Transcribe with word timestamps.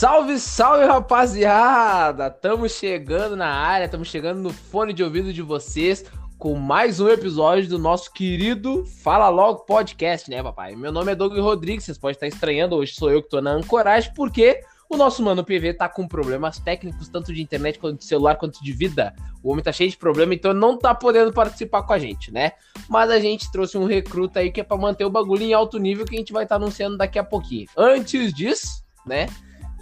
Salve, 0.00 0.38
salve, 0.38 0.86
rapaziada! 0.86 2.28
Estamos 2.28 2.72
chegando 2.72 3.36
na 3.36 3.48
área, 3.48 3.84
estamos 3.84 4.08
chegando 4.08 4.40
no 4.40 4.48
fone 4.48 4.94
de 4.94 5.04
ouvido 5.04 5.30
de 5.30 5.42
vocês 5.42 6.06
com 6.38 6.54
mais 6.54 7.00
um 7.00 7.08
episódio 7.10 7.68
do 7.68 7.78
nosso 7.78 8.10
querido 8.10 8.86
Fala 8.86 9.28
Logo 9.28 9.66
Podcast, 9.66 10.30
né, 10.30 10.42
papai? 10.42 10.74
Meu 10.74 10.90
nome 10.90 11.12
é 11.12 11.14
Doug 11.14 11.36
Rodrigues, 11.36 11.84
vocês 11.84 11.98
podem 11.98 12.14
estar 12.14 12.26
estranhando, 12.26 12.76
hoje 12.76 12.94
sou 12.94 13.10
eu 13.10 13.22
que 13.22 13.28
tô 13.28 13.42
na 13.42 13.50
ancoragem, 13.50 14.10
porque 14.14 14.62
o 14.88 14.96
nosso 14.96 15.22
mano 15.22 15.44
PV 15.44 15.74
tá 15.74 15.86
com 15.86 16.08
problemas 16.08 16.58
técnicos, 16.58 17.10
tanto 17.10 17.30
de 17.30 17.42
internet 17.42 17.78
quanto 17.78 17.98
de 17.98 18.06
celular, 18.06 18.36
quanto 18.36 18.64
de 18.64 18.72
vida. 18.72 19.14
O 19.42 19.52
homem 19.52 19.62
tá 19.62 19.70
cheio 19.70 19.90
de 19.90 19.98
problema, 19.98 20.32
então 20.32 20.54
não 20.54 20.78
tá 20.78 20.94
podendo 20.94 21.30
participar 21.30 21.82
com 21.82 21.92
a 21.92 21.98
gente, 21.98 22.32
né? 22.32 22.52
Mas 22.88 23.10
a 23.10 23.20
gente 23.20 23.52
trouxe 23.52 23.76
um 23.76 23.84
recruta 23.84 24.40
aí 24.40 24.50
que 24.50 24.62
é 24.62 24.64
pra 24.64 24.78
manter 24.78 25.04
o 25.04 25.10
bagulho 25.10 25.42
em 25.42 25.52
alto 25.52 25.78
nível 25.78 26.06
que 26.06 26.14
a 26.14 26.18
gente 26.18 26.32
vai 26.32 26.44
estar 26.44 26.58
tá 26.58 26.64
anunciando 26.64 26.96
daqui 26.96 27.18
a 27.18 27.22
pouquinho. 27.22 27.66
Antes 27.76 28.32
disso, 28.32 28.82
né? 29.04 29.26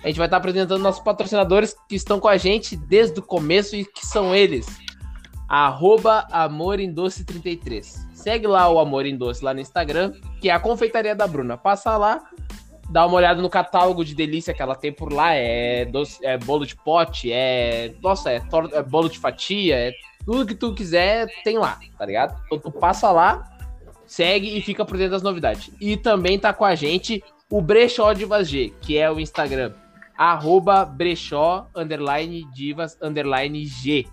A 0.02 0.08
gente 0.08 0.18
vai 0.18 0.26
estar 0.26 0.36
apresentando 0.36 0.80
nossos 0.80 1.02
patrocinadores 1.02 1.74
que 1.88 1.96
estão 1.96 2.20
com 2.20 2.28
a 2.28 2.36
gente 2.36 2.76
desde 2.76 3.18
o 3.18 3.22
começo 3.22 3.74
e 3.74 3.84
que 3.84 4.06
são 4.06 4.34
eles. 4.34 4.66
Arroba 5.48 6.26
Amor 6.30 6.78
em 6.78 6.92
Doce 6.92 7.24
33. 7.24 8.06
Segue 8.12 8.46
lá 8.46 8.68
o 8.68 8.78
Amor 8.78 9.06
em 9.06 9.16
Doce 9.16 9.42
lá 9.42 9.54
no 9.54 9.60
Instagram, 9.60 10.12
que 10.40 10.50
é 10.50 10.52
a 10.52 10.60
confeitaria 10.60 11.16
da 11.16 11.26
Bruna. 11.26 11.56
Passa 11.56 11.96
lá, 11.96 12.22
dá 12.90 13.06
uma 13.06 13.16
olhada 13.16 13.42
no 13.42 13.48
catálogo 13.48 14.04
de 14.04 14.14
delícia 14.14 14.54
que 14.54 14.62
ela 14.62 14.76
tem 14.76 14.92
por 14.92 15.12
lá. 15.12 15.34
É, 15.34 15.84
doce, 15.86 16.24
é 16.24 16.36
bolo 16.36 16.64
de 16.66 16.76
pote, 16.76 17.32
é. 17.32 17.94
Nossa, 18.02 18.30
é, 18.30 18.42
é 18.72 18.82
bolo 18.82 19.08
de 19.08 19.18
fatia, 19.18 19.74
é 19.74 19.92
tudo 20.24 20.46
que 20.46 20.54
tu 20.54 20.74
quiser, 20.74 21.26
tem 21.42 21.58
lá, 21.58 21.78
tá 21.96 22.04
ligado? 22.04 22.38
Então 22.46 22.58
tu 22.58 22.70
passa 22.70 23.10
lá, 23.10 23.42
segue 24.06 24.56
e 24.56 24.60
fica 24.60 24.84
por 24.84 24.96
dentro 24.96 25.12
das 25.12 25.22
novidades. 25.22 25.70
E 25.80 25.96
também 25.96 26.38
tá 26.38 26.52
com 26.52 26.64
a 26.64 26.74
gente 26.74 27.24
o 27.50 27.62
Brechó 27.62 28.12
Divas 28.12 28.48
G, 28.48 28.74
que 28.82 28.98
é 28.98 29.10
o 29.10 29.18
Instagram 29.18 29.72
arroba 30.18 30.84
brechó, 30.84 31.70
underline, 31.76 32.44
divas, 32.52 32.98
underline 33.00 33.64
G. 33.64 34.04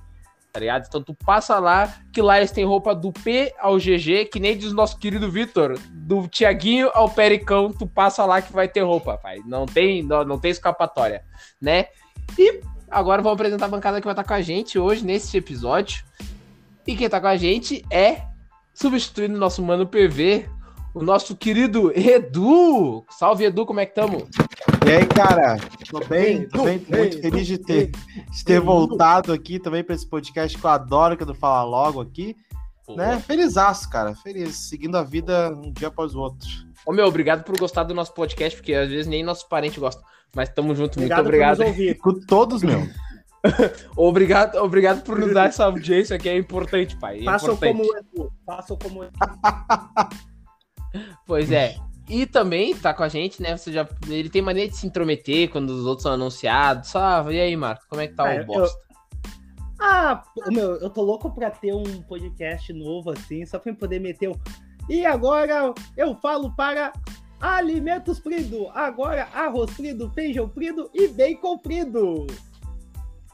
Tá 0.54 0.60
ligado? 0.60 0.86
Então 0.88 1.02
tu 1.02 1.14
passa 1.14 1.60
lá, 1.60 1.94
que 2.14 2.22
lá 2.22 2.38
eles 2.38 2.52
têm 2.52 2.64
roupa 2.64 2.96
do 2.96 3.12
P 3.12 3.54
ao 3.60 3.78
GG, 3.78 4.26
que 4.32 4.40
nem 4.40 4.56
diz 4.56 4.72
o 4.72 4.76
nosso 4.76 4.98
querido 4.98 5.30
Vitor, 5.30 5.78
do 5.92 6.28
Tiaguinho 6.28 6.90
ao 6.94 7.10
Pericão, 7.10 7.74
tu 7.74 7.88
passa 7.88 8.24
lá 8.24 8.42
que 8.42 8.54
vai 8.54 8.68
ter 8.68 8.82
roupa, 8.82 9.18
pai. 9.18 9.42
Não 9.46 9.66
tem, 9.66 10.04
não, 10.04 10.24
não 10.24 10.40
tem 10.40 10.52
escapatória, 10.52 11.26
né? 11.60 11.88
E 12.38 12.62
agora 12.90 13.22
vamos 13.22 13.36
apresentar 13.36 13.66
a 13.66 13.70
bancada 13.70 14.00
que 14.00 14.06
vai 14.06 14.14
estar 14.14 14.24
com 14.24 14.34
a 14.34 14.42
gente 14.42 14.80
hoje 14.80 15.04
nesse 15.04 15.36
episódio. 15.36 16.06
E 16.88 16.96
quem 16.96 17.10
tá 17.10 17.20
com 17.20 17.28
a 17.28 17.36
gente 17.36 17.84
é, 17.92 18.22
substituindo 18.74 19.36
o 19.36 19.40
nosso 19.40 19.62
mano 19.62 19.88
PV, 19.88 20.48
o 20.96 21.04
nosso 21.04 21.36
querido 21.36 21.92
Edu. 21.94 23.06
Salve, 23.10 23.44
Edu, 23.44 23.66
como 23.66 23.82
é 23.82 23.86
que 23.86 23.92
estamos? 23.92 24.24
E 24.88 24.92
aí, 24.92 25.06
cara? 25.06 25.58
Tô 25.90 26.00
bem, 26.00 26.48
tô 26.48 26.64
bem, 26.64 26.82
muito 26.90 27.22
feliz 27.22 27.46
de 27.46 27.58
ter, 27.58 27.92
de 27.92 28.46
ter 28.46 28.62
voltado 28.62 29.34
aqui 29.34 29.60
também 29.60 29.84
para 29.84 29.94
esse 29.94 30.08
podcast 30.08 30.58
que 30.58 30.66
eu 30.66 30.70
adoro, 30.70 31.18
que 31.18 31.24
é 31.24 31.26
do 31.26 31.36
Fala 31.36 31.64
Logo 31.64 32.00
aqui. 32.00 32.34
Pô. 32.86 32.96
Né? 32.96 33.20
Felizaço, 33.20 33.90
cara. 33.90 34.16
Feliz, 34.16 34.56
seguindo 34.56 34.96
a 34.98 35.04
vida 35.04 35.54
um 35.54 35.74
dia 35.74 35.90
após 35.90 36.16
o 36.16 36.22
outro. 36.22 36.48
Ô, 36.86 36.94
meu, 36.94 37.06
obrigado 37.06 37.44
por 37.44 37.60
gostar 37.60 37.84
do 37.84 37.94
nosso 37.94 38.14
podcast, 38.14 38.58
porque 38.58 38.74
às 38.74 38.90
vezes 38.90 39.08
nem 39.08 39.22
nossos 39.22 39.44
parentes 39.44 39.78
gostam. 39.78 40.04
Mas 40.34 40.48
tamo 40.48 40.74
junto, 40.74 40.98
obrigado 40.98 41.26
muito 41.26 41.28
obrigado. 41.28 42.00
Com 42.00 42.14
todos, 42.26 42.64
meu. 42.64 42.88
obrigado, 43.98 44.56
obrigado 44.58 45.04
por 45.04 45.20
nos 45.20 45.34
dar 45.34 45.48
essa 45.48 45.66
audiência 45.66 46.18
que 46.18 46.30
é 46.30 46.38
importante, 46.38 46.96
pai. 46.98 47.20
É 47.20 47.24
Façam 47.24 47.58
como 47.58 47.84
eu. 47.84 48.32
Façam 48.46 48.78
como 48.78 49.04
eu. 49.04 49.10
Pois 51.26 51.52
é. 51.52 51.76
E 52.08 52.26
também 52.26 52.76
tá 52.76 52.94
com 52.94 53.04
a 53.04 53.08
gente, 53.08 53.42
né? 53.42 53.58
Você 53.58 53.72
já, 53.72 53.88
ele 54.08 54.30
tem 54.30 54.42
maneira 54.42 54.70
de 54.70 54.78
se 54.78 54.86
intrometer 54.86 55.50
quando 55.50 55.72
os 55.72 55.86
outros 55.86 56.04
são 56.04 56.14
anunciados. 56.14 56.90
Só, 56.90 57.32
e 57.32 57.40
aí, 57.40 57.56
Marco, 57.56 57.86
como 57.90 58.02
é 58.02 58.08
que 58.08 58.14
tá 58.14 58.32
ah, 58.32 58.42
o 58.42 58.46
bosta? 58.46 58.78
Eu... 58.78 58.86
Ah, 59.80 60.24
meu, 60.48 60.76
eu 60.78 60.90
tô 60.90 61.02
louco 61.02 61.34
pra 61.34 61.50
ter 61.50 61.74
um 61.74 62.02
podcast 62.04 62.72
novo 62.72 63.12
assim, 63.12 63.46
só 63.46 63.60
pra 63.60 63.74
poder 63.74 64.00
meter 64.00 64.30
um. 64.30 64.36
E 64.88 65.06
agora 65.06 65.74
eu 65.98 66.16
falo 66.16 66.56
para 66.56 66.94
alimentos 67.42 68.20
frido. 68.20 68.70
Agora 68.70 69.28
arroz 69.34 69.72
frido, 69.72 70.10
feijão 70.12 70.50
frido 70.50 70.90
e 70.94 71.08
bacon 71.08 71.58
frido. 71.60 72.28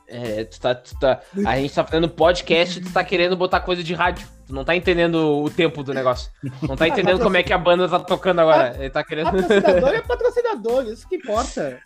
É, 0.07 0.44
tu 0.44 0.59
tá, 0.59 0.75
tu 0.75 1.00
tá, 1.00 1.22
a 1.45 1.57
gente 1.57 1.73
tá 1.73 1.85
fazendo 1.85 2.09
podcast 2.09 2.79
e 2.79 2.84
tu 2.84 2.91
tá 2.91 3.03
querendo 3.03 3.38
botar 3.38 3.62
coisa 3.62 3.84
de 3.84 3.94
rádio. 3.94 4.28
Tu 4.45 4.53
não 4.53 4.66
tá 4.66 4.75
entendendo 4.75 5.41
o 5.41 5.50
tempo 5.50 5.84
do 5.84 5.94
negócio. 5.94 6.31
Não 6.62 6.75
tá 6.75 6.88
entendendo 6.89 7.22
como 7.22 7.38
é 7.38 7.44
que 7.44 7.53
a 7.53 7.57
banda 7.57 7.88
tá 7.88 8.00
tocando 8.00 8.39
agora. 8.39 8.75
Ele 8.78 8.89
tá 8.89 9.03
querendo. 9.03 9.31
Patrocinador 9.31 9.89
é 9.89 10.01
patrocinador, 10.01 10.85
isso 10.88 11.07
que 11.07 11.16
importa. 11.16 11.79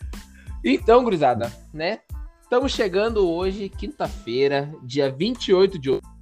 Então, 0.63 1.03
gurizada, 1.03 1.51
né? 1.71 1.99
Estamos 2.41 2.71
chegando 2.71 3.29
hoje, 3.29 3.69
quinta-feira, 3.69 4.71
dia 4.81 5.11
28 5.11 5.77
de 5.77 5.91
outubro. 5.91 6.15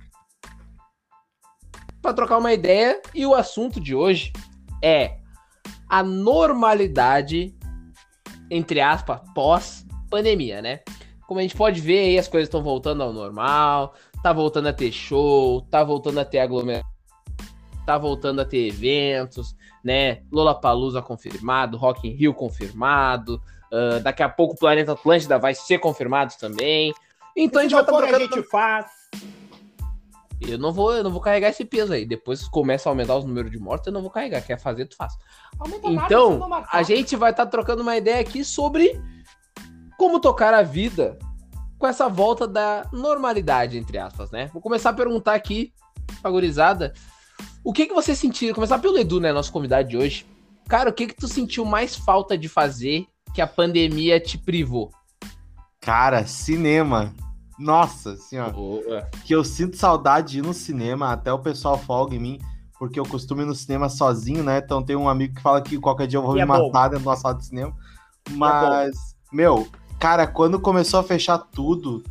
Para 2.01 2.13
trocar 2.13 2.37
uma 2.37 2.51
ideia, 2.51 3.01
e 3.15 3.25
o 3.25 3.33
assunto 3.33 3.79
de 3.79 3.95
hoje 3.95 4.33
é 4.81 5.17
a 5.87 6.03
normalidade, 6.03 7.55
entre 8.49 8.81
aspas, 8.81 9.21
pós-pandemia, 9.33 10.61
né? 10.61 10.81
Como 11.33 11.39
a 11.39 11.41
gente 11.41 11.57
pode 11.57 11.81
ver 11.81 11.97
aí, 11.97 12.19
as 12.19 12.27
coisas 12.27 12.45
estão 12.45 12.61
voltando 12.61 13.01
ao 13.01 13.11
normal, 13.11 13.95
tá 14.21 14.31
voltando 14.31 14.67
a 14.67 14.73
ter 14.73 14.91
show, 14.91 15.61
tá 15.61 15.83
voltando 15.83 16.19
a 16.19 16.25
ter 16.25 16.37
aglomeração, 16.37 16.87
tá 17.87 17.97
voltando 17.97 18.39
a 18.39 18.45
ter 18.45 18.67
eventos, 18.67 19.55
né? 19.83 20.21
Lollapalooza 20.31 21.01
confirmado, 21.01 21.75
Rock 21.75 22.07
in 22.07 22.11
Rio 22.11 22.35
confirmado, 22.35 23.41
uh, 23.71 23.99
daqui 24.03 24.21
a 24.21 24.29
pouco 24.29 24.53
o 24.53 24.57
Planeta 24.59 24.91
Atlântida 24.91 25.39
vai 25.39 25.55
ser 25.55 25.79
confirmado 25.79 26.35
também. 26.39 26.93
Então 27.35 27.61
a 27.61 27.63
gente 27.63 27.73
vai 27.73 27.83
tá 27.83 27.91
trocando... 27.91 28.15
a 28.15 28.19
gente 28.19 28.43
faz. 28.43 28.91
Eu 30.39 30.59
não 30.59 30.71
vou, 30.71 30.93
eu 30.93 31.03
não 31.03 31.09
vou 31.09 31.19
carregar 31.19 31.49
esse 31.49 31.65
peso 31.65 31.93
aí. 31.93 32.05
Depois 32.05 32.47
começa 32.47 32.87
a 32.87 32.91
aumentar 32.91 33.17
os 33.17 33.25
números 33.25 33.49
de 33.49 33.57
mortes, 33.57 33.87
eu 33.87 33.93
não 33.93 34.03
vou 34.03 34.11
carregar. 34.11 34.41
Quer 34.41 34.59
fazer, 34.59 34.85
tu 34.85 34.95
faz. 34.95 35.17
Aumenta 35.57 35.87
então, 35.87 36.63
a 36.71 36.83
gente 36.83 37.15
vai 37.15 37.31
estar 37.31 37.45
tá 37.45 37.51
trocando 37.51 37.81
uma 37.81 37.97
ideia 37.97 38.19
aqui 38.21 38.45
sobre 38.45 39.01
como 39.97 40.19
tocar 40.19 40.53
a 40.53 40.61
vida 40.61 41.17
com 41.83 41.87
essa 41.87 42.07
volta 42.07 42.47
da 42.47 42.87
normalidade, 42.93 43.77
entre 43.77 43.97
aspas, 43.97 44.31
né? 44.31 44.49
Vou 44.53 44.61
começar 44.61 44.91
a 44.91 44.93
perguntar 44.93 45.33
aqui, 45.33 45.73
pagorizada, 46.21 46.93
o 47.61 47.73
que 47.73 47.87
que 47.87 47.93
você 47.93 48.15
sentiu? 48.15 48.55
Começar 48.55 48.79
pelo 48.79 48.97
Edu, 48.97 49.19
né, 49.19 49.33
nosso 49.33 49.51
convidado 49.51 49.89
de 49.89 49.97
hoje. 49.97 50.25
Cara, 50.65 50.89
o 50.89 50.93
que 50.93 51.07
que 51.07 51.13
tu 51.13 51.27
sentiu 51.27 51.65
mais 51.65 51.93
falta 51.93 52.37
de 52.37 52.47
fazer 52.47 53.05
que 53.35 53.41
a 53.41 53.47
pandemia 53.47 54.17
te 54.17 54.37
privou? 54.37 54.91
Cara, 55.81 56.25
cinema. 56.25 57.13
Nossa, 57.59 58.15
ó. 58.35 58.49
Boa. 58.49 59.09
Que 59.25 59.35
eu 59.35 59.43
sinto 59.43 59.75
saudade 59.75 60.31
de 60.31 60.39
ir 60.39 60.41
no 60.41 60.53
cinema, 60.53 61.11
até 61.11 61.33
o 61.33 61.39
pessoal 61.39 61.77
folga 61.77 62.15
em 62.15 62.19
mim, 62.19 62.39
porque 62.79 62.97
eu 62.97 63.05
costumo 63.05 63.41
ir 63.41 63.45
no 63.45 63.53
cinema 63.53 63.89
sozinho, 63.89 64.41
né? 64.41 64.61
Então 64.63 64.81
tem 64.81 64.95
um 64.95 65.09
amigo 65.09 65.35
que 65.35 65.41
fala 65.41 65.61
que 65.61 65.77
qualquer 65.77 66.07
dia 66.07 66.17
eu 66.17 66.23
vou 66.23 66.31
e 66.31 66.35
me 66.35 66.43
é 66.43 66.45
matar 66.45 66.87
dentro 66.87 67.03
da 67.03 67.17
sala 67.17 67.35
de 67.35 67.45
cinema. 67.45 67.75
É 68.25 68.31
Mas, 68.31 68.95
é 68.95 69.35
meu, 69.35 69.67
cara, 69.99 70.27
quando 70.27 70.59
começou 70.59 70.99
a 70.99 71.03
fechar 71.03 71.37
tudo 71.37 72.03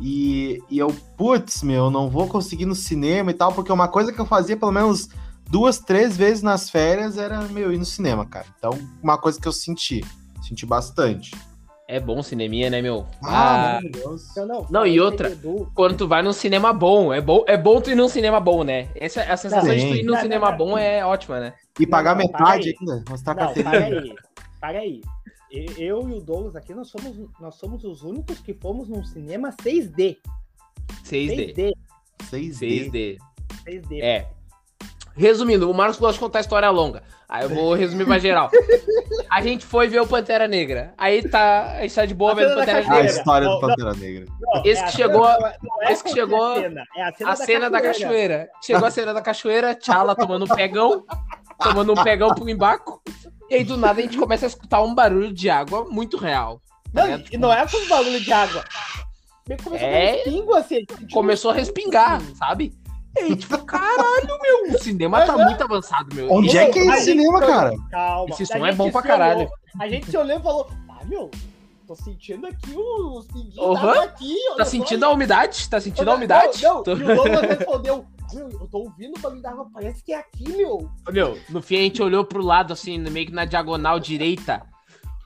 e, 0.00 0.62
e 0.70 0.78
eu, 0.78 0.94
putz, 1.16 1.62
meu, 1.62 1.90
não 1.90 2.08
vou 2.08 2.26
conseguir 2.26 2.64
ir 2.64 2.66
no 2.66 2.74
cinema 2.74 3.30
e 3.30 3.34
tal, 3.34 3.52
porque 3.52 3.72
uma 3.72 3.88
coisa 3.88 4.12
que 4.12 4.20
eu 4.20 4.26
fazia 4.26 4.56
pelo 4.56 4.72
menos 4.72 5.08
duas, 5.48 5.78
três 5.78 6.16
vezes 6.16 6.42
nas 6.42 6.68
férias 6.68 7.16
era, 7.16 7.42
meu, 7.42 7.72
ir 7.72 7.78
no 7.78 7.84
cinema, 7.84 8.26
cara. 8.26 8.46
Então, 8.58 8.72
uma 9.02 9.18
coisa 9.18 9.40
que 9.40 9.46
eu 9.46 9.52
senti, 9.52 10.04
senti 10.46 10.66
bastante. 10.66 11.30
É 11.86 12.00
bom 12.00 12.22
cineminha, 12.22 12.70
né, 12.70 12.80
meu? 12.80 13.06
Ah, 13.22 13.76
ah 13.76 13.80
não, 13.82 14.46
não, 14.46 14.66
não, 14.70 14.86
e 14.86 14.98
outra, 14.98 15.30
quando 15.74 15.98
tu 15.98 16.08
vai 16.08 16.22
num 16.22 16.32
cinema 16.32 16.72
bom, 16.72 17.12
é 17.12 17.20
bom, 17.20 17.44
é 17.46 17.58
bom 17.58 17.78
tu 17.78 17.90
ir 17.90 17.94
num 17.94 18.08
cinema 18.08 18.40
bom, 18.40 18.64
né? 18.64 18.88
Essa, 18.94 19.22
a 19.22 19.36
sensação 19.36 19.70
Sim. 19.70 19.76
de 19.76 19.88
tu 19.88 19.94
ir 19.96 20.02
num 20.02 20.16
cinema 20.16 20.50
bom 20.50 20.78
é 20.78 21.04
ótima, 21.04 21.38
né? 21.38 21.52
E 21.78 21.86
pagar 21.86 22.16
metade 22.16 22.74
ainda, 22.80 23.04
mostrar 23.08 23.34
não, 23.34 23.52
para 23.52 23.70
aí, 23.70 24.14
para 24.58 24.78
aí 24.78 25.02
eu 25.78 26.08
e 26.08 26.14
o 26.14 26.20
Douglas 26.20 26.56
aqui, 26.56 26.74
nós 26.74 26.88
somos, 26.88 27.30
nós 27.40 27.54
somos 27.56 27.84
os 27.84 28.02
únicos 28.02 28.40
que 28.40 28.54
fomos 28.54 28.88
num 28.88 29.04
cinema 29.04 29.50
6D. 29.50 30.18
6D. 31.04 31.54
6D. 31.54 31.72
6D. 32.30 33.18
6D. 33.66 34.02
É. 34.02 34.28
Resumindo, 35.16 35.70
o 35.70 35.74
Marcos 35.74 35.98
gosta 35.98 36.14
de 36.14 36.18
contar 36.18 36.40
história 36.40 36.68
longa. 36.70 37.02
Aí 37.28 37.44
eu 37.44 37.48
vou 37.48 37.74
resumir 37.74 38.04
pra 38.04 38.18
geral. 38.18 38.50
A 39.30 39.40
gente 39.40 39.64
foi 39.64 39.86
ver 39.86 40.00
o 40.00 40.06
Pantera 40.06 40.48
Negra. 40.48 40.92
Aí 40.98 41.22
tá, 41.28 41.76
a 41.78 41.82
gente 41.82 41.94
tá 41.94 42.04
de 42.04 42.14
boa 42.14 42.34
vendo 42.34 42.52
o 42.52 42.56
Pantera 42.56 42.80
Negra. 42.80 42.96
A 42.96 43.04
história 43.04 43.48
do 43.48 43.60
Pantera 43.60 43.94
Negra. 43.94 44.26
esse 44.64 44.84
que 44.84 44.92
chegou, 44.92 45.28
esse 45.88 46.02
que 46.02 46.10
chegou, 46.10 46.54
a 47.24 47.36
cena, 47.36 47.70
da, 47.70 47.80
cachoeira. 47.80 48.48
Chegou 48.60 48.86
a 48.86 48.90
cena 48.90 49.14
da 49.14 49.22
cachoeira, 49.22 49.74
Tchala 49.74 50.16
tomando 50.16 50.44
um 50.46 50.48
pegão, 50.48 51.04
tomando 51.62 51.92
um 51.92 52.02
pegão 52.02 52.34
pro 52.34 52.48
embarco. 52.48 53.00
E 53.50 53.56
aí, 53.56 53.64
do 53.64 53.76
nada, 53.76 54.00
a 54.00 54.02
gente 54.02 54.16
começa 54.16 54.46
a 54.46 54.48
escutar 54.48 54.82
um 54.82 54.94
barulho 54.94 55.32
de 55.32 55.50
água 55.50 55.84
muito 55.84 56.16
real. 56.16 56.60
Não, 56.92 57.06
né? 57.06 57.24
e 57.30 57.36
não 57.36 57.52
é 57.52 57.66
com 57.66 57.88
barulho 57.88 58.20
de 58.20 58.32
água. 58.32 58.64
Começou 59.62 59.88
é... 59.88 60.08
a 60.08 60.12
respingo, 60.12 60.54
assim. 60.54 60.84
Tipo, 60.84 61.12
começou 61.12 61.50
a 61.50 61.54
respingar, 61.54 62.22
sabe? 62.38 62.72
E 63.16 63.20
aí, 63.20 63.36
tipo, 63.36 63.58
caralho, 63.64 64.38
meu, 64.42 64.74
o 64.74 64.78
cinema 64.78 65.24
tá 65.24 65.36
muito 65.36 65.62
avançado, 65.62 66.14
meu. 66.14 66.32
Onde 66.32 66.56
é 66.56 66.70
que 66.70 66.78
é 66.78 66.86
esse 66.86 67.04
cinema, 67.04 67.40
cara? 67.40 67.72
Calma. 67.90 68.30
Esse 68.30 68.46
som 68.46 68.66
é 68.66 68.72
bom 68.72 68.90
pra 68.90 69.02
caralho. 69.02 69.40
Olhou, 69.40 69.52
a 69.80 69.88
gente 69.88 70.10
se 70.10 70.16
olhou 70.16 70.38
e 70.38 70.42
falou, 70.42 70.70
ah, 70.88 71.04
meu, 71.04 71.30
tô 71.86 71.94
sentindo 71.94 72.46
aqui 72.46 72.74
os 72.74 73.26
pinguinhos 73.26 73.56
uhum. 73.56 74.00
aqui. 74.00 74.34
Tá 74.56 74.64
sentindo 74.64 75.04
a 75.04 75.10
umidade? 75.10 75.68
Tá 75.68 75.80
sentindo 75.80 76.10
a 76.10 76.14
umidade? 76.14 76.62
Não, 76.62 76.76
não. 76.76 76.82
Tô... 76.82 76.92
E 76.92 77.02
o 77.02 77.14
Douglas 77.14 77.42
respondeu, 77.42 78.04
meu, 78.34 78.50
eu 78.50 78.68
tô 78.68 78.78
ouvindo 78.78 79.16
o 79.16 79.20
bagulho 79.20 79.42
da 79.42 79.50
água, 79.50 79.68
parece 79.72 80.02
que 80.02 80.12
é 80.12 80.18
aqui, 80.18 80.48
meu. 80.56 80.90
Meu, 81.10 81.38
no 81.48 81.62
fim 81.62 81.76
a 81.76 81.80
gente 81.80 82.02
olhou 82.02 82.24
pro 82.24 82.42
lado, 82.42 82.72
assim, 82.72 82.98
meio 82.98 83.26
que 83.26 83.32
na 83.32 83.44
diagonal 83.44 84.00
direita. 84.00 84.62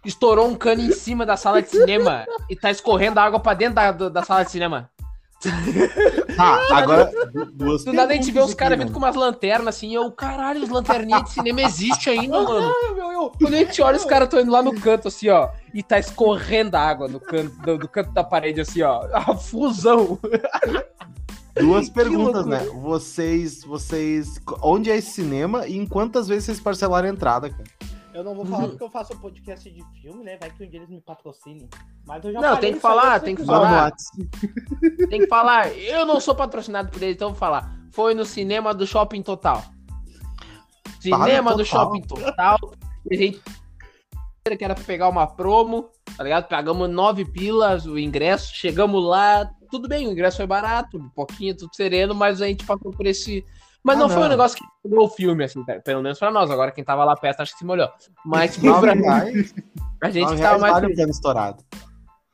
Estourou 0.05 0.47
um 0.47 0.55
cano 0.55 0.83
em 0.83 0.93
cima 0.93 1.27
da 1.27 1.37
sala 1.37 1.61
de 1.61 1.71
cinema 1.71 2.25
e 2.49 2.55
tá 2.55 2.71
escorrendo 2.71 3.19
água 3.19 3.41
pra 3.41 3.55
dentro 3.55 3.75
da, 3.75 3.91
da 3.91 4.23
sala 4.23 4.45
de 4.45 4.51
cinema. 4.51 4.91
Ah, 6.37 6.79
agora. 6.79 7.11
Duas 7.53 7.85
Do 7.85 7.93
nada 7.93 8.13
a 8.13 8.17
gente 8.17 8.31
vê 8.33 8.41
os 8.41 8.55
caras 8.55 8.79
vindo 8.79 8.93
com 8.93 8.99
umas 8.99 9.15
lanternas 9.15 9.77
assim, 9.77 9.91
e 9.91 9.95
eu, 9.95 10.11
caralho, 10.11 10.63
os 10.63 10.69
lanterninhas 10.69 11.25
de 11.25 11.31
cinema 11.31 11.63
existem 11.63 12.21
ainda, 12.21 12.43
mano. 12.43 12.73
Quando 13.39 13.55
a 13.55 13.59
gente 13.59 13.81
olha, 13.81 13.97
os 13.97 14.05
caras 14.05 14.27
estão 14.27 14.41
indo 14.41 14.51
lá 14.51 14.63
no 14.63 14.81
canto, 14.81 15.09
assim, 15.09 15.29
ó, 15.29 15.49
e 15.73 15.83
tá 15.83 15.99
escorrendo 15.99 16.77
água 16.77 17.07
no 17.07 17.21
canto, 17.21 17.57
do, 17.63 17.79
do 17.79 17.89
canto 17.89 18.13
da 18.13 18.25
parede, 18.25 18.61
assim, 18.61 18.83
ó. 18.83 19.03
A 19.13 19.37
fusão. 19.37 20.19
Duas 21.61 21.89
perguntas, 21.91 22.47
né? 22.47 22.65
Vocês, 22.67 23.63
vocês. 23.65 24.41
Onde 24.63 24.91
é 24.91 24.97
esse 24.97 25.11
cinema 25.13 25.67
e 25.67 25.77
em 25.77 25.87
quantas 25.87 26.29
vezes 26.29 26.45
vocês 26.45 26.61
parcelaram 26.61 27.09
a 27.09 27.13
entrada, 27.13 27.51
cara? 27.51 27.65
Eu 28.15 28.25
não 28.25 28.35
vou 28.35 28.45
falar 28.45 28.69
porque 28.69 28.83
eu 28.83 28.91
faço 28.91 29.17
podcast 29.19 29.71
de 29.71 29.81
filme, 30.01 30.25
né? 30.25 30.37
Vai 30.41 30.51
que 30.51 30.65
um 30.65 30.69
dia 30.69 30.81
eles 30.81 30.89
me 30.89 31.01
patrocinem. 31.01 31.69
Mas 32.05 32.25
eu 32.25 32.33
já 32.33 32.41
Não, 32.41 32.57
tem 32.57 32.75
que 32.75 32.81
falar, 32.81 33.21
tem 33.21 33.37
que 33.37 33.45
falar. 33.45 33.93
Tem 35.09 35.21
que 35.21 35.27
falar. 35.29 35.73
Eu 35.79 36.05
não 36.05 36.19
sou 36.19 36.35
patrocinado 36.35 36.91
por 36.91 37.01
eles, 37.01 37.15
então 37.15 37.29
vou 37.29 37.39
falar. 37.39 37.73
Foi 37.93 38.15
no 38.15 38.25
cinema 38.25 38.75
do 38.75 38.87
Shopping 38.87 39.23
Total. 39.23 39.63
Cinema 41.01 41.55
do 41.55 41.65
Shopping 41.65 42.03
Total. 42.03 42.59
A 43.11 43.15
gente 43.15 43.41
que 44.57 44.65
era 44.65 44.75
pra 44.75 44.85
pegar 44.85 45.09
uma 45.09 45.27
promo, 45.27 45.91
tá 46.17 46.25
ligado? 46.25 46.49
Pegamos 46.49 46.89
nove 46.89 47.25
pilas 47.25 47.87
o 47.87 47.99
ingresso, 47.99 48.55
chegamos 48.55 49.05
lá, 49.05 49.51
tudo 49.71 49.89
bem, 49.89 50.07
o 50.07 50.13
ingresso 50.13 50.39
foi 50.39 50.47
barato, 50.47 50.99
um 50.99 51.09
pouquinho, 51.09 51.57
tudo 51.57 51.75
sereno, 51.75 52.15
mas 52.15 52.43
a 52.43 52.47
gente 52.47 52.65
passou 52.65 52.91
por 52.91 53.07
esse 53.07 53.45
mas 53.83 53.97
ah, 53.97 54.01
não, 54.01 54.09
não, 54.09 54.15
foi 54.15 54.25
um 54.25 54.29
negócio 54.29 54.59
que 54.59 54.65
mudou 54.85 55.07
o 55.07 55.09
filme, 55.09 55.45
assim, 55.45 55.65
pelo 55.85 56.03
menos 56.03 56.19
pra 56.19 56.31
nós. 56.31 56.51
Agora 56.51 56.73
quem 56.73 56.85
tava 56.85 57.05
lá 57.05 57.17
perto 57.17 57.41
acho 57.41 57.53
que 57.53 57.59
se 57.59 57.65
molhou. 57.65 57.89
Mas 58.25 58.57
pra 58.59 58.93
a 60.03 60.11
gente 60.11 60.35
que 60.35 60.43
tava 60.43 60.59
mais. 60.59 60.79
Pro... 60.79 61.11
estourado. 61.11 61.65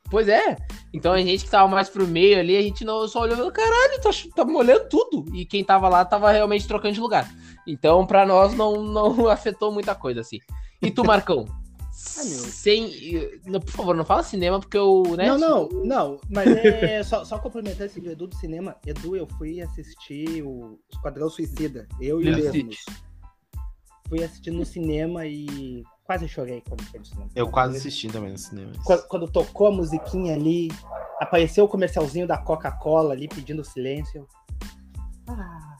Pois 0.09 0.27
é. 0.27 0.57
Então 0.93 1.13
a 1.13 1.17
gente 1.17 1.45
que 1.45 1.49
tava 1.49 1.67
mais 1.67 1.89
pro 1.89 2.07
meio 2.07 2.39
ali, 2.39 2.57
a 2.57 2.61
gente 2.61 2.83
não 2.83 3.07
só 3.07 3.21
olhou, 3.21 3.51
caralho, 3.51 4.01
tá, 4.01 4.09
tá 4.35 4.45
molhando 4.45 4.87
tudo. 4.89 5.25
E 5.35 5.45
quem 5.45 5.63
tava 5.63 5.87
lá 5.89 6.03
tava 6.03 6.31
realmente 6.31 6.67
trocando 6.67 6.93
de 6.93 6.99
lugar. 6.99 7.29
Então, 7.67 8.05
pra 8.05 8.25
nós 8.25 8.53
não, 8.53 8.83
não 8.83 9.27
afetou 9.29 9.71
muita 9.71 9.95
coisa, 9.95 10.21
assim. 10.21 10.39
E 10.81 10.91
tu, 10.91 11.03
Marcão? 11.03 11.45
Sem. 12.05 12.91
Por 13.43 13.71
favor, 13.71 13.95
não 13.95 14.05
fala 14.05 14.23
cinema, 14.23 14.59
porque 14.59 14.77
eu. 14.77 15.03
Né? 15.17 15.27
Não, 15.27 15.37
não, 15.37 15.69
não. 15.83 16.21
Mas 16.29 16.47
é 16.47 17.01
só, 17.03 17.25
só 17.25 17.39
complementar 17.39 17.87
esse 17.87 17.99
Edu 17.99 18.27
do 18.27 18.35
cinema. 18.35 18.75
Edu, 18.85 19.15
eu 19.15 19.27
fui 19.37 19.61
assistir 19.61 20.43
o 20.43 20.79
Esquadrão 20.91 21.29
Suicida. 21.29 21.87
Eu 21.99 22.21
e 22.21 22.29
o 22.29 22.35
Lemos. 22.35 22.85
Fui 24.07 24.23
assistir 24.23 24.51
no 24.51 24.63
cinema 24.63 25.25
e 25.25 25.83
quase 26.03 26.27
chorei 26.27 26.61
quando 26.67 26.83
foi 26.83 26.99
no 26.99 27.05
cinema. 27.05 27.29
Eu 27.35 27.49
quase 27.49 27.77
assisti 27.77 28.07
também 28.07 28.31
no 28.31 28.37
cinema. 28.37 28.71
Quando, 28.83 29.07
quando 29.07 29.27
tocou 29.27 29.67
a 29.67 29.71
musiquinha 29.71 30.35
ali, 30.35 30.69
apareceu 31.19 31.65
o 31.65 31.67
comercialzinho 31.67 32.27
da 32.27 32.37
Coca-Cola 32.37 33.13
ali 33.13 33.27
pedindo 33.27 33.63
silêncio. 33.63 34.27
Ah, 35.27 35.77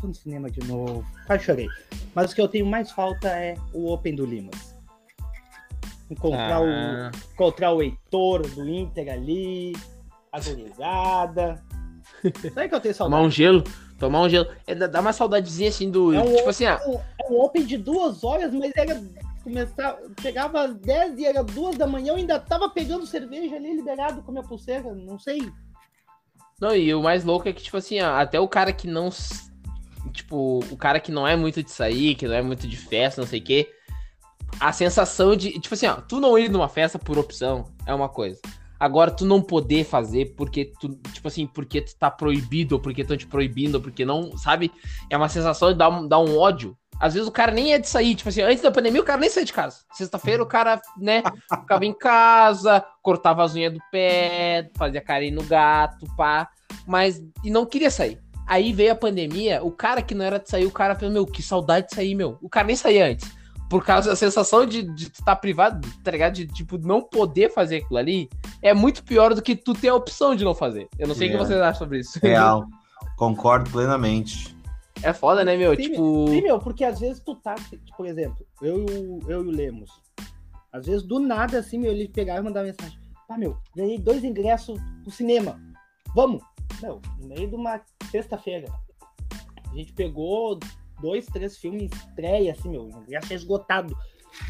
tô 0.00 0.06
no 0.06 0.14
cinema 0.14 0.50
de 0.50 0.66
novo. 0.66 1.04
Quase 1.26 1.44
chorei. 1.44 1.68
Mas 2.14 2.32
o 2.32 2.34
que 2.34 2.40
eu 2.40 2.48
tenho 2.48 2.64
mais 2.64 2.90
falta 2.90 3.28
é 3.28 3.56
o 3.74 3.92
Open 3.92 4.14
do 4.14 4.24
Limas 4.24 4.73
encontrar, 6.10 6.56
ah. 6.56 7.10
o, 7.12 7.32
encontrar 7.32 7.72
o 7.72 7.82
Heitor 7.82 8.42
do 8.48 8.68
Inter 8.68 9.12
ali, 9.12 9.72
agonizada. 10.32 11.62
Sabe 12.54 12.68
que 12.68 12.74
eu 12.74 12.80
tenho 12.80 12.94
saudade? 12.94 13.16
Tomar 13.16 13.26
um 13.26 13.30
gelo, 13.30 13.64
tomar 13.98 14.20
um 14.22 14.28
gelo. 14.28 14.48
É, 14.66 14.74
dá 14.74 15.00
uma 15.00 15.12
saudadezinha 15.12 15.68
assim 15.68 15.90
do. 15.90 16.14
É 16.14 16.20
um, 16.20 16.36
tipo 16.36 16.48
assim, 16.48 16.66
ah. 16.66 16.80
É 17.20 17.32
um 17.32 17.40
Open 17.40 17.64
de 17.64 17.76
duas 17.76 18.22
horas, 18.24 18.52
mas 18.52 18.72
era. 18.76 19.02
Começar, 19.42 19.98
chegava 20.22 20.62
às 20.62 20.74
10 20.74 21.18
e 21.18 21.26
era 21.26 21.44
duas 21.44 21.76
da 21.76 21.86
manhã, 21.86 22.12
eu 22.12 22.16
ainda 22.16 22.40
tava 22.40 22.70
pegando 22.70 23.06
cerveja 23.06 23.56
ali 23.56 23.76
liberado 23.76 24.22
com 24.22 24.30
a 24.30 24.32
minha 24.32 24.42
pulseira, 24.42 24.94
não 24.94 25.18
sei. 25.18 25.52
Não, 26.58 26.74
e 26.74 26.94
o 26.94 27.02
mais 27.02 27.24
louco 27.24 27.46
é 27.46 27.52
que, 27.52 27.62
tipo 27.62 27.76
assim, 27.76 27.98
até 27.98 28.40
o 28.40 28.48
cara 28.48 28.72
que 28.72 28.86
não. 28.86 29.10
Tipo, 30.12 30.60
o 30.70 30.76
cara 30.78 30.98
que 30.98 31.12
não 31.12 31.28
é 31.28 31.36
muito 31.36 31.62
de 31.62 31.70
sair, 31.70 32.14
que 32.14 32.26
não 32.26 32.34
é 32.34 32.40
muito 32.40 32.66
de 32.66 32.74
festa, 32.74 33.20
não 33.20 33.28
sei 33.28 33.40
o 33.40 33.44
quê 33.44 33.68
a 34.60 34.72
sensação 34.72 35.36
de, 35.36 35.52
tipo 35.58 35.74
assim, 35.74 35.86
ó, 35.86 35.94
tu 35.94 36.20
não 36.20 36.38
ir 36.38 36.48
numa 36.48 36.68
festa 36.68 36.98
por 36.98 37.18
opção 37.18 37.66
é 37.86 37.94
uma 37.94 38.08
coisa. 38.08 38.40
Agora, 38.78 39.10
tu 39.10 39.24
não 39.24 39.40
poder 39.40 39.84
fazer 39.84 40.34
porque 40.36 40.72
tu, 40.80 40.90
tipo 41.12 41.28
assim, 41.28 41.46
porque 41.46 41.80
tu 41.80 41.96
tá 41.96 42.10
proibido, 42.10 42.74
ou 42.74 42.80
porque 42.80 43.02
estão 43.02 43.16
te 43.16 43.26
proibindo, 43.26 43.80
porque 43.80 44.04
não, 44.04 44.36
sabe? 44.36 44.70
É 45.08 45.16
uma 45.16 45.28
sensação 45.28 45.72
de 45.72 45.78
dar 45.78 45.88
um, 45.88 46.06
dar 46.06 46.18
um 46.18 46.36
ódio. 46.36 46.76
Às 47.00 47.14
vezes 47.14 47.28
o 47.28 47.32
cara 47.32 47.50
nem 47.50 47.72
é 47.72 47.78
de 47.78 47.88
sair, 47.88 48.14
tipo 48.14 48.28
assim, 48.28 48.42
antes 48.42 48.62
da 48.62 48.70
pandemia 48.70 49.00
o 49.00 49.04
cara 49.04 49.20
nem 49.20 49.30
saía 49.30 49.46
de 49.46 49.52
casa. 49.52 49.78
Sexta-feira 49.92 50.42
o 50.42 50.46
cara, 50.46 50.80
né, 50.96 51.22
ficava 51.60 51.84
em 51.84 51.92
casa, 51.92 52.84
cortava 53.02 53.42
as 53.42 53.54
unhas 53.54 53.72
do 53.72 53.80
pé, 53.90 54.70
fazia 54.76 55.00
carinho 55.00 55.36
no 55.36 55.44
gato, 55.44 56.06
pá, 56.16 56.48
mas, 56.86 57.20
e 57.42 57.50
não 57.50 57.66
queria 57.66 57.90
sair. 57.90 58.20
Aí 58.46 58.72
veio 58.72 58.92
a 58.92 58.96
pandemia, 58.96 59.62
o 59.62 59.72
cara 59.72 60.02
que 60.02 60.14
não 60.14 60.24
era 60.24 60.38
de 60.38 60.48
sair, 60.48 60.66
o 60.66 60.70
cara 60.70 60.94
falou, 60.94 61.12
meu, 61.12 61.26
que 61.26 61.42
saudade 61.42 61.88
de 61.88 61.94
sair, 61.94 62.14
meu. 62.14 62.38
O 62.42 62.48
cara 62.48 62.66
nem 62.66 62.76
saía 62.76 63.06
antes 63.06 63.43
por 63.68 63.84
causa 63.84 64.10
da 64.10 64.16
sensação 64.16 64.66
de, 64.66 64.82
de 64.82 65.04
estar 65.04 65.36
privado, 65.36 65.86
tá 66.02 66.10
ligado? 66.10 66.34
De, 66.34 66.46
tipo, 66.46 66.78
não 66.78 67.02
poder 67.02 67.52
fazer 67.52 67.76
aquilo 67.76 67.98
ali, 67.98 68.28
é 68.62 68.72
muito 68.74 69.02
pior 69.02 69.34
do 69.34 69.42
que 69.42 69.56
tu 69.56 69.74
ter 69.74 69.88
a 69.88 69.94
opção 69.94 70.34
de 70.34 70.44
não 70.44 70.54
fazer. 70.54 70.88
Eu 70.98 71.08
não 71.08 71.14
sei 71.14 71.28
é. 71.28 71.30
o 71.30 71.32
que 71.32 71.44
vocês 71.44 71.60
acham 71.60 71.78
sobre 71.78 72.00
isso. 72.00 72.18
Real. 72.22 72.66
Concordo 73.16 73.70
plenamente. 73.70 74.54
É 75.02 75.12
foda, 75.12 75.44
né, 75.44 75.56
meu? 75.56 75.74
Sim, 75.76 75.82
tipo. 75.82 76.28
Sim, 76.28 76.42
meu, 76.42 76.58
porque 76.58 76.84
às 76.84 76.98
vezes 76.98 77.20
tu 77.20 77.34
tá, 77.36 77.54
tipo, 77.54 77.96
por 77.96 78.06
exemplo, 78.06 78.46
eu, 78.62 78.86
eu 79.28 79.44
e 79.44 79.48
o 79.48 79.50
Lemos. 79.50 79.90
Às 80.72 80.86
vezes, 80.86 81.02
do 81.02 81.20
nada, 81.20 81.58
assim, 81.58 81.78
meu, 81.78 81.92
ele 81.92 82.08
pegar 82.08 82.36
e 82.36 82.42
mandar 82.42 82.64
mensagem. 82.64 82.98
Tá, 83.28 83.38
meu, 83.38 83.56
ganhei 83.76 83.98
dois 83.98 84.24
ingressos 84.24 84.80
pro 85.02 85.10
cinema. 85.10 85.60
Vamos! 86.14 86.42
Meu, 86.82 87.00
no 87.20 87.28
meio 87.28 87.48
de 87.48 87.54
uma 87.54 87.80
sexta-feira. 88.10 88.66
A 89.70 89.76
gente 89.76 89.92
pegou 89.92 90.58
dois, 91.00 91.26
três 91.26 91.56
filmes 91.56 91.90
estreia, 91.92 92.52
assim, 92.52 92.68
meu, 92.68 92.88
ingresso 92.88 93.32
é 93.32 93.36
esgotado. 93.36 93.96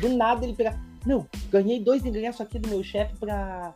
Do 0.01 0.09
nada 0.11 0.45
ele 0.45 0.55
pega. 0.55 0.79
Não, 1.07 1.27
ganhei 1.51 1.81
dois 1.81 2.05
ingressos 2.05 2.41
aqui 2.41 2.59
do 2.59 2.69
meu 2.69 2.83
chefe 2.83 3.15
pra, 3.17 3.75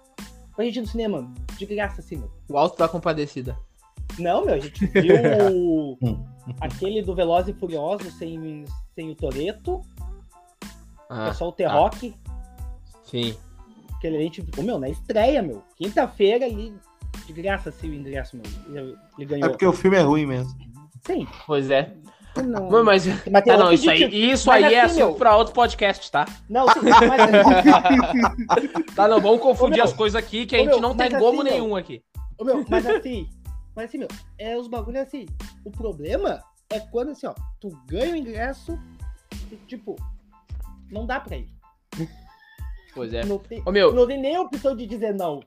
pra 0.55 0.65
gente 0.65 0.77
ir 0.77 0.81
no 0.81 0.87
cinema. 0.87 1.35
De 1.57 1.67
graça, 1.67 2.01
assim, 2.01 2.17
meu. 2.17 2.31
O 2.49 2.57
Alto 2.57 2.79
da 2.79 2.89
Compadecida. 2.89 3.59
Não, 4.19 4.45
meu, 4.45 4.55
a 4.55 4.59
gente 4.59 4.87
viu 4.87 5.15
o, 5.53 5.99
aquele 6.61 7.03
do 7.03 7.15
Veloz 7.15 7.47
e 7.49 7.53
Furioso 7.53 8.11
sem, 8.13 8.65
sem 8.95 9.11
o 9.11 9.15
Toreto. 9.15 9.83
Ah, 11.11 11.29
é 11.29 11.33
só 11.33 11.49
o 11.49 11.53
T-Rock. 11.53 12.15
Ah. 12.27 12.31
Sim. 13.05 13.37
Aquele 13.97 14.17
a 14.17 14.21
gente 14.21 14.43
ficou, 14.43 14.65
meu, 14.65 14.79
na 14.79 14.89
estreia, 14.89 15.43
meu. 15.43 15.63
Quinta-feira 15.77 16.47
ali, 16.47 16.73
de 17.27 17.33
graça, 17.33 17.71
assim, 17.71 17.91
o 17.91 17.95
ingresso, 17.95 18.37
meu. 18.37 18.45
Ele, 18.69 18.97
ele 19.17 19.27
ganhou. 19.27 19.47
É 19.47 19.51
porque 19.51 19.67
o 19.67 19.73
filme 19.73 19.97
é 19.97 20.01
ruim 20.01 20.27
mesmo. 20.27 20.53
Sim. 21.05 21.27
Pois 21.47 21.71
é. 21.71 21.95
Não. 22.37 22.85
Mas, 22.85 23.07
mas 23.07 23.49
ah, 23.49 23.57
não, 23.57 23.73
isso 23.73 23.91
aí, 23.91 24.31
isso 24.31 24.51
aí 24.51 24.75
é 24.75 24.81
assim, 24.83 25.03
assunto 25.03 25.19
para 25.19 25.37
outro 25.37 25.53
podcast, 25.53 26.11
tá? 26.11 26.25
Não, 26.49 26.69
sim, 26.69 26.81
mas... 26.83 26.95
tá, 28.95 29.09
não, 29.09 29.21
vamos 29.21 29.41
confundir 29.41 29.83
as 29.83 29.93
coisas 29.93 30.23
aqui, 30.23 30.47
que 30.47 30.55
a 30.55 30.59
gente 30.59 30.69
meu, 30.69 30.81
não 30.81 30.95
tem 30.95 31.11
gomo 31.11 31.43
assim, 31.43 31.51
nenhum 31.51 31.75
aqui. 31.75 32.03
Ô, 32.39 32.45
meu, 32.45 32.65
mas 32.69 32.87
assim, 32.87 33.29
mas 33.75 33.87
assim, 33.87 33.99
meu, 33.99 34.09
é 34.39 34.57
os 34.57 34.69
bagulhos 34.69 35.03
assim. 35.03 35.27
O 35.65 35.71
problema 35.71 36.43
é 36.71 36.79
quando 36.79 37.11
assim, 37.11 37.27
ó, 37.27 37.35
tu 37.61 37.71
ganha 37.87 38.13
o 38.13 38.17
ingresso 38.17 38.79
e, 39.51 39.57
tipo, 39.67 39.97
não 40.91 41.07
dá 41.07 41.19
pra 41.21 41.37
ir. 41.37 41.49
Pois 42.95 43.13
é. 43.13 43.25
Não 43.25 43.39
tem, 43.39 43.63
Ô, 43.65 43.71
meu, 43.71 43.93
não 43.93 44.07
tem 44.07 44.21
nem 44.21 44.37
a 44.37 44.43
opção 44.43 44.77
de 44.77 44.87
dizer 44.87 45.15
não. 45.15 45.41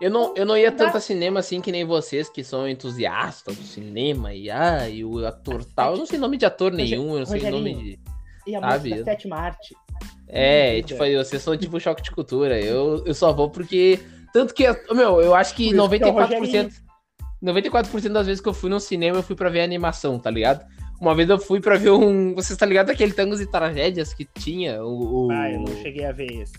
Eu 0.00 0.10
não, 0.10 0.34
eu 0.36 0.44
não 0.44 0.56
ia 0.56 0.72
tanto 0.72 0.96
a 0.96 1.00
cinema 1.00 1.40
assim 1.40 1.60
que 1.60 1.70
nem 1.70 1.84
vocês, 1.84 2.28
que 2.28 2.42
são 2.42 2.68
entusiastas 2.68 3.56
do 3.56 3.62
cinema 3.62 4.34
e, 4.34 4.50
ah, 4.50 4.88
e 4.88 5.04
o 5.04 5.24
ator 5.24 5.64
tal. 5.64 5.92
Eu 5.92 5.98
não 5.98 6.06
sei 6.06 6.18
nome 6.18 6.36
de 6.36 6.44
ator 6.44 6.72
nenhum, 6.72 7.12
eu 7.12 7.18
não 7.20 7.26
sei 7.26 7.50
nome 7.50 7.74
de. 7.74 7.98
E 8.46 8.56
a 8.56 8.60
sabe? 8.60 8.90
música 8.90 9.04
sétima 9.04 9.36
arte. 9.36 9.76
É, 10.28 10.82
tipo, 10.82 10.98
vocês 10.98 11.42
são 11.42 11.56
tipo 11.56 11.78
choque 11.78 12.02
de 12.02 12.10
cultura. 12.10 12.58
Eu, 12.58 13.04
eu 13.06 13.14
só 13.14 13.32
vou 13.32 13.50
porque. 13.50 14.00
Tanto 14.32 14.54
que, 14.54 14.64
meu, 14.92 15.20
eu 15.20 15.34
acho 15.34 15.54
que 15.54 15.70
94%. 15.70 16.72
94% 17.42 18.08
das 18.08 18.26
vezes 18.26 18.40
que 18.40 18.48
eu 18.48 18.54
fui 18.54 18.70
no 18.70 18.80
cinema, 18.80 19.18
eu 19.18 19.22
fui 19.22 19.36
pra 19.36 19.50
ver 19.50 19.62
animação, 19.62 20.18
tá 20.18 20.30
ligado? 20.30 20.64
Uma 21.00 21.14
vez 21.14 21.28
eu 21.28 21.38
fui 21.38 21.60
pra 21.60 21.76
ver 21.76 21.90
um. 21.90 22.34
Vocês 22.34 22.56
tá 22.56 22.64
ligado 22.64 22.90
aquele 22.90 23.12
Tangos 23.12 23.40
e 23.40 23.46
Tragédias 23.46 24.14
que 24.14 24.24
tinha? 24.24 24.82
O, 24.82 25.26
o... 25.26 25.30
Ah, 25.32 25.50
eu 25.50 25.60
não 25.60 25.76
cheguei 25.82 26.04
a 26.04 26.12
ver 26.12 26.32
esse. 26.32 26.54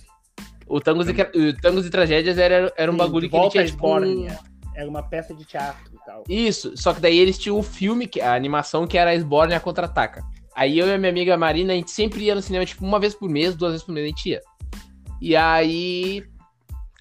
O 0.67 0.79
Tangos, 0.79 1.07
e, 1.07 1.11
o 1.11 1.53
Tangos 1.61 1.85
e 1.85 1.89
Tragédias 1.89 2.37
era, 2.37 2.73
era 2.77 2.91
um 2.91 2.93
Sim, 2.93 2.99
bagulho 2.99 3.29
que 3.29 3.35
ele 3.35 3.49
tinha, 3.49 3.65
tipo... 3.65 3.99
Um... 3.99 4.27
Era 4.75 4.89
uma 4.89 5.03
peça 5.03 5.35
de 5.35 5.45
teatro 5.45 5.93
e 5.93 6.05
tal. 6.05 6.23
Isso, 6.27 6.73
só 6.75 6.93
que 6.93 6.99
daí 6.99 7.19
eles 7.19 7.37
tinham 7.37 7.59
o 7.59 7.63
filme, 7.63 8.09
a 8.21 8.33
animação, 8.33 8.87
que 8.87 8.97
era 8.97 9.11
a 9.11 9.15
Esbórnia 9.15 9.59
Contra-Ataca. 9.59 10.23
Aí 10.55 10.79
eu 10.79 10.87
e 10.87 10.93
a 10.93 10.97
minha 10.97 11.11
amiga 11.11 11.37
Marina, 11.37 11.73
a 11.73 11.75
gente 11.75 11.91
sempre 11.91 12.23
ia 12.23 12.33
no 12.35 12.41
cinema, 12.41 12.65
tipo, 12.65 12.83
uma 12.83 12.99
vez 12.99 13.13
por 13.13 13.29
mês, 13.29 13.55
duas 13.55 13.71
vezes 13.71 13.85
por 13.85 13.91
mês 13.91 14.05
a 14.05 14.07
gente 14.07 14.29
ia. 14.29 14.41
E 15.21 15.35
aí, 15.35 16.23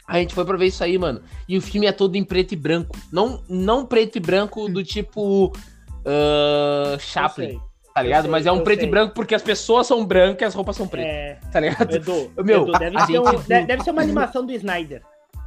A 0.07 0.19
gente 0.19 0.35
foi 0.35 0.45
pra 0.45 0.57
ver 0.57 0.67
isso 0.67 0.83
aí, 0.83 0.99
mano. 0.99 1.23
E 1.49 1.57
o 1.57 1.63
filme 1.63 1.87
é 1.87 1.93
todo 1.93 2.17
em 2.17 2.25
preto 2.25 2.53
e 2.53 2.57
branco. 2.57 2.97
Não, 3.11 3.43
não 3.49 3.87
preto 3.87 4.17
e 4.17 4.21
branco 4.21 4.69
do 4.69 4.85
tipo 4.85 5.47
uh, 5.47 6.99
Chaplin. 6.99 7.61
Tá 7.95 8.03
ligado? 8.03 8.23
Sei, 8.23 8.31
Mas 8.31 8.47
é 8.47 8.53
um 8.53 8.61
preto 8.61 8.81
sei. 8.81 8.89
e 8.89 8.91
branco 8.91 9.15
porque 9.15 9.35
as 9.35 9.43
pessoas 9.43 9.87
são 9.87 10.05
brancas 10.05 10.43
e 10.43 10.45
as 10.47 10.55
roupas 10.55 10.77
são 10.77 10.89
pretas. 10.89 11.13
É... 11.13 11.39
Tá 11.53 11.61
ligado? 11.61 11.95
Edu, 11.95 12.33
meu, 12.43 12.63
Edu, 12.63 12.73
deve, 12.73 13.01
ser 13.07 13.19
um, 13.19 13.67
deve 13.67 13.85
ser 13.85 13.91
uma 13.91 14.03
animação 14.03 14.47
do 14.47 14.53
Snyder. 14.53 15.03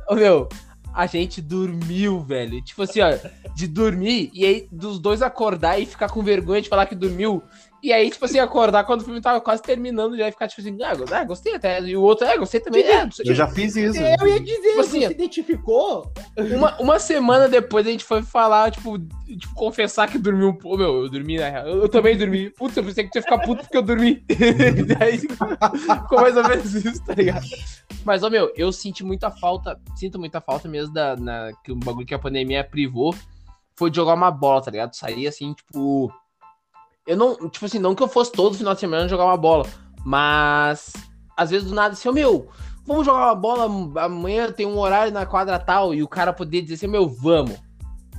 Ô, 0.07 0.15
meu, 0.15 0.47
a 0.93 1.07
gente 1.07 1.41
dormiu, 1.41 2.21
velho. 2.21 2.61
Tipo 2.61 2.83
assim, 2.83 3.01
ó, 3.01 3.17
de 3.53 3.67
dormir 3.67 4.29
e 4.33 4.45
aí 4.45 4.67
dos 4.71 4.99
dois 4.99 5.21
acordar 5.21 5.79
e 5.79 5.85
ficar 5.85 6.09
com 6.09 6.23
vergonha 6.23 6.61
de 6.61 6.69
falar 6.69 6.85
que 6.85 6.95
dormiu. 6.95 7.43
E 7.85 7.93
aí, 7.93 8.09
tipo 8.09 8.25
assim, 8.25 8.39
acordar 8.39 8.83
quando 8.83 9.01
o 9.01 9.03
filme 9.03 9.21
tava 9.21 9.39
quase 9.39 9.61
terminando 9.61 10.17
já 10.17 10.27
e 10.27 10.31
ficar 10.31 10.47
tipo 10.47 10.59
assim, 10.59 10.75
ah, 10.81 11.23
gostei 11.23 11.53
até. 11.53 11.79
E 11.81 11.95
o 11.95 12.01
outro, 12.01 12.25
é, 12.25 12.35
gostei 12.35 12.59
também. 12.59 12.81
É, 12.81 13.07
eu 13.23 13.35
já 13.35 13.47
fiz 13.47 13.75
isso. 13.75 13.99
Eu 13.99 14.27
ia 14.27 14.39
dizer, 14.39 14.69
tipo 14.69 14.79
assim, 14.79 15.01
você 15.01 15.07
se 15.07 15.13
identificou? 15.13 16.11
Uma, 16.35 16.81
uma 16.81 16.97
semana 16.97 17.47
depois 17.47 17.85
a 17.85 17.91
gente 17.91 18.03
foi 18.03 18.23
falar, 18.23 18.71
tipo, 18.71 18.97
tipo 18.97 19.53
confessar 19.53 20.09
que 20.09 20.17
dormiu 20.17 20.49
um 20.49 20.57
pouco. 20.57 20.79
Meu, 20.79 21.03
eu 21.03 21.09
dormi 21.11 21.37
na 21.37 21.47
real. 21.47 21.67
Eu, 21.67 21.83
eu, 21.83 21.87
também 21.87 22.17
dormi. 22.17 22.49
Putz, 22.49 22.75
eu 22.75 22.83
pensei 22.83 23.03
que 23.03 23.11
tinha 23.11 23.21
que 23.21 23.29
ficar 23.29 23.45
puto 23.45 23.61
porque 23.61 23.77
eu 23.77 23.83
dormi. 23.83 24.25
e 24.33 25.03
aí 25.03 25.19
ficou 25.19 26.19
mais 26.19 26.35
ou 26.35 26.47
menos 26.47 26.73
isso, 26.73 27.05
tá 27.05 27.13
ligado? 27.13 27.45
Mas, 28.03 28.23
ó, 28.23 28.31
meu, 28.31 28.51
eu 28.57 28.71
senti 28.71 29.03
muita 29.03 29.29
falta, 29.29 29.79
sinto 29.95 30.17
muita 30.17 30.41
falta 30.41 30.67
mesmo 30.67 30.91
da, 30.91 31.15
na, 31.15 31.51
que 31.63 31.71
o 31.71 31.75
bagulho 31.75 32.07
que 32.07 32.15
a 32.15 32.19
pandemia 32.19 32.63
privou 32.63 33.13
foi 33.75 33.91
de 33.91 33.97
jogar 33.97 34.15
uma 34.15 34.31
bola, 34.31 34.63
tá 34.63 34.71
ligado? 34.71 34.95
Sair 34.95 35.27
assim, 35.27 35.53
tipo 35.53 36.11
eu 37.05 37.15
não, 37.15 37.49
tipo 37.49 37.65
assim, 37.65 37.79
não 37.79 37.93
que 37.93 38.03
eu 38.03 38.07
fosse 38.07 38.31
todo 38.31 38.57
final 38.57 38.73
de 38.73 38.79
semana 38.79 39.07
jogar 39.07 39.25
uma 39.25 39.37
bola, 39.37 39.65
mas 40.03 40.93
às 41.37 41.49
vezes 41.49 41.67
do 41.67 41.75
nada 41.75 41.93
assim, 41.93 42.09
oh, 42.09 42.13
meu, 42.13 42.49
vamos 42.85 43.05
jogar 43.05 43.27
uma 43.27 43.35
bola, 43.35 43.65
amanhã 44.03 44.51
tem 44.51 44.65
um 44.65 44.77
horário 44.77 45.13
na 45.13 45.25
quadra 45.25 45.59
tal, 45.59 45.93
e 45.93 46.01
o 46.01 46.07
cara 46.07 46.33
poder 46.33 46.61
dizer 46.61 46.75
assim, 46.75 46.87
meu, 46.87 47.07
vamos, 47.07 47.59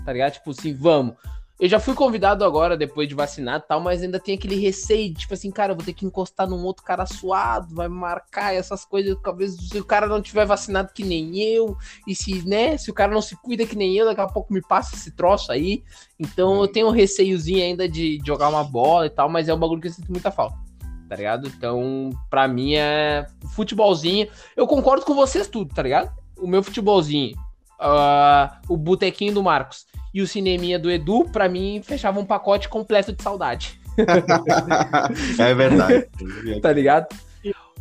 tá 0.05 0.13
ligado? 0.13 0.35
Tipo 0.35 0.51
assim, 0.51 0.75
vamos. 0.75 1.15
Eu 1.59 1.71
já 1.71 1.81
fui 1.81 1.95
convidado 1.95 2.45
agora, 2.45 2.77
depois 2.77 3.09
de 3.09 3.15
vacinar 3.15 3.61
e 3.61 3.67
tal, 3.67 3.81
mas 3.81 4.03
ainda 4.03 4.21
tem 4.21 4.35
aquele 4.35 4.57
receio, 4.57 5.15
tipo 5.15 5.33
assim, 5.33 5.51
cara, 5.51 5.73
eu 5.73 5.77
vou 5.77 5.85
ter 5.85 5.95
que 5.95 6.05
encostar 6.05 6.47
num 6.47 6.63
outro 6.63 6.85
cara 6.85 7.07
suado, 7.07 7.75
vai 7.75 7.89
marcar 7.89 8.55
essas 8.55 8.85
coisas, 8.85 9.17
talvez 9.23 9.57
se 9.57 9.79
o 9.79 9.85
cara 9.85 10.07
não 10.07 10.21
tiver 10.21 10.45
vacinado 10.45 10.93
que 10.93 11.03
nem 11.03 11.39
eu, 11.39 11.75
e 12.07 12.15
se, 12.15 12.47
né, 12.47 12.77
se 12.77 12.91
o 12.91 12.95
cara 12.95 13.11
não 13.11 13.23
se 13.23 13.35
cuida 13.37 13.65
que 13.65 13.75
nem 13.75 13.97
eu, 13.97 14.05
daqui 14.05 14.21
a 14.21 14.27
pouco 14.27 14.53
me 14.53 14.61
passa 14.61 14.95
esse 14.95 15.11
troço 15.13 15.51
aí. 15.51 15.83
Então 16.21 16.61
eu 16.61 16.69
tenho 16.69 16.89
um 16.89 16.93
receiozinho 16.93 17.63
ainda 17.63 17.89
de, 17.89 18.19
de 18.19 18.27
jogar 18.27 18.51
uma 18.51 18.63
bola 18.63 19.07
e 19.07 19.11
tal, 19.11 19.29
mas 19.29 19.49
é 19.49 19.55
um 19.55 19.59
bagulho 19.59 19.81
que 19.81 19.89
eu 19.89 19.93
sinto 19.93 20.13
muita 20.13 20.31
falta 20.31 20.67
tá 21.09 21.15
ligado? 21.15 21.47
Então, 21.47 22.11
pra 22.29 22.49
mim 22.49 22.75
é 22.75 23.27
futebolzinho. 23.55 24.29
Eu 24.57 24.67
concordo 24.67 25.05
com 25.05 25.15
vocês 25.15 25.47
tudo, 25.47 25.73
tá 25.73 25.81
ligado? 25.81 26.13
O 26.37 26.49
meu 26.49 26.65
futebolzinho, 26.65 27.37
uh, 27.81 28.51
o 28.69 28.77
botequinho 28.77 29.33
do 29.33 29.41
Marcos 29.43 29.87
e 30.17 30.23
o 30.23 30.27
cineminha 30.27 30.79
do 30.79 30.91
Edu, 30.91 31.27
para 31.31 31.47
mim, 31.47 31.83
fechava 31.85 32.19
um 32.19 32.25
pacote 32.25 32.71
completo 32.71 33.13
de 33.13 33.23
saudade. 33.23 33.79
é 35.39 35.55
verdade. 35.55 36.09
tá 36.63 36.73
ligado? 36.73 37.15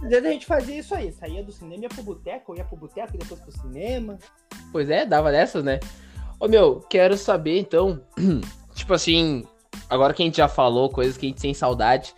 Às 0.04 0.10
vezes 0.10 0.25
a 0.25 0.30
gente 0.32 0.46
fazia 0.46 0.80
isso 0.80 0.94
aí, 0.94 1.13
saía 1.13 1.42
do 1.42 1.54
cinema, 1.54 1.84
ia 1.84 1.88
pro 1.88 2.04
boteco, 2.04 2.54
ia 2.58 2.65
pro 2.65 2.75
boteco 2.75 3.15
e 3.15 3.20
depois 3.20 3.39
pro 3.39 3.54
cinema. 3.54 4.18
Pois 4.70 4.89
é, 4.89 5.06
dava 5.06 5.32
dessas, 5.32 5.63
né? 5.63 5.80
Ô 6.38 6.50
meu, 6.50 6.82
quero 6.89 7.15
saber 7.15 7.58
então, 7.58 8.01
tipo 8.75 8.94
assim, 8.94 9.46
agora 9.89 10.13
que 10.13 10.22
a 10.22 10.25
gente 10.25 10.36
já 10.36 10.50
falou 10.50 10.89
coisas 10.89 11.15
que 11.15 11.27
a 11.27 11.30
gente 11.30 11.42
tem 11.42 11.54
saudade, 11.54 12.13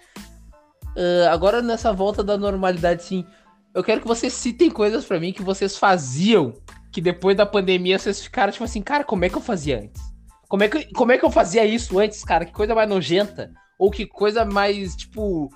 uh, 0.96 1.30
agora 1.30 1.62
nessa 1.62 1.94
volta 1.94 2.24
da 2.24 2.36
normalidade, 2.36 3.04
sim, 3.04 3.24
eu 3.72 3.84
quero 3.84 4.02
que 4.02 4.08
vocês 4.08 4.34
citem 4.34 4.72
coisas 4.72 5.06
para 5.06 5.20
mim 5.20 5.32
que 5.32 5.44
vocês 5.44 5.78
faziam 5.78 6.56
que 6.92 7.02
depois 7.02 7.36
da 7.36 7.46
pandemia 7.46 8.00
vocês 8.00 8.22
ficaram 8.22 8.52
tipo 8.52 8.64
assim, 8.64 8.82
cara, 8.82 9.04
como 9.04 9.26
é 9.26 9.30
que 9.30 9.38
eu 9.38 9.42
fazia 9.42 9.80
antes? 9.80 10.02
Como 10.48 10.64
é 10.64 10.70
que, 10.70 10.94
como 10.94 11.12
é 11.12 11.18
que 11.18 11.26
eu 11.26 11.32
fazia 11.32 11.66
isso 11.66 12.00
antes, 12.00 12.24
cara? 12.24 12.46
Que 12.46 12.54
coisa 12.54 12.74
mais 12.74 12.90
nojenta? 12.90 13.52
Ou 13.78 13.92
que 13.92 14.06
coisa 14.06 14.46
mais, 14.46 14.96
tipo, 14.96 15.50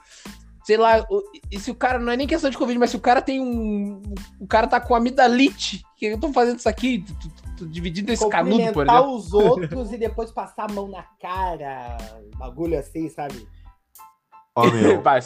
sei 0.64 0.78
lá, 0.78 1.06
e 1.50 1.60
se 1.60 1.72
o 1.72 1.76
cara 1.76 1.98
não 1.98 2.12
é 2.12 2.18
nem 2.18 2.28
questão 2.28 2.50
de 2.50 2.58
Covid, 2.58 2.78
mas 2.78 2.90
se 2.92 2.96
o 2.96 3.02
cara 3.02 3.22
tem 3.22 3.40
um. 3.40 4.02
O 4.40 4.46
cara 4.48 4.68
tá 4.68 4.80
com 4.80 4.94
amidalite, 4.94 5.82
que 5.98 6.08
eu 6.08 6.20
tô 6.20 6.32
fazendo 6.34 6.60
isso 6.60 6.70
aqui, 6.70 7.04
tô, 7.08 7.14
tô, 7.14 7.56
tô 7.58 7.66
dividindo 7.66 8.12
esse 8.12 8.28
canudo, 8.30 8.72
por 8.74 8.86
exemplo. 8.86 9.16
os 9.16 9.34
outros 9.34 9.92
e 9.92 9.98
depois 9.98 10.32
passar 10.32 10.70
a 10.70 10.74
mão 10.74 10.88
na 10.88 11.04
cara, 11.20 11.98
bagulho 12.38 12.78
assim, 12.78 13.10
sabe? 13.10 13.48
Ó, 14.56 14.70
meu, 14.70 15.02
Vai, 15.04 15.22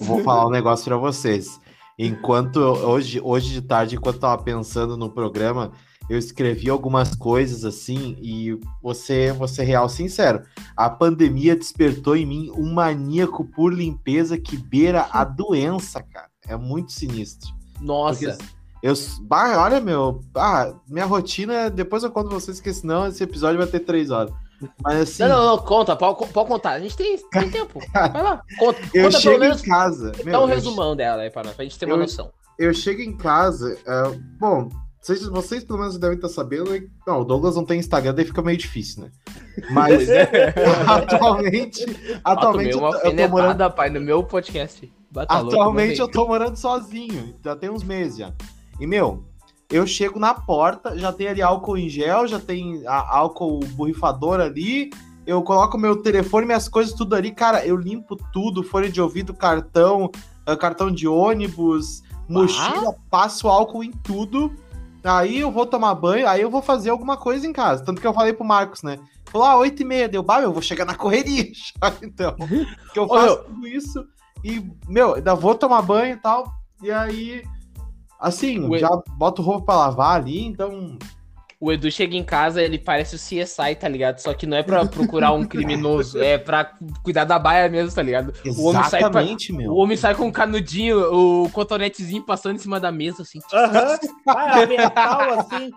vou 0.00 0.22
falar 0.22 0.46
um 0.46 0.50
negócio 0.50 0.86
pra 0.86 0.96
vocês. 0.96 1.60
Enquanto 1.98 2.56
hoje, 2.58 3.20
hoje 3.22 3.52
de 3.52 3.62
tarde, 3.62 3.96
enquanto 3.96 4.16
eu 4.16 4.20
tava 4.20 4.42
pensando 4.42 4.96
no 4.96 5.10
programa, 5.10 5.72
eu 6.08 6.18
escrevi 6.18 6.68
algumas 6.68 7.14
coisas 7.14 7.64
assim 7.64 8.16
e 8.20 8.58
você, 8.82 9.32
você 9.32 9.62
real 9.62 9.88
sincero, 9.88 10.42
a 10.76 10.90
pandemia 10.90 11.56
despertou 11.56 12.16
em 12.16 12.26
mim 12.26 12.50
um 12.56 12.72
maníaco 12.72 13.44
por 13.44 13.72
limpeza 13.72 14.36
que 14.38 14.56
beira 14.56 15.08
a 15.10 15.24
doença, 15.24 16.02
cara. 16.02 16.28
É 16.46 16.56
muito 16.56 16.92
sinistro. 16.92 17.50
Nossa. 17.80 18.32
Porque 18.32 18.44
eu, 18.82 18.92
bah, 19.22 19.62
olha 19.62 19.80
meu, 19.80 20.20
ah, 20.36 20.74
minha 20.86 21.06
rotina, 21.06 21.70
depois 21.70 22.02
eu 22.02 22.10
conto 22.10 22.28
vocês 22.28 22.60
que 22.60 22.72
senão 22.72 23.06
esse 23.06 23.22
episódio 23.22 23.58
vai 23.58 23.66
ter 23.66 23.80
três 23.80 24.10
horas. 24.10 24.30
Mas 24.82 25.00
assim. 25.00 25.22
Não, 25.22 25.28
não, 25.28 25.56
não, 25.56 25.58
conta, 25.58 25.96
pode, 25.96 26.26
pode 26.32 26.48
contar. 26.48 26.72
A 26.72 26.80
gente 26.80 26.96
tem, 26.96 27.16
tem 27.30 27.50
tempo. 27.50 27.80
Vai 27.92 28.22
lá, 28.22 28.42
conta. 28.58 28.80
Eu 28.94 29.04
conta 29.04 29.20
chego 29.20 29.44
em 29.44 29.58
casa. 29.58 30.12
Dá 30.24 30.40
um 30.40 30.46
resumão 30.46 30.96
dela 30.96 31.22
aí 31.22 31.30
pra 31.30 31.44
nós, 31.44 31.54
pra 31.54 31.64
gente 31.64 31.78
ter 31.78 31.86
uma 31.86 31.94
eu, 31.94 31.98
noção. 31.98 32.30
Eu 32.58 32.72
chego 32.72 33.00
em 33.00 33.16
casa. 33.16 33.76
Uh, 33.86 34.20
bom, 34.38 34.68
vocês, 35.04 35.22
vocês 35.26 35.64
pelo 35.64 35.80
menos 35.80 35.98
devem 35.98 36.16
estar 36.16 36.30
sabendo. 36.30 36.70
Não, 37.06 37.20
o 37.20 37.24
Douglas 37.24 37.56
não 37.56 37.64
tem 37.64 37.78
Instagram, 37.78 38.14
daí 38.14 38.24
fica 38.24 38.40
meio 38.40 38.56
difícil, 38.56 39.02
né? 39.02 39.10
Mas 39.70 40.08
é. 40.08 40.54
atualmente. 40.88 41.84
atualmente 42.24 42.74
uma 42.74 42.88
eu 42.88 43.14
tô 43.14 43.28
morando. 43.28 43.70
pai, 43.72 43.90
no 43.90 44.00
meu 44.00 44.24
podcast. 44.24 44.90
Atualmente 45.14 46.00
eu 46.00 46.08
tô 46.08 46.26
morando 46.26 46.56
sozinho. 46.56 47.34
Já 47.44 47.54
tem 47.54 47.70
uns 47.70 47.84
meses 47.84 48.18
já. 48.18 48.32
E, 48.80 48.86
meu, 48.86 49.24
eu 49.74 49.88
chego 49.88 50.20
na 50.20 50.32
porta, 50.32 50.96
já 50.96 51.12
tem 51.12 51.26
ali 51.26 51.42
álcool 51.42 51.76
em 51.76 51.88
gel, 51.88 52.28
já 52.28 52.38
tem 52.38 52.84
álcool 52.86 53.58
borrifador 53.72 54.38
ali. 54.38 54.88
Eu 55.26 55.42
coloco 55.42 55.76
meu 55.76 56.00
telefone, 56.00 56.46
minhas 56.46 56.68
coisas, 56.68 56.94
tudo 56.94 57.16
ali. 57.16 57.32
Cara, 57.32 57.66
eu 57.66 57.76
limpo 57.76 58.14
tudo: 58.32 58.62
fone 58.62 58.88
de 58.88 59.00
ouvido, 59.00 59.34
cartão, 59.34 60.12
ah, 60.46 60.56
cartão 60.56 60.92
de 60.92 61.08
ônibus, 61.08 62.04
mochila, 62.28 62.90
ah? 62.90 62.94
passo 63.10 63.48
álcool 63.48 63.82
em 63.82 63.90
tudo. 63.90 64.54
Aí 65.02 65.40
eu 65.40 65.50
vou 65.50 65.66
tomar 65.66 65.92
banho, 65.96 66.28
aí 66.28 66.40
eu 66.40 66.50
vou 66.50 66.62
fazer 66.62 66.90
alguma 66.90 67.16
coisa 67.16 67.44
em 67.44 67.52
casa. 67.52 67.84
Tanto 67.84 68.00
que 68.00 68.06
eu 68.06 68.14
falei 68.14 68.32
pro 68.32 68.44
Marcos, 68.44 68.84
né? 68.84 69.00
Falou, 69.24 69.48
ah, 69.48 69.56
8 69.56 69.82
e 69.82 69.84
meia, 69.84 70.08
deu, 70.08 70.22
bah, 70.22 70.40
eu 70.40 70.52
vou 70.52 70.62
chegar 70.62 70.84
na 70.84 70.94
correria 70.94 71.50
então. 72.00 72.36
que 72.92 72.98
eu 72.98 73.08
faço 73.08 73.42
tudo 73.42 73.66
isso 73.66 74.06
e, 74.44 74.64
meu, 74.86 75.16
ainda 75.16 75.34
vou 75.34 75.56
tomar 75.56 75.82
banho 75.82 76.14
e 76.14 76.18
tal. 76.20 76.46
E 76.80 76.92
aí 76.92 77.42
Assim, 78.24 78.58
o 78.58 78.78
já 78.78 78.86
Edu... 78.86 79.04
boto 79.18 79.42
roupa 79.42 79.66
pra 79.66 79.76
lavar 79.76 80.16
ali, 80.16 80.46
então. 80.46 80.96
O 81.60 81.70
Edu 81.70 81.90
chega 81.90 82.16
em 82.16 82.24
casa, 82.24 82.62
ele 82.62 82.78
parece 82.78 83.16
o 83.16 83.18
CSI, 83.18 83.74
tá 83.78 83.86
ligado? 83.86 84.18
Só 84.18 84.32
que 84.32 84.46
não 84.46 84.56
é 84.56 84.62
pra 84.62 84.86
procurar 84.86 85.32
um 85.32 85.44
criminoso, 85.44 86.22
é 86.22 86.38
pra 86.38 86.72
cuidar 87.02 87.24
da 87.24 87.38
baia 87.38 87.68
mesmo, 87.68 87.94
tá 87.94 88.02
ligado? 88.02 88.32
Exatamente, 88.44 88.58
o 88.58 88.64
homem 88.64 88.84
sai 88.84 89.10
pra... 89.10 89.22
meu. 89.58 89.72
O 89.72 89.76
homem 89.76 89.96
sai 89.96 90.14
com 90.14 90.24
um 90.24 90.32
canudinho, 90.32 91.44
o 91.44 91.50
cotonetezinho 91.50 92.22
passando 92.22 92.56
em 92.56 92.58
cima 92.58 92.80
da 92.80 92.90
mesa, 92.90 93.22
assim. 93.22 93.40
Aham, 93.52 93.98
uhum. 94.26 95.38
assim. 95.38 95.70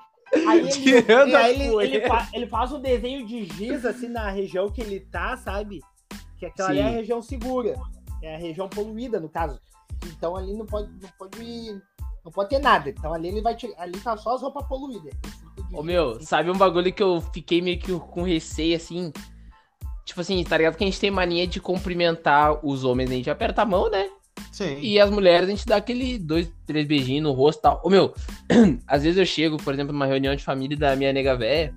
Aí, 0.48 0.60
ele, 1.12 1.36
aí 1.36 1.62
ele, 1.62 1.84
ele, 1.84 2.08
fa 2.08 2.30
ele, 2.34 2.48
faz 2.48 2.72
um 2.72 2.80
desenho 2.80 3.26
de 3.26 3.44
giz, 3.44 3.86
assim, 3.86 4.08
na 4.08 4.30
região 4.30 4.72
que 4.72 4.80
ele 4.80 5.02
tá, 5.02 5.36
sabe? 5.36 5.82
Que 6.38 6.46
aquela 6.46 6.70
ali 6.70 6.80
é 6.80 6.86
a 6.86 6.90
região 6.90 7.22
segura. 7.22 7.76
É 8.24 8.36
a 8.36 8.40
região 8.40 8.70
poluída, 8.70 9.20
no 9.20 9.28
caso. 9.28 9.60
Então 10.06 10.36
ali 10.36 10.54
não 10.54 10.66
pode, 10.66 10.90
não 11.02 11.10
pode 11.18 11.38
não 12.28 12.32
pode 12.32 12.50
ter 12.50 12.60
nada. 12.60 12.90
Então 12.90 13.14
ali 13.14 13.30
ele 13.30 13.42
vai 13.42 13.56
tirar. 13.56 13.82
Ali 13.82 13.98
tá 14.00 14.18
só 14.18 14.36
as 14.36 14.42
roupas 14.42 14.68
poluídas. 14.68 15.14
Ô 15.72 15.82
meu, 15.82 16.22
sabe 16.22 16.52
um 16.52 16.58
bagulho 16.58 16.92
que 16.92 17.02
eu 17.02 17.22
fiquei 17.34 17.62
meio 17.62 17.80
que 17.80 17.92
com 17.98 18.22
receio 18.22 18.76
assim? 18.76 19.14
Tipo 20.06 20.20
assim, 20.22 20.44
tá 20.44 20.58
ligado 20.58 20.76
que 20.76 20.84
a 20.84 20.88
gente 20.88 21.00
tem 21.00 21.10
mania 21.10 21.48
de 21.48 21.62
cumprimentar 21.62 22.66
os 22.66 22.84
homens, 22.84 23.10
a 23.10 23.14
gente 23.14 23.30
aperta 23.30 23.62
a 23.62 23.66
mão, 23.66 23.90
né? 23.90 24.10
Sim. 24.52 24.78
E 24.82 25.00
as 25.00 25.10
mulheres 25.10 25.48
a 25.48 25.52
gente 25.52 25.66
dá 25.66 25.78
aquele 25.78 26.20
dois, 26.20 26.52
três 26.66 26.86
beijinhos 26.86 27.24
no 27.24 27.32
rosto 27.32 27.60
e 27.60 27.62
tal. 27.64 27.82
Ô 27.84 27.90
meu, 27.90 28.14
às 28.86 29.04
vezes 29.04 29.18
eu 29.18 29.26
chego, 29.26 29.58
por 29.58 29.74
exemplo, 29.74 29.94
numa 29.94 30.06
reunião 30.06 30.36
de 30.36 30.44
família 30.44 30.78
da 30.78 30.96
minha 30.96 31.14
nega 31.14 31.36
véia, 31.36 31.74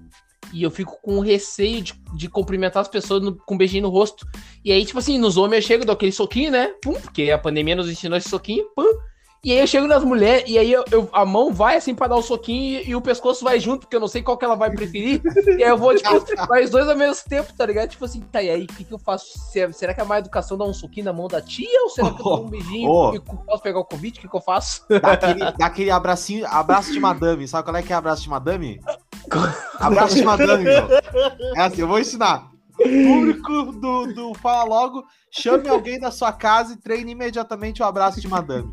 e 0.52 0.64
eu 0.64 0.70
fico 0.70 1.00
com 1.00 1.20
receio 1.20 1.80
de, 1.80 1.94
de 2.16 2.28
cumprimentar 2.28 2.80
as 2.80 2.88
pessoas 2.88 3.22
no, 3.22 3.36
com 3.36 3.54
um 3.54 3.58
beijinho 3.58 3.82
no 3.82 3.88
rosto. 3.88 4.26
E 4.64 4.72
aí, 4.72 4.84
tipo 4.84 4.98
assim, 4.98 5.16
nos 5.16 5.36
homens 5.36 5.62
eu 5.62 5.68
chego, 5.68 5.84
dou 5.84 5.94
aquele 5.94 6.12
soquinho, 6.12 6.50
né? 6.50 6.74
Pum, 6.82 6.94
porque 6.94 7.30
a 7.30 7.38
pandemia 7.38 7.76
nos 7.76 7.88
ensinou 7.88 8.18
esse 8.18 8.28
soquinho, 8.28 8.64
pum. 8.74 9.09
E 9.42 9.52
aí 9.52 9.58
eu 9.58 9.66
chego 9.66 9.86
nas 9.86 10.04
mulheres, 10.04 10.44
e 10.46 10.58
aí 10.58 10.70
eu, 10.70 10.84
eu, 10.90 11.08
a 11.14 11.24
mão 11.24 11.50
vai 11.50 11.76
assim 11.76 11.94
pra 11.94 12.06
dar 12.06 12.16
o 12.16 12.18
um 12.18 12.22
soquinho 12.22 12.80
e, 12.80 12.90
e, 12.90 12.94
o 12.94 13.00
pescoço 13.00 13.42
vai 13.42 13.58
junto, 13.58 13.80
porque 13.80 13.96
eu 13.96 14.00
não 14.00 14.08
sei 14.08 14.22
qual 14.22 14.36
que 14.36 14.44
ela 14.44 14.54
vai 14.54 14.70
preferir. 14.70 15.22
e 15.58 15.64
aí 15.64 15.70
eu 15.70 15.78
vou, 15.78 15.96
tipo, 15.96 16.46
vai 16.46 16.62
os 16.62 16.70
dois 16.70 16.86
ao 16.86 16.96
mesmo 16.96 17.24
tempo, 17.26 17.50
tá 17.54 17.64
ligado? 17.64 17.88
Tipo 17.88 18.04
assim, 18.04 18.20
tá, 18.20 18.42
e 18.42 18.50
aí 18.50 18.64
o 18.64 18.66
que, 18.66 18.84
que 18.84 18.92
eu 18.92 18.98
faço? 18.98 19.38
Será 19.72 19.94
que 19.94 20.00
é 20.00 20.04
mais 20.04 20.20
educação 20.20 20.58
dar 20.58 20.66
um 20.66 20.74
soquinho 20.74 21.06
na 21.06 21.12
mão 21.12 21.26
da 21.26 21.40
tia? 21.40 21.82
Ou 21.82 21.88
será 21.88 22.10
que 22.10 22.20
eu 22.20 22.24
dou 22.24 22.44
um 22.44 22.50
beijinho 22.50 22.90
oh. 22.90 23.14
e 23.14 23.20
posso 23.20 23.62
pegar 23.62 23.78
o 23.78 23.84
Covid? 23.84 24.18
O 24.18 24.20
que, 24.20 24.28
que 24.28 24.36
eu 24.36 24.42
faço? 24.42 24.84
Dá 24.88 25.12
aquele, 25.12 25.38
dá 25.38 25.66
aquele 25.66 25.90
abracinho, 25.90 26.46
abraço 26.46 26.92
de 26.92 27.00
madame. 27.00 27.48
Sabe 27.48 27.64
qual 27.64 27.76
é 27.76 27.82
que 27.82 27.94
é 27.94 27.96
abraço 27.96 28.22
de 28.22 28.28
madame? 28.28 28.78
abraço 29.78 30.16
de 30.16 30.22
madame, 30.22 30.64
meu. 30.64 30.88
É 31.56 31.60
assim, 31.62 31.80
eu 31.80 31.88
vou 31.88 31.98
ensinar. 31.98 32.50
Público 32.76 33.72
do, 33.72 34.06
do 34.06 34.34
Fala 34.34 34.64
Logo, 34.64 35.04
chame 35.30 35.68
alguém 35.68 35.98
da 35.98 36.10
sua 36.10 36.32
casa 36.32 36.72
e 36.72 36.76
treine 36.76 37.12
imediatamente 37.12 37.82
o 37.82 37.84
abraço 37.84 38.20
de 38.20 38.28
madame. 38.28 38.72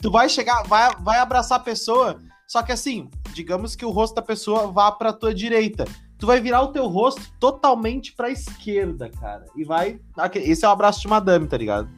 Tu 0.00 0.10
vai 0.10 0.28
chegar, 0.28 0.62
vai, 0.62 0.94
vai 1.00 1.18
abraçar 1.18 1.58
a 1.58 1.62
pessoa, 1.62 2.20
só 2.46 2.62
que 2.62 2.70
assim, 2.70 3.10
digamos 3.32 3.74
que 3.74 3.84
o 3.84 3.90
rosto 3.90 4.14
da 4.14 4.22
pessoa 4.22 4.70
vá 4.70 4.92
pra 4.92 5.12
tua 5.12 5.34
direita. 5.34 5.84
Tu 6.18 6.26
vai 6.26 6.40
virar 6.40 6.62
o 6.62 6.72
teu 6.72 6.86
rosto 6.86 7.22
totalmente 7.38 8.12
pra 8.12 8.30
esquerda, 8.30 9.08
cara. 9.08 9.44
E 9.56 9.64
vai. 9.64 10.00
Esse 10.34 10.64
é 10.64 10.68
o 10.68 10.72
abraço 10.72 11.00
de 11.00 11.08
madame, 11.08 11.46
tá 11.46 11.56
ligado? 11.56 11.88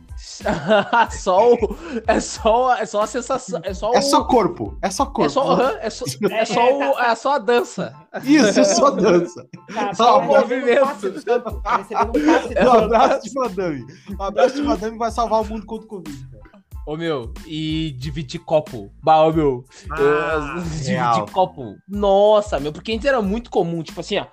só 1.11 1.55
o, 1.55 1.77
é 2.07 2.21
só 2.21 2.77
é 2.77 2.85
só 2.85 3.01
a 3.01 3.07
sensação 3.07 3.59
é 3.65 3.73
só 3.73 3.91
é 3.95 4.03
só 4.03 4.25
corpo 4.25 4.77
é 4.83 4.91
só 4.91 5.07
corpo 5.07 5.25
é 5.25 5.29
só, 5.31 5.55
uhum, 5.55 5.61
é 5.81 5.89
só, 5.89 6.05
é, 6.31 6.45
só 6.45 6.61
é, 6.61 6.75
o, 6.75 6.95
tá, 6.95 7.07
é 7.07 7.15
só 7.15 7.33
a 7.33 7.39
dança 7.39 7.95
isso 8.25 8.61
é 8.61 8.65
só 8.65 8.87
a 8.89 8.91
dança 8.91 9.49
tá, 9.73 9.95
só 9.95 10.19
o 10.19 10.25
movimento 10.25 10.83
um 10.83 12.67
um 12.67 12.73
abraço 12.73 13.23
de 13.23 13.35
madame 13.35 13.87
um 14.11 14.23
abraço 14.23 14.55
de 14.57 14.63
madame 14.63 14.99
vai 14.99 15.11
salvar 15.11 15.41
o 15.41 15.45
mundo 15.47 15.65
contra 15.65 15.87
o 15.87 15.89
covid 15.89 16.29
Ô 16.91 16.97
meu, 16.97 17.33
e 17.47 17.95
dividir 17.97 18.41
copo. 18.41 18.91
Bah, 19.01 19.23
ô 19.25 19.33
meu. 19.33 19.65
Ah, 19.93 20.57
dividir 20.75 21.33
copo. 21.33 21.77
Nossa, 21.89 22.59
meu, 22.59 22.73
porque 22.73 22.91
antes 22.91 23.07
era 23.07 23.23
muito 23.23 23.49
comum, 23.49 23.81
tipo 23.81 24.01
assim, 24.01 24.19
ó. 24.19 24.27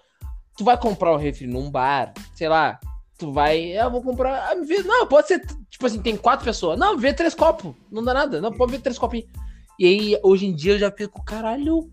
Tu 0.58 0.64
vai 0.64 0.76
comprar 0.76 1.14
um 1.14 1.18
refri 1.18 1.46
num 1.46 1.70
bar, 1.70 2.16
sei 2.34 2.50
lá, 2.50 2.80
tu 3.16 3.32
vai. 3.32 3.78
Eu 3.78 3.92
vou 3.92 4.02
comprar. 4.02 4.50
Ah, 4.50 4.56
não, 4.56 5.06
pode 5.06 5.28
ser. 5.28 5.46
Tipo 5.70 5.86
assim, 5.86 6.02
tem 6.02 6.18
quatro 6.18 6.46
pessoas. 6.46 6.80
Não, 6.80 6.98
vê 6.98 7.14
três 7.14 7.36
copos. 7.36 7.76
Não 7.92 8.04
dá 8.04 8.12
nada. 8.12 8.42
Não, 8.42 8.52
pode 8.52 8.72
ver 8.72 8.82
três 8.82 8.98
copinhos. 8.98 9.30
E 9.78 9.86
aí, 9.86 10.20
hoje 10.24 10.48
em 10.48 10.56
dia, 10.56 10.74
eu 10.74 10.80
já 10.80 10.90
fico, 10.90 11.24
caralho, 11.24 11.92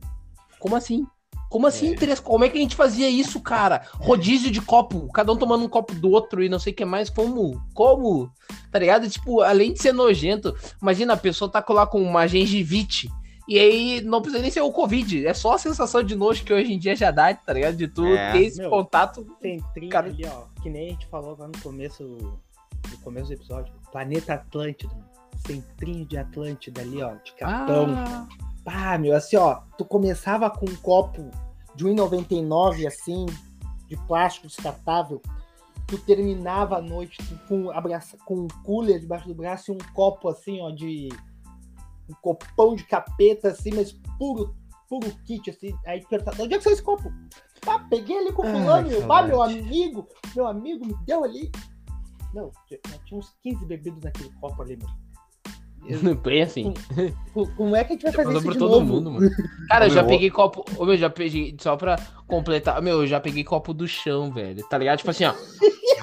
como 0.59 0.76
assim? 0.76 1.06
Como 1.55 1.69
assim 1.69 1.93
é. 1.93 1.95
três? 1.95 2.19
Como 2.19 2.45
é 2.45 2.49
que 2.49 2.59
a 2.59 2.61
gente 2.61 2.75
fazia 2.75 3.09
isso, 3.09 3.41
cara? 3.41 3.87
Rodízio 4.01 4.51
de 4.51 4.61
copo, 4.61 5.07
cada 5.13 5.33
um 5.33 5.37
tomando 5.37 5.65
um 5.65 5.69
copo 5.69 5.95
do 5.95 6.11
outro 6.11 6.43
e 6.43 6.49
não 6.49 6.59
sei 6.59 6.73
o 6.73 6.77
que 6.77 6.85
mais. 6.85 7.09
Como? 7.09 7.65
Como? 7.73 8.29
Tá 8.73 8.81
ligado? 8.81 9.09
Tipo, 9.09 9.41
além 9.41 9.73
de 9.73 9.81
ser 9.81 9.93
nojento, 9.93 10.53
imagina 10.83 11.13
a 11.13 11.17
pessoa 11.17 11.49
tá 11.49 11.65
lá 11.69 11.87
com 11.87 12.03
uma 12.03 12.27
gengivite. 12.27 13.09
E 13.47 13.57
aí 13.57 14.01
não 14.01 14.21
precisa 14.21 14.43
nem 14.43 14.51
ser 14.51 14.63
o 14.63 14.73
Covid, 14.73 15.25
é 15.25 15.33
só 15.33 15.53
a 15.53 15.59
sensação 15.59 16.03
de 16.03 16.17
nojo 16.17 16.43
que 16.43 16.53
hoje 16.53 16.73
em 16.73 16.79
dia 16.79 16.97
já 16.97 17.13
dá, 17.13 17.33
tá 17.33 17.53
ligado? 17.53 17.77
De 17.77 17.87
tu 17.87 18.05
é. 18.05 18.33
ter 18.33 18.47
esse 18.47 18.59
Meu, 18.59 18.71
contato. 18.71 19.25
Centrinho 19.41 19.93
cara... 19.93 20.09
ali, 20.09 20.27
ó. 20.27 20.47
Que 20.61 20.69
nem 20.69 20.89
a 20.89 20.91
gente 20.91 21.07
falou 21.07 21.37
lá 21.39 21.47
no 21.47 21.61
começo, 21.63 22.03
no 22.03 22.99
começo 23.05 23.29
do 23.29 23.35
episódio. 23.35 23.73
Planeta 23.93 24.35
Atlântida. 24.35 24.93
Centrinho 25.47 26.05
de 26.05 26.17
Atlântida 26.17 26.81
ali, 26.81 27.01
ó. 27.01 27.15
De 27.25 27.33
capão. 27.35 27.95
Ah. 27.97 28.27
Pá, 28.65 28.99
meu, 28.99 29.15
assim, 29.15 29.37
ó. 29.37 29.61
Tu 29.79 29.85
começava 29.85 30.51
com 30.51 30.69
um 30.69 30.75
copo 30.77 31.31
de 31.75 31.85
1,99 31.85 32.87
assim, 32.87 33.26
de 33.88 33.97
plástico 34.07 34.47
descartável, 34.47 35.21
tu 35.87 35.99
terminava 35.99 36.78
a 36.78 36.83
noite 36.83 37.19
com, 37.49 37.71
abraça, 37.71 38.16
com 38.25 38.40
um 38.40 38.49
cooler 38.64 39.00
debaixo 39.00 39.28
do 39.28 39.35
braço 39.35 39.73
e 39.73 39.75
um 39.75 39.78
copo 39.93 40.28
assim, 40.28 40.61
ó, 40.61 40.71
de. 40.71 41.09
um 42.09 42.14
copão 42.21 42.75
de 42.75 42.85
capeta, 42.85 43.49
assim, 43.49 43.71
mas 43.75 43.93
puro, 44.19 44.54
puro 44.88 45.11
kit, 45.25 45.50
assim. 45.50 45.76
Aí 45.87 46.00
tu 46.00 46.09
pergunta, 46.09 46.43
onde 46.43 46.54
é 46.54 46.59
que 46.59 46.64
saiu 46.64 46.75
esse 46.75 46.83
copo? 46.83 47.12
Pá, 47.61 47.78
peguei 47.78 48.19
ali 48.19 48.33
com 48.33 48.43
o 48.43 48.50
fulano, 48.50 48.88
meu, 48.88 49.07
pá, 49.07 49.23
meu 49.23 49.43
amigo, 49.43 50.07
meu 50.35 50.47
amigo 50.47 50.87
me 50.87 50.95
deu 51.04 51.25
ali. 51.25 51.50
Não, 52.33 52.50
tinha 52.66 53.19
uns 53.19 53.35
15 53.43 53.64
bebidos 53.64 54.02
naquele 54.02 54.31
copo 54.40 54.61
ali, 54.62 54.76
meu. 55.85 56.14
Bem 56.23 56.42
assim. 56.42 56.75
Como 57.57 57.77
é 57.77 57.85
que 57.85 57.92
a 57.92 57.97
gente 57.97 58.03
vai 58.03 58.12
fazer 58.12 58.37
isso 58.38 58.53
de 58.53 58.59
todo 58.59 58.81
novo? 58.81 58.87
mundo, 58.87 59.11
mano. 59.12 59.31
Cara, 59.68 59.87
eu 59.87 59.90
já 59.90 60.05
peguei 60.05 60.31
copo. 60.31 60.64
Ô, 60.77 60.85
meu, 60.85 60.97
já 60.97 61.11
peguei. 61.11 61.57
Só 61.61 61.77
pra 61.77 61.97
completar. 62.27 62.81
Meu, 62.83 63.03
eu 63.03 63.07
já 63.07 63.20
peguei 63.20 63.44
copo 63.44 63.75
do 63.75 63.87
chão, 63.87 64.33
velho. 64.33 64.66
Tá 64.68 64.79
ligado? 64.79 64.99
Tipo 64.99 65.11
assim, 65.11 65.25
ó. 65.25 65.35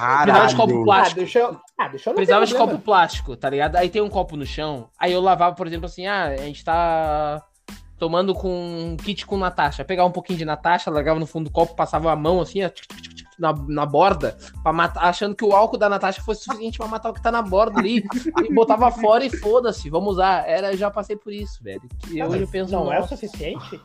Precisava 0.01 0.47
de 0.47 0.55
copo 0.55 0.83
plástico. 0.83 1.19
Ah, 1.19 1.23
deixa 1.23 1.39
eu... 1.39 1.59
Ah, 1.77 1.87
deixa 1.87 2.09
eu 2.09 2.13
Precisava 2.15 2.45
de 2.45 2.55
copo 2.55 2.79
plástico, 2.79 3.35
tá 3.35 3.49
ligado? 3.49 3.75
Aí 3.75 3.89
tem 3.89 4.01
um 4.01 4.09
copo 4.09 4.35
no 4.35 4.45
chão. 4.45 4.89
Aí 4.97 5.11
eu 5.11 5.21
lavava, 5.21 5.55
por 5.55 5.67
exemplo, 5.67 5.85
assim, 5.85 6.07
ah, 6.07 6.29
a 6.29 6.37
gente 6.37 6.63
tá 6.63 7.43
tomando 8.01 8.33
com 8.33 8.49
um 8.49 8.97
kit 8.97 9.27
com 9.27 9.37
Natasha. 9.37 9.85
Pegava 9.85 10.09
um 10.09 10.11
pouquinho 10.11 10.39
de 10.39 10.43
Natasha, 10.43 10.89
largava 10.89 11.19
no 11.19 11.27
fundo 11.27 11.43
do 11.43 11.51
copo, 11.51 11.75
passava 11.75 12.11
a 12.11 12.15
mão 12.15 12.41
assim, 12.41 12.63
ó, 12.65 12.71
na, 13.37 13.53
na 13.67 13.85
borda, 13.85 14.35
pra 14.63 14.73
matar, 14.73 15.03
achando 15.03 15.35
que 15.35 15.45
o 15.45 15.53
álcool 15.53 15.77
da 15.77 15.87
Natasha 15.87 16.19
fosse 16.23 16.43
suficiente 16.43 16.79
pra 16.79 16.87
matar 16.87 17.11
o 17.11 17.13
que 17.13 17.21
tá 17.21 17.31
na 17.31 17.43
borda 17.43 17.79
ali. 17.79 18.03
e 18.43 18.51
botava 18.51 18.89
fora 18.89 19.23
e 19.23 19.29
foda-se, 19.29 19.87
vamos 19.87 20.13
usar. 20.13 20.49
Era, 20.49 20.75
já 20.75 20.89
passei 20.89 21.15
por 21.15 21.31
isso, 21.31 21.63
velho. 21.63 21.83
E 22.09 22.23
hoje 22.23 22.41
eu 22.41 22.47
penso. 22.47 22.71
Não 22.71 22.91
é 22.91 22.99
o 22.99 23.07
suficiente? 23.07 23.79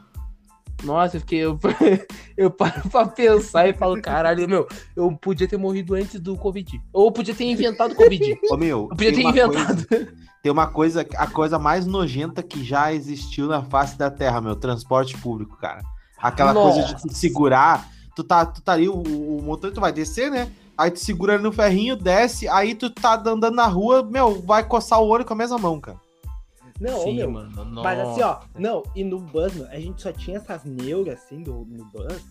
Nossa, 0.84 1.16
eu 1.16 1.20
fiquei. 1.20 1.38
Eu, 1.40 1.58
eu 2.36 2.50
paro 2.50 2.88
pra 2.88 3.06
pensar 3.06 3.68
e 3.68 3.72
falo, 3.72 4.00
caralho, 4.00 4.48
meu, 4.48 4.66
eu 4.94 5.10
podia 5.16 5.48
ter 5.48 5.56
morrido 5.56 5.94
antes 5.94 6.20
do 6.20 6.36
Covid. 6.36 6.80
Ou 6.92 7.10
podia 7.10 7.34
ter 7.34 7.44
inventado 7.44 7.92
o 7.92 7.94
Covid. 7.94 8.38
Ô, 8.50 8.56
meu, 8.56 8.82
eu 8.82 8.88
podia 8.88 9.12
ter 9.12 9.22
inventado. 9.22 9.86
Coisa, 9.86 10.08
tem 10.42 10.52
uma 10.52 10.66
coisa, 10.66 11.06
a 11.16 11.26
coisa 11.26 11.58
mais 11.58 11.86
nojenta 11.86 12.42
que 12.42 12.64
já 12.64 12.92
existiu 12.92 13.46
na 13.46 13.62
face 13.62 13.96
da 13.96 14.10
Terra, 14.10 14.40
meu, 14.40 14.56
transporte 14.56 15.16
público, 15.18 15.56
cara. 15.56 15.82
Aquela 16.18 16.52
Nossa. 16.52 16.72
coisa 16.72 16.94
de 16.94 17.02
tu 17.02 17.14
segurar, 17.14 17.88
tu 18.14 18.24
tá, 18.24 18.46
tu 18.46 18.62
tá 18.62 18.72
ali, 18.72 18.88
o, 18.88 18.94
o 18.94 19.42
motor 19.42 19.72
tu 19.72 19.80
vai 19.80 19.92
descer, 19.92 20.30
né? 20.30 20.50
Aí 20.78 20.90
tu 20.90 21.00
segura 21.00 21.38
no 21.38 21.52
ferrinho, 21.52 21.96
desce, 21.96 22.46
aí 22.48 22.74
tu 22.74 22.90
tá 22.90 23.14
andando 23.14 23.54
na 23.54 23.66
rua, 23.66 24.02
meu, 24.02 24.42
vai 24.42 24.62
coçar 24.62 25.00
o 25.00 25.08
olho 25.08 25.24
com 25.24 25.32
a 25.32 25.36
mesma 25.36 25.58
mão, 25.58 25.80
cara. 25.80 25.98
Não, 26.80 27.00
Sim, 27.00 27.16
meu, 27.16 27.30
mano, 27.30 27.82
mas 27.82 27.98
assim, 27.98 28.22
ó, 28.22 28.40
não, 28.58 28.82
e 28.94 29.02
no 29.02 29.20
meu, 29.20 29.66
a 29.70 29.80
gente 29.80 30.02
só 30.02 30.12
tinha 30.12 30.36
essas 30.36 30.64
neuras, 30.64 31.22
assim, 31.22 31.42
do, 31.42 31.64
no 31.64 31.84
bus, 31.86 32.22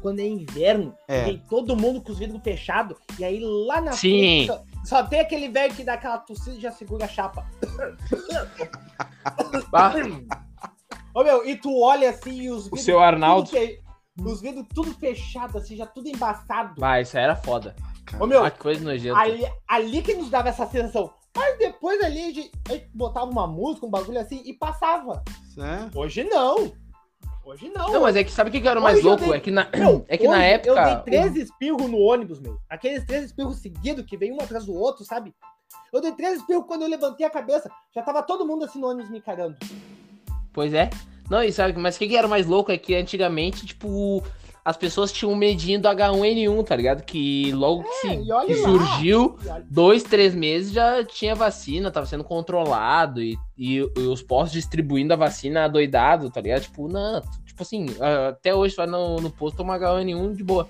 quando 0.00 0.20
é 0.20 0.26
inverno, 0.26 0.94
é. 1.06 1.30
e 1.30 1.38
todo 1.38 1.76
mundo 1.76 2.00
com 2.00 2.12
os 2.12 2.18
vidros 2.18 2.40
fechados, 2.42 2.96
e 3.18 3.24
aí 3.24 3.40
lá 3.40 3.80
na 3.80 3.92
Sim. 3.92 4.18
frente 4.18 4.46
só, 4.46 4.62
só, 4.84 5.02
tem 5.02 5.20
aquele 5.20 5.48
velho 5.48 5.74
que 5.74 5.84
dá 5.84 5.94
aquela 5.94 6.18
tossida 6.18 6.56
e 6.56 6.60
já 6.60 6.70
segura 6.70 7.04
a 7.04 7.08
chapa. 7.08 7.46
Ô, 11.14 11.22
meu, 11.22 11.46
e 11.46 11.56
tu 11.56 11.80
olha 11.80 12.10
assim 12.10 12.42
e 12.42 12.50
os 12.50 12.64
vidros... 12.64 12.80
O 12.80 12.84
seu 12.84 12.98
Arnaldo... 12.98 13.50
Fe... 13.50 13.80
Os 14.20 14.40
vidros 14.40 14.66
tudo 14.72 14.94
fechado, 14.94 15.58
assim, 15.58 15.76
já 15.76 15.86
tudo 15.86 16.08
embaçado. 16.08 16.80
Vai, 16.80 17.02
isso 17.02 17.16
aí 17.16 17.24
era 17.24 17.36
foda. 17.36 17.74
Ô, 18.18 18.26
meu, 18.26 18.44
ah, 18.44 18.50
que 18.50 18.58
coisa 18.58 18.84
nojenta. 18.84 19.18
Ali, 19.18 19.44
ali 19.68 20.02
que 20.02 20.14
nos 20.14 20.30
dava 20.30 20.48
essa 20.48 20.66
sensação. 20.66 21.12
Mas 21.36 21.58
depois 21.58 22.00
ali 22.02 22.22
a 22.22 22.32
gente, 22.32 22.52
a 22.68 22.72
gente 22.72 22.88
botava 22.94 23.30
uma 23.30 23.46
música, 23.46 23.86
um 23.86 23.90
bagulho 23.90 24.20
assim 24.20 24.42
e 24.44 24.52
passava. 24.52 25.22
É. 25.58 25.98
Hoje 25.98 26.24
não. 26.24 26.72
Hoje 27.44 27.70
não. 27.74 27.92
Não, 27.92 28.02
mas 28.02 28.16
é 28.16 28.24
que 28.24 28.30
sabe 28.30 28.48
o 28.48 28.52
que 28.52 28.66
era 28.66 28.80
mais 28.80 29.02
louco? 29.02 29.24
Dei... 29.24 29.34
É 29.34 29.40
que 29.40 29.50
na, 29.50 29.68
meu, 29.76 30.04
é 30.08 30.16
que 30.16 30.26
na 30.26 30.42
época. 30.42 30.70
Eu 30.70 30.74
dei 30.74 30.96
três 31.04 31.36
espirros 31.36 31.90
no 31.90 31.98
ônibus, 31.98 32.40
meu. 32.40 32.58
Aqueles 32.70 33.04
três 33.04 33.24
espirros 33.24 33.56
seguidos 33.56 34.04
que 34.06 34.16
vem 34.16 34.32
um 34.32 34.40
atrás 34.40 34.64
do 34.64 34.74
outro, 34.74 35.04
sabe? 35.04 35.34
Eu 35.92 36.00
dei 36.00 36.12
três 36.12 36.38
espirros 36.38 36.64
quando 36.66 36.82
eu 36.82 36.88
levantei 36.88 37.26
a 37.26 37.30
cabeça. 37.30 37.70
Já 37.94 38.02
tava 38.02 38.22
todo 38.22 38.46
mundo 38.46 38.64
assim 38.64 38.80
no 38.80 38.88
ônibus 38.88 39.10
me 39.10 39.18
encarando. 39.18 39.56
Pois 40.52 40.72
é. 40.72 40.88
Não, 41.28 41.42
e 41.42 41.52
sabe, 41.52 41.78
mas 41.78 41.96
o 41.96 41.98
que, 41.98 42.08
que 42.08 42.16
era 42.16 42.28
mais 42.28 42.46
louco 42.46 42.70
é 42.70 42.78
que 42.78 42.94
antigamente, 42.94 43.66
tipo, 43.66 44.22
as 44.64 44.76
pessoas 44.78 45.12
tinham 45.12 45.34
medinho 45.36 45.78
do 45.78 45.88
H1N1, 45.88 46.64
tá 46.64 46.74
ligado? 46.74 47.02
Que 47.04 47.52
logo 47.52 47.84
é, 48.04 48.16
que, 48.16 48.46
que 48.46 48.54
surgiu, 48.54 49.38
dois, 49.68 50.02
três 50.02 50.34
meses 50.34 50.72
já 50.72 51.04
tinha 51.04 51.34
vacina, 51.34 51.90
tava 51.90 52.06
sendo 52.06 52.24
controlado 52.24 53.20
e, 53.20 53.36
e, 53.58 53.76
e 53.76 54.00
os 54.00 54.22
postos 54.22 54.52
distribuindo 54.52 55.12
a 55.12 55.16
vacina 55.16 55.68
doidado, 55.68 56.30
tá 56.30 56.40
ligado? 56.40 56.62
Tipo, 56.62 56.88
não, 56.88 57.20
tipo 57.44 57.62
assim, 57.62 57.86
até 58.28 58.54
hoje 58.54 58.74
vai 58.74 58.86
no, 58.86 59.16
no 59.16 59.30
posto 59.30 59.58
tomar 59.58 59.78
H1N1 59.78 60.34
de 60.34 60.42
boa. 60.42 60.66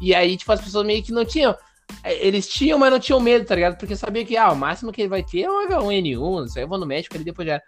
E 0.00 0.14
aí, 0.14 0.36
tipo, 0.38 0.50
as 0.50 0.60
pessoas 0.60 0.86
meio 0.86 1.02
que 1.02 1.12
não 1.12 1.24
tinham. 1.24 1.54
É, 2.02 2.26
eles 2.26 2.48
tinham, 2.48 2.78
mas 2.78 2.90
não 2.90 2.98
tinham 2.98 3.20
medo, 3.20 3.44
tá 3.44 3.54
ligado? 3.54 3.76
Porque 3.76 3.94
sabia 3.94 4.24
que, 4.24 4.38
ah, 4.38 4.52
o 4.52 4.56
máximo 4.56 4.90
que 4.90 5.02
ele 5.02 5.08
vai 5.08 5.22
ter 5.22 5.42
é 5.42 5.50
um 5.50 5.68
H1N1, 5.68 6.46
isso 6.46 6.58
aí 6.58 6.64
eu 6.64 6.68
vou 6.68 6.78
no 6.78 6.86
médico 6.86 7.14
ali 7.14 7.24
depois 7.24 7.46
já. 7.46 7.60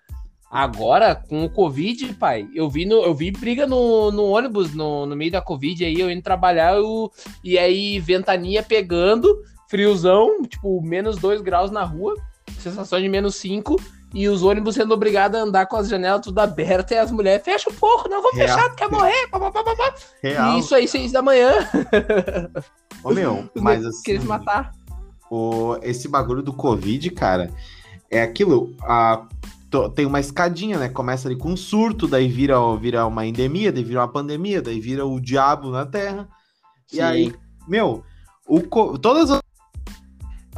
Agora, 0.51 1.15
com 1.15 1.45
o 1.45 1.51
Covid, 1.51 2.15
pai, 2.15 2.49
eu 2.55 2.71
vi, 2.71 2.87
no, 2.87 3.03
eu 3.03 3.13
vi 3.15 3.33
briga 3.33 3.67
no, 3.67 4.13
no 4.13 4.25
ônibus 4.27 4.75
no, 4.75 5.05
no 5.05 5.17
meio 5.17 5.33
da 5.33 5.41
Covid 5.41 5.85
aí, 5.85 6.01
eu 6.01 6.11
indo 6.11 6.23
trabalhar 6.23 6.77
eu, 6.77 7.11
e 7.43 7.59
aí 7.59 7.99
ventania 7.99 8.63
pegando, 8.63 9.43
friozão, 9.69 10.43
tipo, 10.43 10.81
menos 10.81 11.17
2 11.17 11.41
graus 11.41 11.73
na 11.73 11.83
rua, 11.83 12.15
sensação 12.61 13.01
de 13.01 13.09
menos 13.09 13.35
5, 13.37 13.77
e 14.15 14.29
os 14.29 14.45
ônibus 14.45 14.77
sendo 14.77 14.95
obrigados 14.95 15.39
a 15.39 15.43
andar 15.43 15.67
com 15.67 15.77
as 15.77 15.89
janelas 15.89 16.23
tudo 16.23 16.39
abertas 16.39 16.93
e 16.93 17.01
as 17.01 17.11
mulheres, 17.11 17.45
fecha 17.45 17.69
um 17.69 17.75
pouco, 17.75 18.09
não 18.09 18.23
vou 18.23 18.33
Real. 18.33 18.49
fechar, 18.49 18.71
tu 18.71 18.77
quer 18.77 18.89
morrer, 18.89 19.27
pá, 19.29 19.41
pá, 19.41 19.51
pá, 19.51 19.95
Real. 20.23 20.57
E 20.57 20.61
isso 20.61 20.75
aí, 20.77 20.87
6 20.87 21.11
da 21.11 21.23
manhã. 21.23 21.53
Ô 23.03 23.11
meu, 23.11 23.51
mas 23.61 23.85
assim... 23.85 24.03
Queria 24.05 24.21
se 24.21 24.27
matar. 24.27 24.71
O, 25.29 25.77
esse 25.83 26.07
bagulho 26.07 26.41
do 26.41 26.53
Covid, 26.53 27.11
cara 27.11 27.51
é 28.11 28.23
aquilo, 28.23 28.75
a, 28.83 29.27
tem 29.91 30.07
uma 30.07 30.21
escadinha, 30.21 30.79
né? 30.79 30.89
Começa 30.89 31.29
ali 31.29 31.37
com 31.37 31.51
um 31.51 31.57
surto, 31.57 32.07
daí 32.07 32.29
vira, 32.29 32.57
vira 32.77 33.07
uma 33.07 33.27
endemia, 33.27 33.73
daí 33.73 33.85
vira 33.85 34.01
uma 34.01 34.09
pandemia, 34.09 34.61
daí 34.63 34.81
vira 34.81 35.07
o 35.07 35.21
diabo 35.21 35.71
na 35.71 35.87
Terra. 35.87 36.29
Sim. 36.87 36.97
E 36.97 37.01
aí, 37.01 37.35
meu, 37.67 38.03
o, 38.47 38.61
todas 38.99 39.31
as 39.31 39.41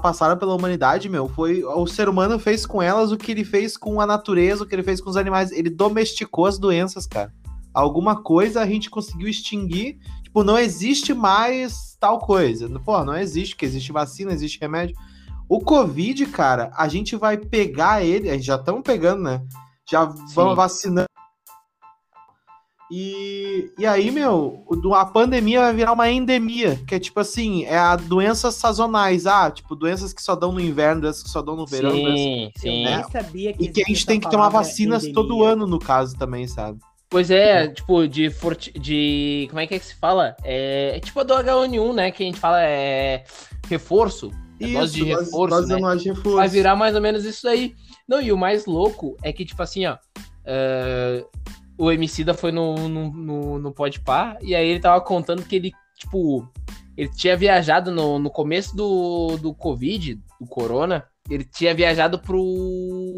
passaram 0.00 0.38
pela 0.38 0.54
humanidade, 0.54 1.08
meu, 1.08 1.28
foi 1.28 1.64
o 1.64 1.86
ser 1.86 2.08
humano 2.08 2.38
fez 2.38 2.64
com 2.64 2.80
elas 2.80 3.10
o 3.10 3.16
que 3.16 3.32
ele 3.32 3.44
fez 3.44 3.76
com 3.76 4.00
a 4.00 4.06
natureza, 4.06 4.62
o 4.62 4.66
que 4.66 4.74
ele 4.74 4.82
fez 4.82 5.00
com 5.00 5.10
os 5.10 5.16
animais. 5.16 5.50
Ele 5.50 5.70
domesticou 5.70 6.46
as 6.46 6.58
doenças, 6.58 7.06
cara. 7.06 7.32
Alguma 7.74 8.22
coisa 8.22 8.60
a 8.60 8.66
gente 8.66 8.88
conseguiu 8.90 9.28
extinguir. 9.28 9.98
Tipo, 10.22 10.42
não 10.42 10.58
existe 10.58 11.12
mais 11.12 11.96
tal 11.98 12.18
coisa. 12.18 12.68
Pô, 12.80 13.04
não 13.04 13.16
existe, 13.16 13.54
porque 13.54 13.66
existe 13.66 13.92
vacina, 13.92 14.32
existe 14.32 14.60
remédio. 14.60 14.96
O 15.48 15.60
Covid, 15.60 16.26
cara, 16.26 16.70
a 16.76 16.88
gente 16.88 17.16
vai 17.16 17.36
pegar 17.36 18.04
ele, 18.04 18.28
a 18.28 18.34
gente 18.34 18.46
já 18.46 18.56
estamos 18.56 18.82
pegando, 18.82 19.22
né? 19.22 19.42
Já 19.90 20.04
vamos 20.04 20.54
vacinando 20.54 21.08
e, 22.90 23.70
e 23.78 23.84
aí, 23.84 24.10
meu, 24.10 24.64
a 24.94 25.04
pandemia 25.04 25.60
vai 25.60 25.74
virar 25.74 25.92
uma 25.92 26.10
endemia, 26.10 26.80
que 26.86 26.94
é 26.94 26.98
tipo 26.98 27.20
assim, 27.20 27.64
é 27.64 27.76
a 27.76 27.96
doenças 27.96 28.54
sazonais. 28.54 29.26
Ah, 29.26 29.50
tipo, 29.50 29.76
doenças 29.76 30.14
que 30.14 30.22
só 30.22 30.34
dão 30.34 30.52
no 30.52 30.60
inverno, 30.60 31.02
doenças 31.02 31.22
que 31.22 31.28
só 31.28 31.42
dão 31.42 31.54
no 31.54 31.66
verão. 31.66 31.90
Sim, 31.90 32.50
sim. 32.56 32.84
Né? 32.84 33.04
sabia 33.12 33.52
que 33.52 33.64
e 33.64 33.68
que 33.68 33.82
a 33.82 33.84
gente 33.86 34.06
tem 34.06 34.18
que 34.18 34.30
tomar 34.30 34.48
vacinas 34.48 35.04
endemia. 35.04 35.14
todo 35.14 35.42
ano, 35.42 35.66
no 35.66 35.78
caso, 35.78 36.16
também, 36.16 36.46
sabe? 36.46 36.78
Pois 37.10 37.30
é, 37.30 37.68
tipo, 37.68 38.06
de, 38.08 38.30
de. 38.74 39.46
Como 39.50 39.60
é 39.60 39.66
que 39.66 39.74
é 39.74 39.78
que 39.78 39.84
se 39.84 39.94
fala? 39.94 40.34
É, 40.42 40.96
é 40.96 41.00
tipo 41.00 41.20
a 41.20 41.22
do 41.22 41.34
H1N1, 41.34 41.94
né? 41.94 42.10
Que 42.10 42.22
a 42.22 42.26
gente 42.26 42.40
fala 42.40 42.62
é 42.62 43.24
reforço. 43.68 44.30
É 44.60 44.64
isso, 44.64 44.78
dose 44.78 44.94
de 44.94 45.04
reforço. 45.04 45.48
Dose 45.48 45.80
né? 45.80 45.96
de 45.96 46.08
reforço. 46.08 46.36
Vai 46.36 46.48
virar 46.48 46.76
mais 46.76 46.94
ou 46.94 47.00
menos 47.00 47.24
isso 47.24 47.48
aí. 47.48 47.74
Não, 48.06 48.20
e 48.20 48.32
o 48.32 48.36
mais 48.36 48.66
louco 48.66 49.16
é 49.22 49.32
que, 49.32 49.44
tipo 49.44 49.62
assim, 49.62 49.86
ó. 49.86 49.96
Uh, 50.44 51.26
o 51.76 51.92
Emicida 51.92 52.34
foi 52.34 52.50
no, 52.50 52.88
no, 52.88 53.12
no, 53.12 53.58
no 53.58 53.72
Podpah, 53.72 54.36
e 54.42 54.54
aí 54.54 54.68
ele 54.68 54.80
tava 54.80 55.00
contando 55.00 55.44
que 55.44 55.54
ele, 55.54 55.72
tipo, 55.96 56.50
ele 56.96 57.08
tinha 57.08 57.36
viajado 57.36 57.92
no, 57.92 58.18
no 58.18 58.30
começo 58.30 58.74
do, 58.74 59.36
do 59.36 59.54
Covid, 59.54 60.20
do 60.40 60.46
Corona, 60.48 61.04
ele 61.30 61.44
tinha 61.44 61.72
viajado 61.72 62.18
pro. 62.18 63.16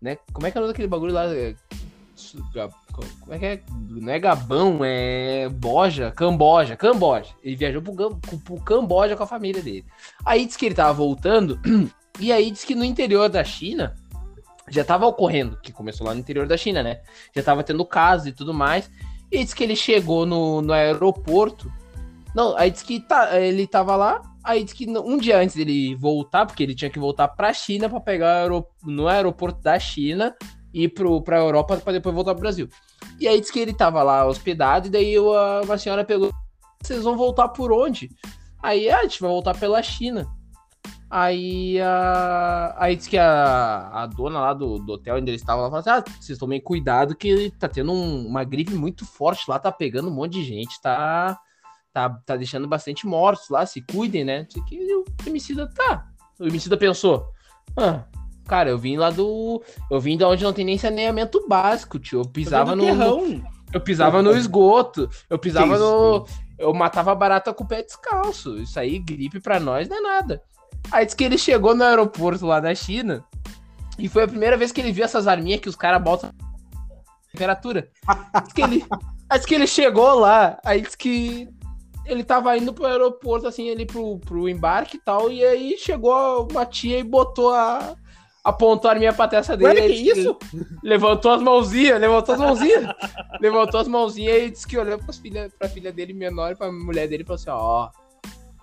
Né? 0.00 0.16
Como 0.32 0.46
é 0.46 0.50
que 0.50 0.56
é 0.56 0.60
o 0.60 0.62
nome 0.62 0.72
daquele 0.72 0.88
bagulho 0.88 1.12
lá? 1.12 1.24
Como 2.92 3.34
é 3.34 3.38
que 3.38 3.46
é? 3.46 3.62
Não 3.88 4.12
é 4.12 4.18
Gabão, 4.18 4.80
é 4.82 5.48
Boja, 5.48 6.10
Camboja, 6.10 6.76
Camboja. 6.76 7.34
Ele 7.42 7.56
viajou 7.56 7.80
pro, 7.80 8.16
pro 8.16 8.60
Camboja 8.60 9.16
com 9.16 9.22
a 9.22 9.26
família 9.26 9.62
dele. 9.62 9.84
Aí 10.24 10.44
disse 10.44 10.58
que 10.58 10.66
ele 10.66 10.74
tava 10.74 10.92
voltando, 10.92 11.60
e 12.18 12.32
aí 12.32 12.50
disse 12.50 12.66
que 12.66 12.74
no 12.74 12.84
interior 12.84 13.28
da 13.28 13.44
China 13.44 13.94
já 14.70 14.82
estava 14.82 15.06
ocorrendo, 15.06 15.58
que 15.62 15.72
começou 15.72 16.06
lá 16.06 16.14
no 16.14 16.20
interior 16.20 16.46
da 16.46 16.56
China, 16.56 16.82
né? 16.82 17.00
Já 17.34 17.40
estava 17.40 17.62
tendo 17.62 17.84
casos 17.84 18.26
e 18.26 18.32
tudo 18.32 18.52
mais. 18.52 18.90
E 19.30 19.44
diz 19.44 19.54
que 19.54 19.62
ele 19.62 19.76
chegou 19.76 20.26
no, 20.26 20.60
no 20.60 20.72
aeroporto. 20.72 21.70
Não, 22.34 22.56
aí 22.56 22.70
diz 22.70 22.82
que 22.82 23.00
tá, 23.00 23.38
ele 23.38 23.66
tava 23.66 23.96
lá. 23.96 24.22
Aí 24.42 24.64
diz 24.64 24.72
que 24.72 24.88
um 24.88 25.18
dia 25.18 25.38
antes 25.38 25.56
dele 25.56 25.94
voltar, 25.94 26.46
porque 26.46 26.62
ele 26.62 26.74
tinha 26.74 26.90
que 26.90 26.98
voltar 26.98 27.28
pra 27.28 27.52
China 27.52 27.88
para 27.88 28.00
pegar 28.00 28.48
no 28.82 29.06
aeroporto 29.06 29.60
da 29.60 29.78
China 29.78 30.34
e 30.78 30.88
pro, 30.88 31.20
pra 31.20 31.38
Europa 31.38 31.76
para 31.78 31.94
depois 31.94 32.14
voltar 32.14 32.34
pro 32.34 32.42
Brasil. 32.42 32.68
E 33.18 33.26
aí 33.26 33.40
diz 33.40 33.50
que 33.50 33.58
ele 33.58 33.72
tava 33.72 34.00
lá 34.02 34.24
hospedado, 34.24 34.86
e 34.86 34.90
daí 34.90 35.18
uma 35.18 35.76
senhora 35.76 36.04
pegou. 36.04 36.32
Vocês 36.80 37.02
vão 37.02 37.16
voltar 37.16 37.48
por 37.48 37.72
onde? 37.72 38.08
Aí, 38.62 38.88
ah, 38.88 39.00
a 39.00 39.02
gente 39.02 39.20
vai 39.20 39.28
voltar 39.28 39.58
pela 39.58 39.82
China. 39.82 40.28
Aí, 41.10 41.80
a, 41.80 42.76
aí 42.78 42.94
disse 42.94 43.10
que 43.10 43.18
a, 43.18 43.88
a 43.92 44.06
dona 44.06 44.40
lá 44.40 44.54
do, 44.54 44.78
do 44.78 44.92
hotel 44.92 45.16
onde 45.16 45.30
eles 45.30 45.40
estavam 45.40 45.64
lá 45.64 45.70
falou 45.70 45.80
assim: 45.80 45.90
ah, 45.90 46.04
vocês 46.20 46.38
tomem 46.38 46.60
cuidado 46.60 47.16
que 47.16 47.50
tá 47.58 47.68
tendo 47.68 47.92
um, 47.92 48.26
uma 48.26 48.44
gripe 48.44 48.74
muito 48.74 49.04
forte 49.04 49.44
lá, 49.48 49.58
tá 49.58 49.72
pegando 49.72 50.08
um 50.08 50.14
monte 50.14 50.34
de 50.34 50.44
gente, 50.44 50.80
tá, 50.80 51.36
tá, 51.92 52.10
tá 52.24 52.36
deixando 52.36 52.68
bastante 52.68 53.04
mortos 53.04 53.48
lá, 53.48 53.66
se 53.66 53.80
cuidem, 53.82 54.24
né? 54.24 54.46
Não 54.54 54.64
que, 54.64 54.94
o 54.94 55.04
homicida 55.26 55.68
tá. 55.74 56.06
O 56.38 56.44
homicida 56.44 56.76
pensou: 56.76 57.26
ah, 57.76 58.04
cara, 58.48 58.70
eu 58.70 58.78
vim 58.78 58.96
lá 58.96 59.10
do. 59.10 59.62
Eu 59.90 60.00
vim 60.00 60.16
da 60.16 60.28
onde 60.28 60.42
não 60.42 60.52
tem 60.52 60.64
nem 60.64 60.78
saneamento 60.78 61.46
básico, 61.46 61.98
tio. 61.98 62.20
Eu 62.20 62.24
pisava 62.24 62.74
no. 62.74 62.84
Eu 63.72 63.80
pisava 63.80 64.22
no 64.22 64.34
esgoto, 64.34 65.08
eu 65.28 65.38
pisava 65.38 65.78
no. 65.78 66.26
Eu 66.58 66.74
matava 66.74 67.14
barata 67.14 67.52
com 67.52 67.62
o 67.62 67.68
pé 67.68 67.82
descalço. 67.82 68.56
Isso 68.58 68.80
aí, 68.80 68.98
gripe 68.98 69.38
pra 69.40 69.60
nós 69.60 69.88
não 69.88 69.98
é 69.98 70.00
nada. 70.00 70.42
Aí 70.90 71.04
disse 71.04 71.16
que 71.16 71.24
ele 71.24 71.36
chegou 71.36 71.74
no 71.74 71.84
aeroporto 71.84 72.46
lá 72.46 72.58
da 72.58 72.74
China 72.74 73.24
e 73.98 74.08
foi 74.08 74.24
a 74.24 74.28
primeira 74.28 74.56
vez 74.56 74.72
que 74.72 74.80
ele 74.80 74.92
viu 74.92 75.04
essas 75.04 75.26
arminhas 75.26 75.60
que 75.60 75.68
os 75.68 75.76
caras 75.76 76.02
botam 76.02 76.30
temperatura. 77.32 77.88
Diz 78.44 78.52
que 78.52 78.62
ele, 78.62 78.84
aí 79.28 79.38
disse 79.38 79.46
que 79.46 79.54
ele 79.54 79.66
chegou 79.66 80.14
lá, 80.18 80.58
aí 80.64 80.80
disse 80.80 80.96
que 80.96 81.48
ele 82.06 82.24
tava 82.24 82.56
indo 82.56 82.72
pro 82.72 82.86
aeroporto, 82.86 83.46
assim, 83.46 83.68
ele 83.68 83.84
pro, 83.84 84.18
pro 84.20 84.48
embarque 84.48 84.96
e 84.96 85.00
tal, 85.00 85.30
e 85.30 85.44
aí 85.44 85.76
chegou 85.78 86.48
uma 86.50 86.64
tia 86.64 86.98
e 86.98 87.04
botou 87.04 87.52
a. 87.52 87.94
Apontou 88.48 88.88
a 88.88 88.94
arminha 88.94 89.12
pra 89.12 89.28
testa 89.28 89.54
dele. 89.54 89.80
Ué, 89.80 89.88
que 89.88 90.10
isso? 90.10 90.38
Levantou 90.82 91.32
as 91.32 91.42
mãozinhas, 91.42 92.00
levantou 92.00 92.34
as 92.34 92.40
mãozinhas. 92.40 92.94
levantou 93.42 93.80
as 93.80 93.86
mãozinhas 93.88 94.42
e 94.42 94.50
disse 94.50 94.66
que 94.66 94.78
olhou 94.78 94.98
pras 94.98 95.18
filha, 95.18 95.50
pra 95.58 95.68
filha 95.68 95.92
dele 95.92 96.14
menor 96.14 96.52
e 96.52 96.56
pra 96.56 96.72
mulher 96.72 97.06
dele 97.06 97.24
e 97.24 97.26
falou 97.26 97.36
assim: 97.36 97.50
ó, 97.50 97.90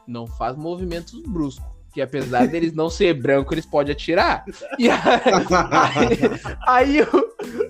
não 0.08 0.26
faz 0.26 0.56
movimentos 0.56 1.22
bruscos 1.22 1.76
que 1.94 2.02
apesar 2.02 2.46
deles 2.46 2.74
não 2.74 2.90
ser 2.90 3.14
branco, 3.14 3.54
eles 3.54 3.66
podem 3.66 3.94
atirar. 3.94 4.44
E 4.78 4.90
aí, 4.90 5.00
aí, 6.68 7.00
aí, 7.00 7.08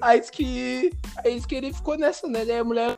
aí, 0.02 0.22
que, 0.22 0.92
aí 1.24 1.42
que 1.42 1.54
ele 1.54 1.72
ficou 1.72 1.96
nessa, 1.96 2.28
né? 2.28 2.44
Daí 2.44 2.58
a 2.58 2.64
mulher 2.64 2.96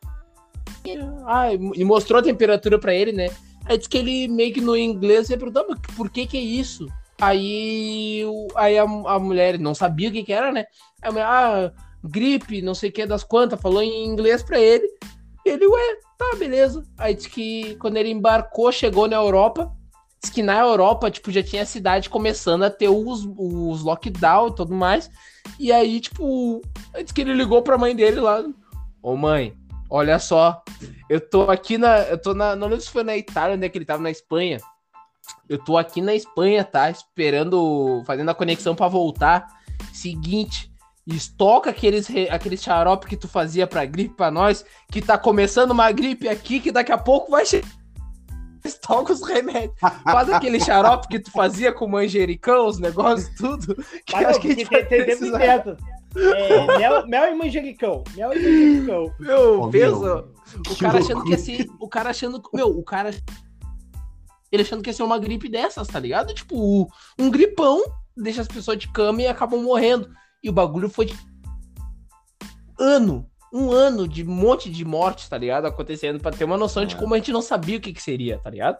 ai, 1.25 1.59
e 1.75 1.83
mostrou 1.83 2.19
a 2.19 2.23
temperatura 2.23 2.79
para 2.79 2.93
ele, 2.93 3.11
né? 3.11 3.29
Aí 3.65 3.77
disse 3.77 3.89
que 3.89 3.97
ele 3.97 4.29
meio 4.29 4.53
que 4.53 4.61
no 4.61 4.77
inglês 4.77 5.29
ia 5.29 5.37
perguntar, 5.37 5.65
por 5.97 6.09
que 6.09 6.25
que 6.25 6.37
é 6.37 6.41
isso? 6.41 6.87
Aí, 7.19 8.23
aí 8.55 8.77
a, 8.77 8.83
a 8.83 9.19
mulher 9.19 9.57
não 9.59 9.73
sabia 9.73 10.09
o 10.09 10.11
que 10.11 10.23
que 10.23 10.33
era, 10.33 10.51
né? 10.51 10.65
A 11.01 11.11
mulher, 11.11 11.25
ah, 11.25 11.71
gripe, 12.03 12.61
não 12.61 12.75
sei 12.75 12.89
o 12.89 12.93
que 12.93 13.05
das 13.05 13.23
quantas, 13.23 13.59
falou 13.59 13.81
em 13.81 14.05
inglês 14.05 14.43
para 14.43 14.59
ele. 14.59 14.87
Ele, 15.45 15.65
ué, 15.65 15.97
tá, 16.17 16.35
beleza. 16.37 16.83
Aí 16.97 17.15
disse 17.15 17.29
que 17.29 17.75
quando 17.75 17.97
ele 17.97 18.11
embarcou, 18.11 18.71
chegou 18.71 19.07
na 19.07 19.15
Europa, 19.15 19.73
Diz 20.21 20.31
que 20.31 20.41
na 20.41 20.59
Europa, 20.59 21.11
tipo, 21.11 21.31
já 21.31 21.43
tinha 21.43 21.61
a 21.61 21.65
cidade 21.65 22.09
começando 22.09 22.63
a 22.63 22.69
ter 22.69 22.89
os, 22.89 23.27
os 23.37 23.83
lockdown 23.83 24.47
e 24.47 24.55
tudo 24.55 24.73
mais. 24.73 25.09
E 25.59 25.71
aí, 25.71 25.99
tipo, 25.99 26.61
diz 26.95 27.11
que 27.11 27.21
ele 27.21 27.33
ligou 27.33 27.61
pra 27.61 27.77
mãe 27.77 27.95
dele 27.95 28.19
lá. 28.19 28.43
Ô 29.01 29.15
mãe, 29.15 29.55
olha 29.89 30.17
só. 30.17 30.63
Eu 31.07 31.21
tô 31.21 31.43
aqui 31.43 31.77
na. 31.77 31.99
Eu 31.99 32.17
tô 32.17 32.33
na. 32.33 32.55
Não 32.55 32.67
lembro 32.67 32.83
se 32.83 32.89
foi 32.89 33.03
na 33.03 33.15
Itália, 33.15 33.55
onde 33.55 33.65
é 33.65 33.69
que 33.69 33.77
ele 33.77 33.85
tava 33.85 34.01
na 34.01 34.09
Espanha. 34.09 34.59
Eu 35.47 35.57
tô 35.57 35.77
aqui 35.77 36.01
na 36.01 36.13
Espanha, 36.13 36.63
tá? 36.63 36.89
Esperando. 36.89 38.03
Fazendo 38.05 38.29
a 38.29 38.35
conexão 38.35 38.75
para 38.75 38.87
voltar. 38.87 39.47
Seguinte. 39.93 40.71
Estoca 41.05 41.69
aqueles, 41.69 42.07
aqueles 42.29 42.61
xarope 42.61 43.07
que 43.07 43.15
tu 43.15 43.29
fazia 43.29 43.65
pra 43.65 43.85
gripe 43.85 44.15
pra 44.15 44.29
nós. 44.29 44.65
Que 44.91 45.01
tá 45.01 45.17
começando 45.17 45.71
uma 45.71 45.91
gripe 45.91 46.27
aqui 46.27 46.59
que 46.59 46.71
daqui 46.71 46.91
a 46.91 46.97
pouco 46.97 47.31
vai 47.31 47.45
chegar 47.45 47.77
estoca 48.67 49.13
os 49.13 49.21
remédios. 49.23 49.73
Faz 49.79 50.29
aquele 50.29 50.59
xarope 50.59 51.07
que 51.07 51.19
tu 51.19 51.31
fazia 51.31 51.71
com 51.71 51.87
manjericão, 51.87 52.67
os 52.67 52.79
negócios, 52.79 53.29
tudo. 53.37 53.75
Que 54.05 54.13
Mas, 54.13 54.27
acho 54.27 54.39
que 54.41 54.47
a 54.47 54.55
gente 54.55 54.69
vai 54.69 54.85
tem. 54.85 55.01
É, 55.01 56.77
mel, 56.77 57.07
mel, 57.07 57.33
e 57.33 57.35
manjericão. 57.35 58.03
Mel 58.15 58.33
e 58.33 58.39
manjericão. 58.39 59.13
Meu, 59.19 59.61
oh, 59.61 59.69
pensa. 59.69 60.25
O 60.69 60.75
cara 60.77 60.99
achando 60.99 61.23
que 61.23 61.31
ia 61.31 61.37
ser. 61.37 61.67
O 61.79 61.87
cara 61.87 62.09
achando. 62.09 62.41
Meu, 62.53 62.67
o 62.67 62.83
cara. 62.83 63.11
Ele 64.51 64.63
achando 64.63 64.81
que 64.81 64.89
ia 64.89 64.93
ser 64.93 65.03
uma 65.03 65.19
gripe 65.19 65.49
dessas, 65.49 65.87
tá 65.87 65.99
ligado? 65.99 66.33
Tipo, 66.33 66.91
um 67.19 67.29
gripão 67.29 67.83
deixa 68.15 68.41
as 68.41 68.47
pessoas 68.47 68.77
de 68.77 68.87
cama 68.89 69.21
e 69.21 69.27
acabam 69.27 69.61
morrendo. 69.61 70.09
E 70.43 70.49
o 70.49 70.53
bagulho 70.53 70.89
foi 70.89 71.05
de 71.05 71.17
ano 72.79 73.29
um 73.51 73.71
ano 73.71 74.07
de 74.07 74.23
um 74.23 74.31
monte 74.31 74.69
de 74.69 74.83
mortes, 74.83 75.29
tá 75.29 75.37
ligado? 75.37 75.65
Acontecendo, 75.65 76.19
pra 76.19 76.31
ter 76.31 76.43
uma 76.43 76.57
noção 76.57 76.85
de 76.85 76.95
é. 76.95 76.97
como 76.97 77.13
a 77.13 77.17
gente 77.17 77.31
não 77.31 77.41
sabia 77.41 77.77
o 77.77 77.81
que, 77.81 77.93
que 77.93 78.01
seria, 78.01 78.37
tá 78.39 78.49
ligado? 78.49 78.77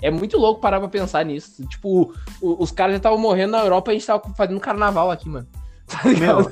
É 0.00 0.10
muito 0.10 0.36
louco 0.36 0.60
parar 0.60 0.78
pra 0.78 0.88
pensar 0.88 1.24
nisso. 1.24 1.66
Tipo, 1.66 2.14
o, 2.40 2.62
os 2.62 2.70
caras 2.70 2.94
já 2.94 2.98
estavam 2.98 3.18
morrendo 3.18 3.52
na 3.52 3.60
Europa 3.60 3.90
e 3.90 3.96
a 3.96 3.98
gente 3.98 4.06
tava 4.06 4.34
fazendo 4.34 4.60
carnaval 4.60 5.10
aqui, 5.10 5.28
mano. 5.28 5.46
Tá 5.90 6.04
Meu, 6.04 6.48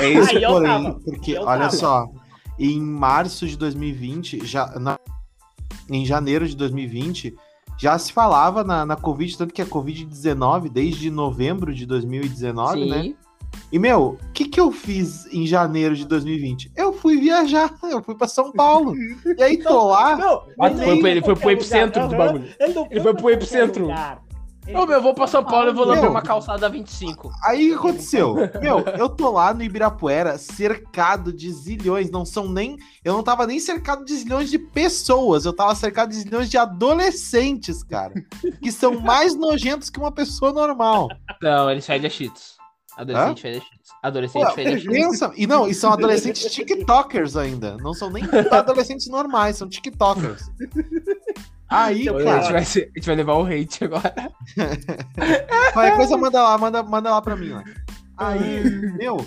é 0.00 0.08
isso, 0.08 0.36
Aí, 0.36 0.44
porém, 0.44 0.98
porque, 1.04 1.38
olha 1.38 1.60
tava. 1.60 1.70
só, 1.70 2.08
em 2.58 2.80
março 2.80 3.46
de 3.46 3.56
2020, 3.56 4.44
já, 4.44 4.66
na, 4.80 4.98
em 5.88 6.04
janeiro 6.04 6.48
de 6.48 6.56
2020, 6.56 7.36
já 7.80 7.98
se 7.98 8.12
falava 8.12 8.62
na, 8.62 8.84
na 8.84 8.94
Covid, 8.94 9.38
tanto 9.38 9.54
que 9.54 9.62
a 9.62 9.66
Covid-19, 9.66 10.68
desde 10.68 11.10
novembro 11.10 11.74
de 11.74 11.86
2019, 11.86 12.78
Sim. 12.78 12.90
né? 12.90 13.14
E, 13.72 13.78
meu, 13.78 14.18
o 14.22 14.32
que, 14.32 14.44
que 14.44 14.60
eu 14.60 14.70
fiz 14.70 15.26
em 15.32 15.46
janeiro 15.46 15.96
de 15.96 16.06
2020? 16.06 16.72
Eu 16.76 16.92
fui 16.92 17.18
viajar, 17.18 17.72
eu 17.90 18.02
fui 18.02 18.14
pra 18.14 18.28
São 18.28 18.52
Paulo. 18.52 18.94
e 18.96 19.42
aí 19.42 19.56
tô 19.56 19.88
lá. 19.88 20.16
Não, 20.16 20.42
ah, 20.60 20.70
foi, 20.70 21.10
ele 21.10 21.22
foi 21.22 21.34
pro 21.34 21.50
epicentro 21.50 22.06
do 22.06 22.16
bagulho. 22.16 22.44
Ele, 22.60 22.74
ele 22.90 23.00
foi 23.00 23.14
pro 23.14 23.30
epicentro. 23.30 23.88
Ô, 24.74 24.86
meu, 24.86 24.96
eu 24.96 25.02
vou 25.02 25.14
pra 25.14 25.26
São 25.26 25.44
Paulo 25.44 25.70
e 25.70 25.72
vou 25.72 25.84
lamber 25.84 26.10
uma 26.10 26.22
calçada 26.22 26.68
25. 26.68 27.30
Aí 27.44 27.66
o 27.66 27.72
que 27.72 27.78
aconteceu? 27.78 28.34
meu, 28.60 28.80
eu 28.98 29.08
tô 29.08 29.30
lá 29.30 29.52
no 29.52 29.62
Ibirapuera 29.62 30.38
cercado 30.38 31.32
de 31.32 31.50
zilhões, 31.52 32.10
não 32.10 32.24
são 32.24 32.48
nem. 32.48 32.76
Eu 33.04 33.14
não 33.14 33.22
tava 33.22 33.46
nem 33.46 33.58
cercado 33.58 34.04
de 34.04 34.16
zilhões 34.16 34.50
de 34.50 34.58
pessoas, 34.58 35.44
eu 35.44 35.52
tava 35.52 35.74
cercado 35.74 36.10
de 36.10 36.16
zilhões 36.16 36.48
de 36.48 36.58
adolescentes, 36.58 37.82
cara. 37.82 38.14
Que 38.62 38.70
são 38.70 39.00
mais 39.00 39.36
nojentos 39.36 39.90
que 39.90 39.98
uma 39.98 40.12
pessoa 40.12 40.52
normal. 40.52 41.08
Não, 41.42 41.70
eles 41.70 41.86
fedem 41.86 42.06
a 42.06 42.10
cheetos. 42.10 42.58
Adolescente 42.96 43.40
fede 43.40 43.58
a 43.58 43.60
cheetos. 43.60 43.90
Adolescente 44.02 44.46
Pô, 44.46 44.50
fede 44.52 44.74
a 44.74 44.78
cheetos. 44.78 45.20
E 45.36 45.46
não, 45.46 45.66
e 45.66 45.74
são 45.74 45.92
adolescentes 45.92 46.52
TikTokers 46.52 47.36
ainda. 47.36 47.76
Não 47.78 47.94
são 47.94 48.10
nem 48.10 48.24
adolescentes 48.50 49.08
normais, 49.08 49.56
são 49.56 49.68
TikTokers. 49.68 50.50
Aí, 51.70 52.02
então, 52.02 52.18
cara. 52.18 52.38
A 52.38 52.42
gente, 52.42 52.52
vai 52.52 52.64
ser, 52.64 52.90
a 52.94 52.98
gente 52.98 53.06
vai 53.06 53.14
levar 53.14 53.34
o 53.34 53.44
hate 53.44 53.84
agora. 53.84 54.12
Qualquer 55.72 55.96
coisa, 55.96 56.16
manda 56.16 56.42
lá, 56.42 56.58
manda, 56.58 56.82
manda 56.82 57.10
lá 57.10 57.22
pra 57.22 57.36
mim. 57.36 57.50
Lá. 57.50 57.64
Aí, 58.18 58.64
meu, 58.98 59.24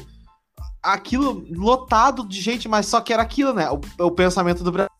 aquilo 0.81 1.45
lotado 1.49 2.27
de 2.27 2.41
gente, 2.41 2.67
mas 2.67 2.85
só 2.85 2.99
que 2.99 3.13
era 3.13 3.23
aquilo, 3.23 3.53
né? 3.53 3.69
O, 3.71 3.79
o 4.05 4.11
pensamento 4.11 4.61
do 4.61 4.73
Brasil. 4.73 4.91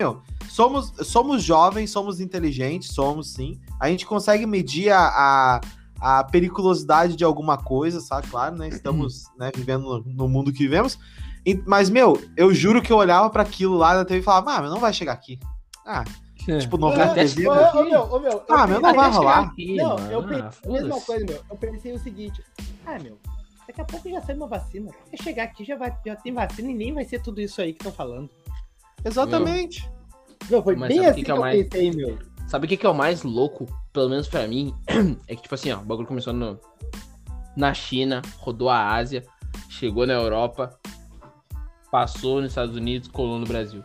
Meu, 0.00 0.22
somos, 0.48 0.94
somos 1.06 1.42
jovens, 1.42 1.90
somos 1.90 2.20
inteligentes, 2.20 2.94
somos 2.94 3.34
sim. 3.34 3.60
A 3.78 3.90
gente 3.90 4.06
consegue 4.06 4.46
medir 4.46 4.90
a, 4.90 5.08
a, 5.08 5.60
a 6.00 6.24
periculosidade 6.24 7.16
de 7.16 7.24
alguma 7.24 7.58
coisa, 7.58 8.00
sabe? 8.00 8.28
Claro, 8.28 8.56
né? 8.56 8.68
Estamos 8.68 9.24
né, 9.38 9.50
vivendo 9.54 9.82
no, 9.82 10.14
no 10.14 10.28
mundo 10.28 10.54
que 10.54 10.62
vivemos. 10.62 10.98
E, 11.44 11.54
mas, 11.66 11.90
meu, 11.90 12.18
eu 12.34 12.54
juro 12.54 12.80
que 12.80 12.90
eu 12.90 12.96
olhava 12.96 13.28
para 13.28 13.42
aquilo 13.42 13.76
lá 13.76 13.94
na 13.94 14.06
TV 14.06 14.20
e 14.20 14.24
falava, 14.24 14.52
ah, 14.52 14.62
não 14.62 14.80
vai 14.80 14.92
chegar 14.94 15.12
aqui. 15.12 15.38
Ah, 15.86 16.04
é. 16.48 16.58
Tipo, 16.58 16.78
90 16.78 17.20
é, 17.20 17.26
tipo, 17.26 17.50
ô, 17.50 17.84
meu, 17.84 18.02
ô, 18.02 18.18
meu, 18.20 18.42
Ah, 18.48 18.66
meu, 18.66 18.80
não 18.80 18.94
vai 18.94 19.10
rolar. 19.10 19.40
Aqui, 19.40 19.76
não, 19.76 19.96
mano. 19.96 20.12
eu 20.12 20.22
pensei, 20.22 20.60
ah, 20.64 20.68
mesma 20.68 21.00
coisa, 21.00 21.24
meu. 21.24 21.44
Eu 21.50 21.56
pensei 21.56 21.92
o 21.92 21.98
seguinte, 21.98 22.44
ah, 22.86 22.98
meu, 22.98 23.18
daqui 23.66 23.80
a 23.80 23.84
pouco 23.84 24.08
já 24.08 24.20
sai 24.22 24.36
uma 24.36 24.46
vacina. 24.46 24.90
Se 25.10 25.22
chegar 25.22 25.44
aqui 25.44 25.64
já, 25.64 25.76
vai, 25.76 25.96
já 26.04 26.16
tem 26.16 26.32
vacina 26.32 26.70
e 26.70 26.74
nem 26.74 26.92
vai 26.92 27.04
ser 27.04 27.20
tudo 27.22 27.40
isso 27.40 27.60
aí 27.60 27.72
que 27.72 27.80
estão 27.80 27.92
falando. 27.92 28.30
Exatamente. 29.04 29.90
Meu, 30.48 30.62
foi 30.62 30.76
Mas 30.76 30.88
bem 30.88 31.06
assim 31.06 31.18
que, 31.20 31.24
que, 31.24 31.30
é 31.30 31.34
eu 31.34 31.40
mais... 31.40 31.68
pensei, 31.68 31.90
meu. 31.90 32.18
Sabe 32.48 32.66
o 32.66 32.68
que, 32.68 32.76
que 32.76 32.86
é 32.86 32.88
o 32.88 32.94
mais 32.94 33.22
louco, 33.22 33.66
pelo 33.92 34.08
menos 34.08 34.26
pra 34.26 34.46
mim? 34.48 34.74
É 35.28 35.36
que, 35.36 35.42
tipo 35.42 35.54
assim, 35.54 35.70
ó, 35.70 35.78
o 35.78 35.84
bagulho 35.84 36.08
começou 36.08 36.32
no, 36.32 36.58
na 37.56 37.72
China, 37.72 38.22
rodou 38.38 38.68
a 38.68 38.94
Ásia, 38.94 39.24
chegou 39.68 40.06
na 40.06 40.14
Europa, 40.14 40.76
passou 41.90 42.40
nos 42.40 42.50
Estados 42.50 42.74
Unidos, 42.74 43.08
colou 43.08 43.38
no 43.38 43.46
Brasil. 43.46 43.84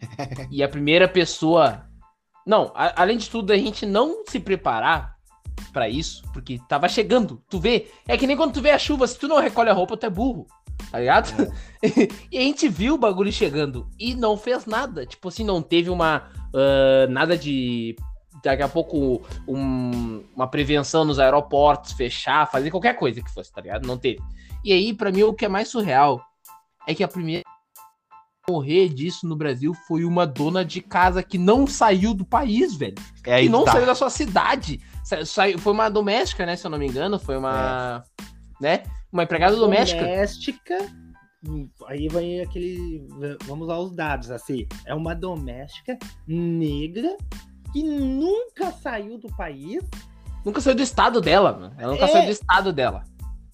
e 0.50 0.62
a 0.62 0.68
primeira 0.68 1.06
pessoa 1.06 1.84
não, 2.46 2.72
a, 2.74 3.02
além 3.02 3.16
de 3.16 3.28
tudo, 3.28 3.52
a 3.52 3.56
gente 3.56 3.86
não 3.86 4.24
se 4.26 4.40
preparar 4.40 5.16
para 5.72 5.88
isso, 5.88 6.22
porque 6.32 6.58
tava 6.68 6.88
chegando. 6.88 7.42
Tu 7.48 7.58
vê, 7.58 7.88
é 8.08 8.16
que 8.16 8.26
nem 8.26 8.36
quando 8.36 8.54
tu 8.54 8.60
vê 8.60 8.70
a 8.70 8.78
chuva, 8.78 9.06
se 9.06 9.18
tu 9.18 9.28
não 9.28 9.40
recolhe 9.40 9.70
a 9.70 9.74
roupa, 9.74 9.96
tu 9.96 10.06
é 10.06 10.10
burro, 10.10 10.46
tá 10.90 10.98
ligado? 10.98 11.30
É. 11.82 11.88
e 12.32 12.38
a 12.38 12.42
gente 12.42 12.68
viu 12.68 12.94
o 12.94 12.98
bagulho 12.98 13.32
chegando 13.32 13.88
e 13.98 14.14
não 14.14 14.36
fez 14.36 14.66
nada. 14.66 15.06
Tipo 15.06 15.28
assim, 15.28 15.44
não 15.44 15.62
teve 15.62 15.90
uma. 15.90 16.28
Uh, 16.48 17.10
nada 17.10 17.36
de. 17.36 17.96
Daqui 18.42 18.62
a 18.62 18.68
pouco, 18.68 19.22
um, 19.46 20.24
uma 20.34 20.48
prevenção 20.48 21.04
nos 21.04 21.18
aeroportos, 21.18 21.92
fechar, 21.92 22.50
fazer 22.50 22.70
qualquer 22.70 22.94
coisa 22.94 23.20
que 23.20 23.30
fosse, 23.30 23.52
tá 23.52 23.60
ligado? 23.60 23.86
Não 23.86 23.98
teve. 23.98 24.22
E 24.64 24.72
aí, 24.72 24.94
para 24.94 25.12
mim, 25.12 25.24
o 25.24 25.34
que 25.34 25.44
é 25.44 25.48
mais 25.48 25.68
surreal 25.68 26.24
é 26.86 26.94
que 26.94 27.04
a 27.04 27.08
primeira 27.08 27.44
morrer 28.50 28.88
disso 28.88 29.26
no 29.26 29.36
Brasil 29.36 29.72
foi 29.86 30.04
uma 30.04 30.26
dona 30.26 30.64
de 30.64 30.80
casa 30.80 31.22
que 31.22 31.38
não 31.38 31.66
saiu 31.66 32.12
do 32.12 32.24
país, 32.24 32.74
velho. 32.74 32.94
É, 33.24 33.42
que 33.42 33.48
não 33.48 33.64
tá. 33.64 33.72
saiu 33.72 33.86
da 33.86 33.94
sua 33.94 34.10
cidade. 34.10 34.80
Saiu, 35.24 35.58
foi 35.58 35.72
uma 35.72 35.88
doméstica, 35.88 36.44
né? 36.44 36.56
Se 36.56 36.66
eu 36.66 36.70
não 36.70 36.78
me 36.78 36.86
engano. 36.86 37.18
Foi 37.18 37.36
uma. 37.36 38.04
É. 38.18 38.24
Né? 38.60 38.82
Uma 39.12 39.22
empregada 39.22 39.56
doméstica. 39.56 40.02
Doméstica. 40.02 40.78
Aí 41.86 42.08
vai 42.08 42.40
aquele. 42.40 43.06
Vamos 43.44 43.68
lá 43.68 43.78
os 43.78 43.92
dados, 43.94 44.30
assim. 44.30 44.66
É 44.84 44.94
uma 44.94 45.14
doméstica 45.14 45.98
negra 46.26 47.16
que 47.72 47.82
nunca 47.82 48.70
saiu 48.72 49.18
do 49.18 49.28
país. 49.36 49.82
Nunca 50.44 50.60
saiu 50.60 50.74
do 50.74 50.82
estado 50.82 51.20
dela, 51.20 51.52
mano. 51.52 51.74
Ela 51.78 51.92
nunca 51.92 52.04
é... 52.04 52.08
saiu 52.08 52.26
do 52.26 52.32
estado 52.32 52.72
dela 52.72 53.04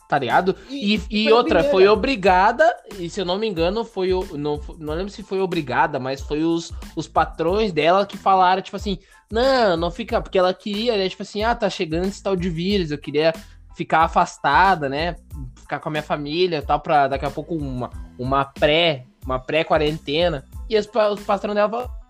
tá 0.09 0.19
ligado? 0.19 0.57
E, 0.71 1.01
e, 1.11 1.25
e 1.25 1.33
outra, 1.33 1.65
foi 1.65 1.87
obrigada, 1.89 2.65
e 2.99 3.11
se 3.11 3.21
eu 3.21 3.25
não 3.25 3.39
me 3.39 3.47
engano, 3.47 3.85
foi 3.85 4.13
o. 4.13 4.37
Não, 4.37 4.61
não 4.79 4.95
lembro 4.95 5.11
se 5.11 5.23
foi 5.23 5.41
obrigada, 5.41 5.99
mas 5.99 6.21
foi 6.21 6.45
os, 6.45 6.73
os 6.95 7.09
patrões 7.09 7.73
dela 7.73 8.07
que 8.07 8.17
falaram, 8.17 8.63
tipo 8.63 8.77
assim, 8.77 8.99
não, 9.31 9.77
não 9.77 9.91
fica, 9.91 10.21
porque 10.21 10.39
ela 10.39 10.55
queria, 10.55 10.97
né? 10.97 11.09
Tipo 11.09 11.23
assim, 11.23 11.43
ah, 11.43 11.55
tá 11.55 11.69
chegando 11.69 12.07
esse 12.07 12.23
tal 12.23 12.37
de 12.37 12.49
vírus, 12.49 12.91
eu 12.91 12.99
queria 12.99 13.33
ficar 13.75 14.03
afastada, 14.05 14.89
né? 14.89 15.17
Ficar 15.57 15.81
com 15.81 15.89
a 15.89 15.93
minha 15.93 16.03
família 16.03 16.63
tal, 16.63 16.81
pra 16.81 17.09
daqui 17.09 17.27
a 17.27 17.31
pouco 17.31 17.55
uma, 17.55 17.91
uma 18.19 18.45
pré, 18.45 19.05
uma 19.25 19.39
pré-quarentena. 19.39 20.45
E 20.69 20.79
os, 20.79 20.87
os 20.87 21.23
patrões 21.25 21.55
dela 21.55 21.69
falaram 21.69 22.07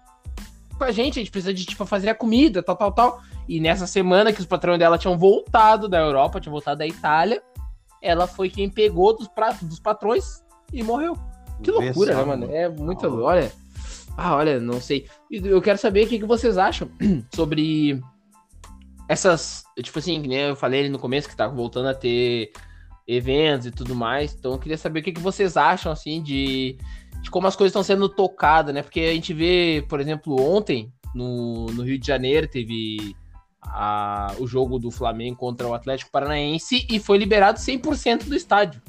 com 0.77 0.85
a 0.85 0.93
gente, 0.93 1.19
a 1.19 1.23
gente 1.23 1.31
precisa 1.31 1.55
de, 1.55 1.65
tipo, 1.65 1.85
fazer 1.87 2.11
a 2.11 2.15
comida, 2.15 2.63
tal, 2.63 2.77
tal, 2.77 2.93
tal. 2.93 3.21
E 3.49 3.61
nessa 3.61 3.87
semana 3.87 4.33
que 4.33 4.41
os 4.41 4.47
patrões 4.47 4.79
dela 4.79 4.99
tinham 4.99 5.17
voltado 5.17 5.89
da 5.89 5.99
Europa, 5.99 6.41
tinham 6.41 6.53
voltado 6.53 6.79
da 6.79 6.87
Itália, 6.87 7.43
ela 8.03 8.27
foi 8.27 8.51
quem 8.51 8.69
pegou 8.71 9.17
dos, 9.17 9.29
pra, 9.29 9.53
dos 9.53 9.81
patrões 9.81 10.43
e 10.73 10.83
morreu. 10.83 11.17
Que 11.63 11.71
loucura, 11.71 12.15
né, 12.15 12.25
mano? 12.25 12.55
É 12.55 12.69
muito. 12.69 13.07
Olha. 13.23 13.51
Ah, 14.17 14.37
olha, 14.37 14.59
não 14.59 14.81
sei. 14.81 15.07
Eu 15.31 15.61
quero 15.61 15.79
saber 15.79 16.07
o 16.07 16.09
que, 16.09 16.19
que 16.19 16.25
vocês 16.25 16.57
acham 16.57 16.89
sobre 17.35 18.01
essas. 19.09 19.65
Tipo 19.83 19.99
assim, 19.99 20.21
né, 20.21 20.51
eu 20.51 20.57
falei 20.57 20.81
ali 20.81 20.89
no 20.89 20.99
começo 20.99 21.29
que 21.29 21.37
tá 21.37 21.47
voltando 21.47 21.89
a 21.89 21.95
ter 21.95 22.51
eventos 23.07 23.67
e 23.67 23.71
tudo 23.71 23.95
mais. 23.95 24.35
Então 24.35 24.53
eu 24.53 24.59
queria 24.59 24.79
saber 24.79 25.01
o 25.01 25.03
que, 25.03 25.13
que 25.13 25.21
vocês 25.21 25.57
acham, 25.57 25.93
assim, 25.93 26.23
de, 26.23 26.79
de 27.23 27.31
como 27.31 27.47
as 27.47 27.57
coisas 27.57 27.71
estão 27.71 27.83
sendo 27.83 28.09
tocadas, 28.09 28.75
né? 28.75 28.83
Porque 28.83 29.01
a 29.01 29.15
gente 29.15 29.33
vê, 29.33 29.85
por 29.89 30.01
exemplo, 30.01 30.41
ontem, 30.41 30.93
no, 31.15 31.67
no 31.67 31.83
Rio 31.83 31.99
de 31.99 32.07
Janeiro, 32.07 32.49
teve 32.49 33.15
a, 33.66 34.35
o 34.38 34.46
jogo 34.46 34.79
do 34.79 34.90
Flamengo 34.90 35.37
contra 35.37 35.66
o 35.66 35.74
Atlético 35.74 36.11
Paranaense 36.11 36.87
e 36.90 36.98
foi 36.98 37.18
liberado 37.18 37.59
100% 37.59 38.24
do 38.24 38.35
estádio, 38.35 38.81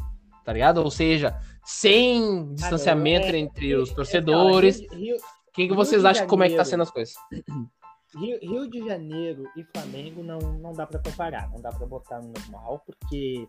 tá 0.45 0.53
ligado? 0.53 0.77
Ou 0.77 0.91
seja, 0.91 1.39
sem 1.63 2.53
distanciamento 2.53 3.35
entre 3.35 3.75
os 3.75 3.91
é, 3.91 3.93
torcedores. 3.93 4.79
O 4.79 5.51
que, 5.53 5.67
que 5.67 5.73
vocês 5.73 6.05
acham 6.05 6.13
Janeiro, 6.13 6.29
como 6.29 6.43
é 6.43 6.49
que 6.49 6.55
tá 6.55 6.65
sendo 6.65 6.83
as 6.83 6.91
coisas? 6.91 7.15
Rio, 8.15 8.39
Rio 8.41 8.69
de 8.69 8.85
Janeiro 8.85 9.43
e 9.55 9.63
Flamengo 9.63 10.23
não, 10.23 10.39
não 10.39 10.73
dá 10.73 10.85
para 10.85 10.99
comparar, 10.99 11.49
não 11.51 11.59
dá 11.59 11.71
para 11.71 11.85
botar 11.85 12.21
no 12.21 12.31
normal, 12.31 12.81
porque 12.85 13.47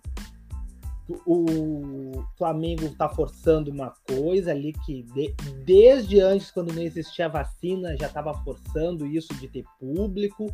o 1.26 2.24
Flamengo 2.36 2.90
tá 2.96 3.08
forçando 3.08 3.70
uma 3.70 3.94
coisa 4.06 4.50
ali 4.50 4.72
que 4.84 5.02
de, 5.04 5.34
desde 5.64 6.20
antes, 6.20 6.50
quando 6.50 6.72
não 6.72 6.82
existia 6.82 7.28
vacina, 7.28 7.96
já 7.96 8.06
estava 8.06 8.34
forçando 8.44 9.06
isso 9.06 9.32
de 9.34 9.48
ter 9.48 9.64
público. 9.78 10.46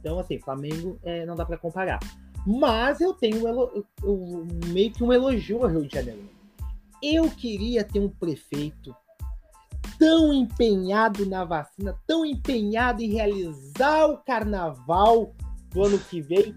Então, 0.00 0.18
assim, 0.18 0.38
Flamengo 0.38 0.98
é, 1.02 1.26
não 1.26 1.34
dá 1.34 1.44
para 1.44 1.58
comparar. 1.58 1.98
Mas 2.46 3.00
eu 3.00 3.12
tenho 3.12 3.46
um, 4.02 4.46
meio 4.66 4.90
que 4.92 5.02
um 5.04 5.12
elogio 5.12 5.62
ao 5.62 5.68
Rio 5.68 5.86
de 5.86 5.94
Janeiro. 5.94 6.28
Eu 7.02 7.30
queria 7.30 7.84
ter 7.84 8.00
um 8.00 8.08
prefeito 8.08 8.94
tão 9.98 10.32
empenhado 10.32 11.26
na 11.26 11.44
vacina, 11.44 11.96
tão 12.06 12.24
empenhado 12.24 13.02
em 13.02 13.10
realizar 13.10 14.06
o 14.06 14.18
carnaval 14.18 15.34
do 15.72 15.84
ano 15.84 15.98
que 15.98 16.20
vem, 16.20 16.54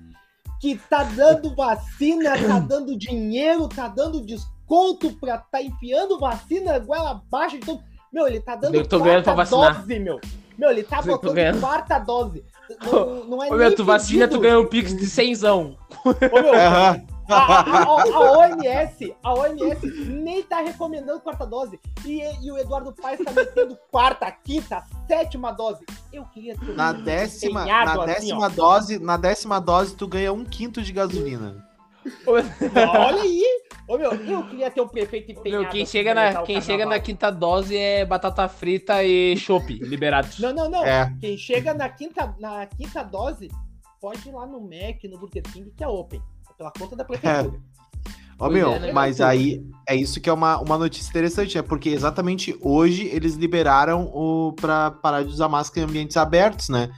que 0.59 0.77
tá 0.77 1.03
dando 1.03 1.55
vacina, 1.55 2.37
tá 2.37 2.59
dando 2.65 2.97
dinheiro, 2.97 3.67
tá 3.67 3.87
dando 3.87 4.21
desconto 4.21 5.11
pra 5.19 5.39
tá 5.39 5.61
enfiando 5.61 6.19
vacina 6.19 6.79
goela 6.79 7.11
abaixo. 7.11 7.57
Então, 7.57 7.83
meu, 8.13 8.27
ele 8.27 8.39
tá 8.39 8.55
dando 8.55 8.73
quarta 8.87 9.43
dose, 9.43 9.99
meu. 9.99 10.19
Meu, 10.57 10.69
ele 10.69 10.83
tá 10.83 11.01
botando 11.01 11.59
quarta 11.59 11.97
dose. 11.97 12.43
Não, 12.81 13.25
não 13.25 13.43
é 13.43 13.49
Ô, 13.49 13.55
meu, 13.55 13.75
tu 13.75 13.83
vacina, 13.83 14.27
tu 14.27 14.39
ganha 14.39 14.59
um 14.59 14.65
pix 14.65 14.95
de 14.95 15.05
cenzão. 15.05 15.77
Ô, 16.05 16.41
meu, 16.41 16.53
a, 17.29 17.61
a, 17.61 17.83
a, 17.83 18.31
OMS, 18.37 19.15
a 19.23 19.33
OMS 19.33 19.87
nem 20.07 20.43
tá 20.43 20.61
recomendando 20.61 21.19
quarta 21.21 21.45
dose. 21.45 21.79
E, 22.05 22.21
e 22.43 22.51
o 22.51 22.57
Eduardo 22.57 22.93
Paes 22.93 23.19
tá 23.23 23.31
metendo 23.31 23.77
quarta, 23.89 24.29
quinta, 24.31 24.83
sétima 25.07 25.51
dose. 25.51 25.85
Eu 26.11 26.25
queria 26.25 26.57
ter 26.57 26.75
na 26.75 26.91
décima, 26.91 27.65
na 27.65 27.93
assim, 27.93 28.05
décima 28.05 28.49
dose, 28.49 28.99
na 28.99 29.17
décima 29.17 29.61
dose 29.61 29.95
tu 29.95 30.07
ganha 30.07 30.33
um 30.33 30.43
quinto 30.43 30.81
de 30.81 30.91
gasolina. 30.91 31.70
Olha 32.27 33.21
aí! 33.21 33.43
Ô, 33.87 33.97
meu, 33.97 34.13
eu 34.13 34.47
queria 34.47 34.71
ter 34.71 34.81
um 34.81 34.87
prefeito 34.87 35.31
empenhado. 35.31 35.63
Meu, 35.63 35.71
quem 35.71 35.85
chega, 35.85 36.13
na, 36.13 36.43
quem 36.43 36.61
chega 36.61 36.85
na 36.85 36.99
quinta 36.99 37.29
dose 37.29 37.75
é 37.75 38.05
batata 38.05 38.47
frita 38.47 39.03
e 39.03 39.35
chopp 39.35 39.73
liberados. 39.73 40.39
Não, 40.39 40.53
não, 40.53 40.69
não. 40.69 40.85
É. 40.85 41.13
Quem 41.19 41.37
chega 41.37 41.73
na 41.73 41.89
quinta, 41.89 42.33
na 42.39 42.65
quinta 42.65 43.03
dose 43.03 43.49
pode 43.99 44.27
ir 44.27 44.31
lá 44.31 44.45
no 44.45 44.61
Mac, 44.61 45.03
no 45.03 45.19
Burger 45.19 45.43
King, 45.43 45.71
que 45.75 45.83
é 45.83 45.87
open. 45.87 46.21
É 46.49 46.53
pela 46.53 46.71
conta 46.71 46.95
da 46.95 47.03
prefeitura. 47.03 47.57
É. 47.57 47.71
Ó, 48.39 48.49
meu, 48.49 48.71
é, 48.71 48.79
né? 48.79 48.91
mas 48.91 49.21
aí 49.21 49.63
é 49.87 49.95
isso 49.95 50.19
que 50.19 50.27
é 50.27 50.33
uma, 50.33 50.57
uma 50.59 50.75
notícia 50.75 51.09
interessante, 51.09 51.59
é 51.59 51.61
porque 51.61 51.89
exatamente 51.89 52.57
hoje 52.59 53.05
eles 53.05 53.35
liberaram 53.35 54.05
o 54.05 54.53
para 54.53 54.89
parar 54.89 55.23
de 55.23 55.29
usar 55.29 55.47
máscara 55.47 55.85
em 55.85 55.89
ambientes 55.89 56.17
abertos, 56.17 56.67
né? 56.69 56.89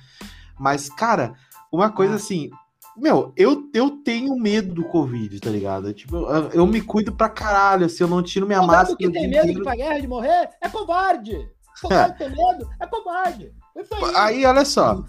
Mas, 0.58 0.90
cara, 0.90 1.34
uma 1.70 1.92
coisa 1.92 2.14
ah. 2.14 2.16
assim, 2.16 2.50
meu, 2.96 3.34
eu, 3.36 3.70
eu 3.74 3.90
tenho 4.04 4.36
medo 4.36 4.74
do 4.74 4.84
Covid, 4.84 5.40
tá 5.40 5.50
ligado? 5.50 5.94
Tipo, 5.94 6.18
eu, 6.18 6.50
eu 6.50 6.68
me 6.68 6.82
cuido 6.82 7.12
pra 7.12 7.30
caralho, 7.30 7.90
se 7.90 7.96
assim, 7.96 8.04
eu 8.04 8.08
não 8.08 8.22
tiro 8.22 8.46
minha 8.46 8.60
covarde 8.60 8.92
máscara. 8.92 9.12
que 9.12 9.20
tem 9.20 9.30
medo 9.30 9.54
de 9.54 9.64
pra 9.64 9.76
guerra 9.76 10.00
de 10.00 10.08
morrer 10.08 10.50
é 10.62 10.70
covarde. 10.70 11.50
Covarde 11.82 12.18
tem 12.18 12.30
medo 12.30 12.70
é 12.80 12.88
covarde. 12.88 13.52
Aí. 13.76 14.16
aí, 14.16 14.46
olha 14.46 14.64
só. 14.64 15.04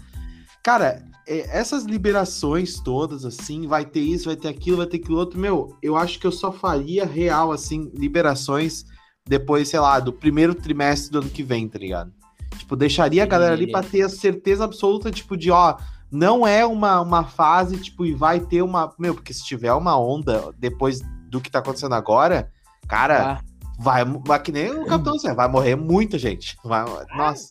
Cara, 0.63 1.03
é, 1.27 1.57
essas 1.57 1.83
liberações 1.83 2.79
todas, 2.79 3.25
assim, 3.25 3.67
vai 3.67 3.85
ter 3.85 4.01
isso, 4.01 4.25
vai 4.25 4.35
ter 4.35 4.47
aquilo, 4.47 4.77
vai 4.77 4.87
ter 4.87 4.97
aquilo 4.97 5.17
outro. 5.17 5.39
Meu, 5.39 5.77
eu 5.81 5.95
acho 5.95 6.19
que 6.19 6.25
eu 6.25 6.31
só 6.31 6.51
faria 6.51 7.05
real, 7.05 7.51
assim, 7.51 7.91
liberações 7.93 8.85
depois, 9.27 9.69
sei 9.69 9.79
lá, 9.79 9.99
do 9.99 10.13
primeiro 10.13 10.53
trimestre 10.53 11.11
do 11.11 11.19
ano 11.19 11.29
que 11.29 11.43
vem, 11.43 11.67
tá 11.67 11.79
ligado? 11.79 12.11
Tipo, 12.57 12.75
deixaria 12.75 13.23
a 13.23 13.27
galera 13.27 13.53
ali 13.53 13.71
pra 13.71 13.83
ter 13.83 14.03
a 14.03 14.09
certeza 14.09 14.63
absoluta, 14.63 15.11
tipo, 15.11 15.35
de, 15.35 15.51
ó, 15.51 15.77
não 16.15 16.47
é 16.47 16.65
uma, 16.65 17.01
uma 17.01 17.25
fase, 17.25 17.77
tipo, 17.77 18.05
e 18.05 18.13
vai 18.13 18.39
ter 18.39 18.61
uma. 18.61 18.93
Meu, 18.97 19.13
porque 19.13 19.33
se 19.33 19.43
tiver 19.43 19.73
uma 19.73 19.99
onda 19.99 20.53
depois 20.57 21.01
do 21.29 21.41
que 21.41 21.51
tá 21.51 21.59
acontecendo 21.59 21.93
agora, 21.93 22.49
cara, 22.87 23.33
ah. 23.33 23.41
vai, 23.77 24.05
vai 24.05 24.41
que 24.41 24.51
nem 24.51 24.71
o 24.71 24.85
Capitão 24.85 25.17
Zé, 25.19 25.33
vai 25.33 25.49
morrer 25.49 25.75
muita 25.75 26.17
gente. 26.17 26.57
Vai, 26.63 26.85
nossa, 27.15 27.49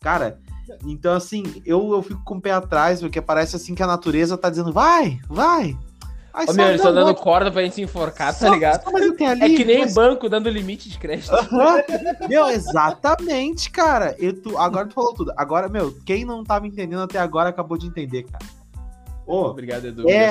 cara. 0.00 0.38
Então, 0.84 1.14
assim, 1.14 1.62
eu, 1.64 1.92
eu 1.92 2.02
fico 2.02 2.22
com 2.24 2.36
o 2.36 2.40
pé 2.40 2.52
atrás, 2.52 3.00
porque 3.00 3.20
parece 3.20 3.56
assim 3.56 3.74
que 3.74 3.82
a 3.82 3.86
natureza 3.86 4.38
tá 4.38 4.48
dizendo, 4.48 4.72
vai, 4.72 5.18
vai, 5.28 5.76
Ai, 6.34 6.46
Ô, 6.48 6.52
meu, 6.54 6.66
eles 6.68 6.80
estão 6.80 6.94
dando 6.94 7.14
corda 7.14 7.50
pra 7.52 7.62
gente 7.62 7.74
se 7.74 7.82
enforcar, 7.82 8.36
tá 8.36 8.48
ligado? 8.48 8.88
Ali, 8.88 9.52
é 9.52 9.56
que 9.56 9.64
nem 9.64 9.80
mas... 9.80 9.94
banco 9.94 10.28
dando 10.28 10.48
limite 10.48 10.88
de 10.88 10.98
crédito. 10.98 11.32
Uhum. 11.34 12.28
meu, 12.28 12.48
exatamente, 12.48 13.70
cara. 13.70 14.16
Eu, 14.18 14.40
tu, 14.40 14.56
agora 14.56 14.86
tu 14.86 14.94
falou 14.94 15.12
tudo. 15.12 15.32
Agora, 15.36 15.68
meu, 15.68 15.94
quem 16.06 16.24
não 16.24 16.42
tava 16.42 16.66
entendendo 16.66 17.02
até 17.02 17.18
agora 17.18 17.50
acabou 17.50 17.76
de 17.76 17.86
entender, 17.86 18.22
cara. 18.24 18.44
Oh, 19.34 19.46
Obrigado, 19.46 19.86
Edu. 19.86 20.06
É... 20.10 20.30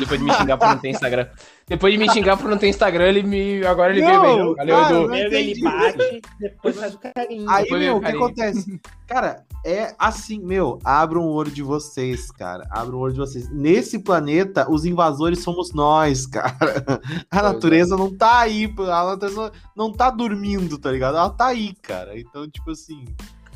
Depois 0.00 0.18
de 0.18 0.26
me 0.26 0.34
xingar 0.34 0.58
por 0.58 0.66
não 0.66 0.78
ter 0.78 0.88
Instagram. 0.88 1.28
Depois 1.68 1.92
de 1.92 1.98
me 2.00 2.10
xingar 2.10 2.36
por 2.36 2.50
não 2.50 2.58
ter 2.58 2.66
Instagram, 2.66 3.04
ele 3.04 3.22
me. 3.22 3.64
Agora 3.64 3.92
ele 3.92 4.00
não, 4.02 4.08
veio 4.08 4.22
bem. 4.22 4.54
Valeu, 4.56 4.56
cara, 4.56 4.90
Edu. 4.90 5.14
Ele 5.36 5.60
bate, 5.62 6.22
depois 6.40 6.76
faz 6.76 6.94
o 6.94 6.98
carinho. 6.98 7.48
Aí, 7.48 7.70
meu, 7.70 7.98
o 7.98 8.00
que 8.00 8.08
acontece? 8.08 8.80
Cara, 9.06 9.44
é 9.64 9.94
assim, 9.96 10.40
meu, 10.40 10.80
abra 10.84 11.20
um 11.20 11.28
olho 11.28 11.52
de 11.52 11.62
vocês, 11.62 12.32
cara. 12.32 12.66
Abra 12.72 12.96
um 12.96 12.98
olho 12.98 13.12
de 13.12 13.20
vocês. 13.20 13.48
Nesse 13.48 14.00
planeta, 14.00 14.68
os 14.68 14.84
invasores 14.84 15.38
somos 15.38 15.72
nós, 15.72 16.26
cara. 16.26 17.00
A 17.30 17.38
é. 17.38 17.42
natureza 17.42 17.96
não 17.96 18.12
tá 18.12 18.40
aí, 18.40 18.64
a 18.78 19.04
natureza 19.04 19.52
não 19.76 19.92
tá 19.92 20.10
dormindo, 20.10 20.76
tá 20.76 20.90
ligado? 20.90 21.16
Ela 21.16 21.30
tá 21.30 21.46
aí, 21.46 21.72
cara. 21.80 22.18
Então, 22.18 22.50
tipo 22.50 22.72
assim. 22.72 23.04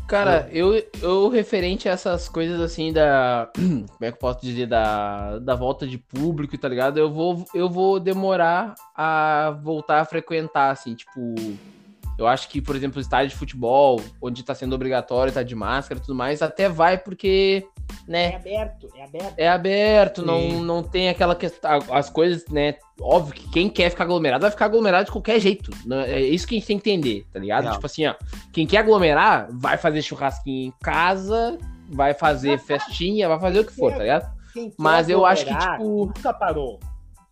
Cara, 0.06 0.48
eu, 0.52 0.82
eu 1.02 1.28
referente 1.28 1.88
a 1.88 1.92
essas 1.92 2.28
coisas 2.28 2.60
assim 2.60 2.92
da. 2.92 3.50
Como 3.56 3.86
é 4.00 4.10
que 4.10 4.16
eu 4.16 4.20
posso 4.20 4.40
dizer? 4.40 4.66
Da, 4.66 5.38
da 5.40 5.54
volta 5.54 5.86
de 5.86 5.98
público, 5.98 6.56
tá 6.56 6.68
ligado? 6.68 6.98
Eu 6.98 7.10
vou, 7.10 7.44
eu 7.52 7.68
vou 7.68 7.98
demorar 7.98 8.74
a 8.94 9.58
voltar 9.62 10.00
a 10.00 10.04
frequentar, 10.04 10.70
assim, 10.70 10.94
tipo 10.94 11.34
eu 12.18 12.26
acho 12.26 12.48
que, 12.48 12.62
por 12.62 12.74
exemplo, 12.74 12.98
o 12.98 13.00
estádio 13.00 13.30
de 13.30 13.36
futebol, 13.36 14.00
onde 14.22 14.40
está 14.40 14.54
sendo 14.54 14.74
obrigatório, 14.74 15.32
tá 15.32 15.42
de 15.42 15.54
máscara 15.54 16.00
e 16.00 16.02
tudo 16.02 16.14
mais, 16.14 16.40
até 16.40 16.68
vai 16.68 16.96
porque, 16.96 17.66
né? 18.06 18.32
É 18.32 18.36
aberto, 18.36 18.88
é 18.94 19.04
aberto. 19.04 19.34
É 19.38 19.48
aberto, 19.48 20.24
não, 20.24 20.62
não 20.62 20.82
tem 20.82 21.08
aquela 21.08 21.34
questão. 21.34 21.78
As 21.90 22.08
coisas, 22.08 22.46
né? 22.48 22.76
Óbvio 23.00 23.34
que 23.34 23.50
quem 23.50 23.68
quer 23.68 23.90
ficar 23.90 24.04
aglomerado 24.04 24.42
vai 24.42 24.50
ficar 24.50 24.66
aglomerado 24.66 25.06
de 25.06 25.12
qualquer 25.12 25.40
jeito. 25.40 25.70
Né? 25.84 26.12
É 26.12 26.20
isso 26.20 26.46
que 26.46 26.54
a 26.54 26.58
gente 26.58 26.66
tem 26.66 26.78
que 26.78 26.90
entender, 26.90 27.26
tá 27.32 27.38
ligado? 27.38 27.72
Tipo 27.72 27.86
assim, 27.86 28.06
ó. 28.06 28.14
Quem 28.52 28.66
quer 28.66 28.78
aglomerar, 28.78 29.48
vai 29.50 29.76
fazer 29.76 30.02
churrasquinho 30.02 30.68
em 30.68 30.74
casa, 30.82 31.58
vai 31.88 32.14
fazer 32.14 32.58
festinha, 32.58 33.28
vai 33.28 33.40
fazer 33.40 33.60
o 33.60 33.64
que 33.64 33.72
for, 33.72 33.92
tá 33.92 33.98
ligado? 33.98 34.36
Mas 34.78 35.08
eu 35.08 35.26
acho 35.26 35.44
que, 35.44 35.56
tipo. 35.56 36.06
Nunca 36.06 36.32
parou. 36.32 36.80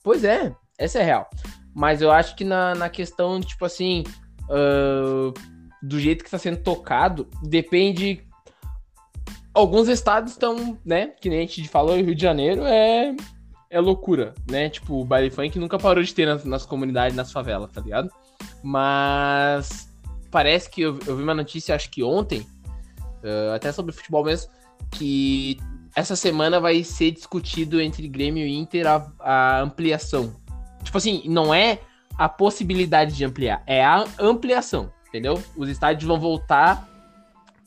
Pois 0.02 0.24
é, 0.24 0.54
essa 0.78 0.98
é 0.98 1.02
real. 1.02 1.28
Mas 1.74 2.02
eu 2.02 2.10
acho 2.10 2.36
que 2.36 2.44
na, 2.44 2.74
na 2.74 2.88
questão, 2.88 3.40
tipo 3.40 3.64
assim, 3.64 4.04
uh, 4.48 5.32
do 5.82 5.98
jeito 5.98 6.22
que 6.22 6.28
está 6.28 6.38
sendo 6.38 6.58
tocado, 6.58 7.28
depende. 7.42 8.26
Alguns 9.54 9.88
estados 9.88 10.32
estão, 10.32 10.76
né? 10.84 11.12
Que 11.20 11.28
nem 11.28 11.38
a 11.38 11.42
gente 11.42 11.68
falou, 11.68 11.96
Rio 11.96 12.14
de 12.14 12.20
Janeiro 12.20 12.64
é, 12.64 13.14
é 13.70 13.80
loucura, 13.80 14.34
né? 14.50 14.68
Tipo, 14.68 15.00
o 15.00 15.04
baile 15.04 15.30
funk 15.30 15.58
nunca 15.58 15.78
parou 15.78 16.02
de 16.02 16.12
ter 16.12 16.26
nas, 16.26 16.44
nas 16.44 16.66
comunidades, 16.66 17.16
nas 17.16 17.30
favelas, 17.30 17.70
tá 17.70 17.80
ligado? 17.80 18.10
Mas 18.62 19.88
parece 20.30 20.68
que 20.68 20.82
eu, 20.82 20.98
eu 21.06 21.16
vi 21.16 21.22
uma 21.22 21.34
notícia, 21.34 21.74
acho 21.74 21.88
que 21.90 22.02
ontem, 22.02 22.40
uh, 22.40 23.54
até 23.54 23.70
sobre 23.70 23.92
futebol 23.92 24.24
mesmo, 24.24 24.50
que 24.90 25.56
essa 25.94 26.16
semana 26.16 26.58
vai 26.58 26.82
ser 26.82 27.12
discutido 27.12 27.80
entre 27.80 28.08
Grêmio 28.08 28.44
e 28.44 28.56
Inter 28.56 28.86
a, 28.86 29.12
a 29.20 29.60
ampliação. 29.60 30.34
Tipo 30.82 30.98
assim, 30.98 31.22
não 31.26 31.54
é 31.54 31.78
a 32.18 32.28
possibilidade 32.28 33.14
de 33.14 33.24
ampliar, 33.24 33.62
é 33.66 33.84
a 33.84 34.04
ampliação, 34.18 34.92
entendeu? 35.08 35.40
Os 35.56 35.68
estádios 35.68 36.06
vão 36.06 36.18
voltar, 36.18 36.88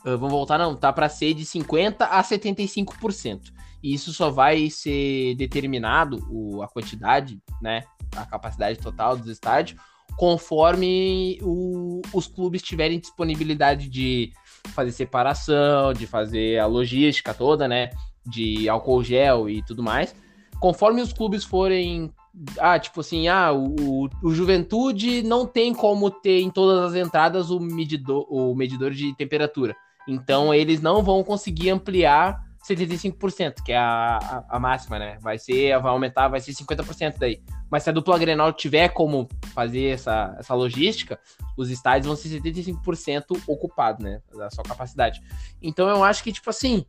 uh, 0.08 0.18
vão 0.18 0.30
voltar 0.30 0.58
não, 0.58 0.76
tá 0.76 0.94
para 0.94 1.10
ser 1.10 1.34
de 1.34 1.46
50 1.46 2.06
a 2.06 2.24
75%. 2.24 3.52
E 3.84 3.94
isso 3.94 4.12
só 4.14 4.30
vai 4.30 4.70
ser 4.70 5.36
determinado 5.36 6.26
o, 6.32 6.62
a 6.64 6.68
quantidade, 6.68 7.40
né, 7.62 7.84
a 8.16 8.26
capacidade 8.26 8.80
total 8.80 9.16
dos 9.16 9.28
estádios, 9.28 9.80
conforme 10.18 11.38
o, 11.44 12.02
os 12.14 12.28
clubes 12.28 12.62
tiverem 12.62 13.00
disponibilidade 13.00 13.88
de 13.88 14.32
fazer 14.74 14.92
separação, 14.92 15.94
de 15.94 16.08
fazer 16.08 16.60
a 16.60 16.66
logística 16.66 17.34
toda, 17.34 17.68
né, 17.68 17.92
de 18.26 18.68
álcool 18.68 19.04
gel 19.04 19.50
e 19.50 19.62
tudo 19.64 19.84
mais. 19.84 20.16
Conforme 20.60 21.02
os 21.02 21.14
clubes 21.14 21.44
forem 21.44 22.12
ah, 22.60 22.78
tipo 22.78 23.02
assim, 23.02 23.28
ah, 23.28 23.52
o, 23.52 24.10
o 24.24 24.32
Juventude 24.32 25.24
não 25.24 25.46
tem 25.46 25.74
como 25.74 26.10
ter 26.12 26.42
em 26.42 26.50
todas 26.50 26.92
as 26.92 26.96
entradas 26.96 27.50
o 27.50 27.60
medidor, 27.60 28.26
o 28.30 28.56
medidor 28.56 28.92
de 28.92 29.16
temperatura. 29.16 29.76
Então 30.08 30.54
eles 30.54 30.82
não 30.82 31.04
vão 31.04 31.24
conseguir 31.24 31.70
ampliar 31.70 32.46
75%, 32.68 33.64
que 33.64 33.72
é 33.72 33.78
a, 33.78 34.18
a, 34.18 34.58
a, 34.58 34.60
máxima, 34.60 35.00
né? 35.00 35.18
Vai 35.22 35.38
ser, 35.38 35.80
vai 35.80 35.92
aumentar, 35.92 36.28
vai 36.28 36.40
ser 36.40 36.52
50% 36.52 37.16
daí. 37.18 37.42
Mas 37.70 37.84
se 37.84 37.90
a 37.90 37.94
dupla 37.94 38.18
Grenal 38.18 38.52
tiver 38.54 38.90
como 38.90 39.28
fazer 39.54 39.94
essa, 39.94 40.36
essa 40.38 40.54
logística, 40.54 41.20
os 41.58 41.70
estádios 41.70 42.08
vão 42.08 42.16
ser 42.16 42.30
75% 42.42 43.42
ocupados, 43.48 44.04
né? 44.04 44.22
Da 44.36 44.50
sua 44.50 44.64
capacidade. 44.64 45.22
Então 45.62 45.88
eu 45.88 46.04
acho 46.04 46.24
que, 46.24 46.32
tipo 46.32 46.50
assim, 46.50 46.86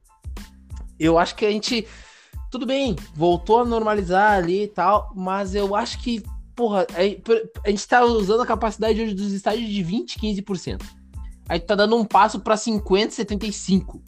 eu 0.99 1.19
acho 1.19 1.37
que 1.37 1.47
a 1.47 1.51
gente 1.51 1.87
tudo 2.51 2.65
bem, 2.65 2.97
voltou 3.15 3.61
a 3.61 3.65
normalizar 3.65 4.33
ali 4.33 4.65
e 4.65 4.69
tal, 4.69 5.13
mas 5.15 5.55
eu 5.55 5.75
acho 5.75 5.99
que, 6.01 6.23
porra, 6.57 6.87
a, 6.95 7.71
gente 7.71 7.87
tá 7.87 8.05
usando 8.05 8.41
a 8.41 8.47
capacidade 8.47 9.01
hoje 9.01 9.15
dos 9.15 9.33
estádios 9.33 9.69
de 9.69 9.83
20, 9.83 10.19
15%. 10.19 10.83
Aí 11.49 11.59
tá 11.59 11.75
dando 11.75 11.97
um 11.97 12.05
passo 12.05 12.41
para 12.41 12.57
50, 12.57 13.13
75. 13.13 14.03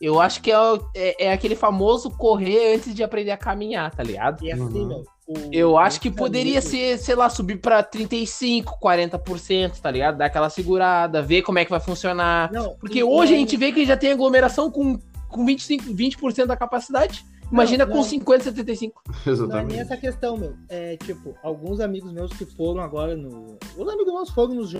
Eu 0.00 0.18
acho 0.18 0.40
que 0.40 0.50
é, 0.50 0.56
é, 0.94 1.24
é, 1.26 1.32
aquele 1.32 1.54
famoso 1.54 2.10
correr 2.10 2.74
antes 2.74 2.94
de 2.94 3.04
aprender 3.04 3.32
a 3.32 3.36
caminhar, 3.36 3.94
tá 3.94 4.02
ligado? 4.02 4.42
E 4.42 4.50
assim, 4.50 4.80
uhum. 4.80 5.04
eu 5.52 5.76
acho 5.76 6.00
que 6.00 6.10
poderia 6.10 6.62
ser, 6.62 6.98
sei 6.98 7.14
lá, 7.14 7.28
subir 7.28 7.58
para 7.60 7.82
35, 7.82 8.78
40%, 8.80 9.78
tá 9.78 9.90
ligado? 9.90 10.16
Dar 10.16 10.24
aquela 10.24 10.48
segurada, 10.48 11.20
ver 11.20 11.42
como 11.42 11.58
é 11.58 11.66
que 11.66 11.70
vai 11.70 11.80
funcionar. 11.80 12.50
Não, 12.50 12.74
Porque 12.76 13.04
hoje 13.04 13.34
a 13.34 13.36
gente 13.36 13.58
vê 13.58 13.72
que 13.72 13.84
já 13.84 13.94
tem 13.94 14.12
aglomeração 14.12 14.70
com, 14.70 14.98
com 15.28 15.44
25, 15.44 15.84
20% 15.92 16.46
da 16.46 16.56
capacidade. 16.56 17.22
Imagina 17.52 17.84
não, 17.84 17.92
com 17.92 17.98
não. 17.98 18.04
50, 18.04 18.44
75. 18.44 19.02
Exatamente. 19.26 19.48
Não 19.48 19.58
é 19.58 19.64
nem 19.64 19.80
essa 19.80 19.96
questão, 19.98 20.36
meu. 20.38 20.54
É 20.68 20.96
tipo, 20.96 21.34
alguns 21.42 21.80
amigos 21.80 22.10
meus 22.10 22.32
que 22.32 22.46
foram 22.46 22.80
agora 22.80 23.14
no. 23.14 23.58
Os 23.76 23.88
amigos 23.88 24.14
meus 24.14 24.30
foram 24.30 24.54
nos 24.54 24.74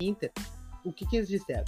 Inter. 0.00 0.30
O 0.84 0.92
que, 0.92 1.06
que 1.06 1.16
eles 1.16 1.28
disseram? 1.28 1.64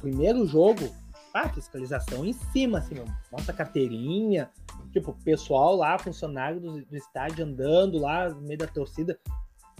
Primeiro 0.00 0.46
jogo, 0.46 0.88
ah, 1.32 1.48
fiscalização 1.48 2.24
em 2.24 2.32
cima, 2.32 2.78
assim, 2.78 2.94
meu. 2.94 3.06
Mostra 3.32 3.52
carteirinha. 3.52 4.50
Tipo, 4.92 5.12
pessoal 5.24 5.74
lá, 5.74 5.98
funcionário 5.98 6.60
do, 6.60 6.84
do 6.84 6.96
estádio 6.96 7.44
andando 7.44 7.98
lá 7.98 8.28
no 8.28 8.40
meio 8.40 8.58
da 8.58 8.66
torcida 8.66 9.18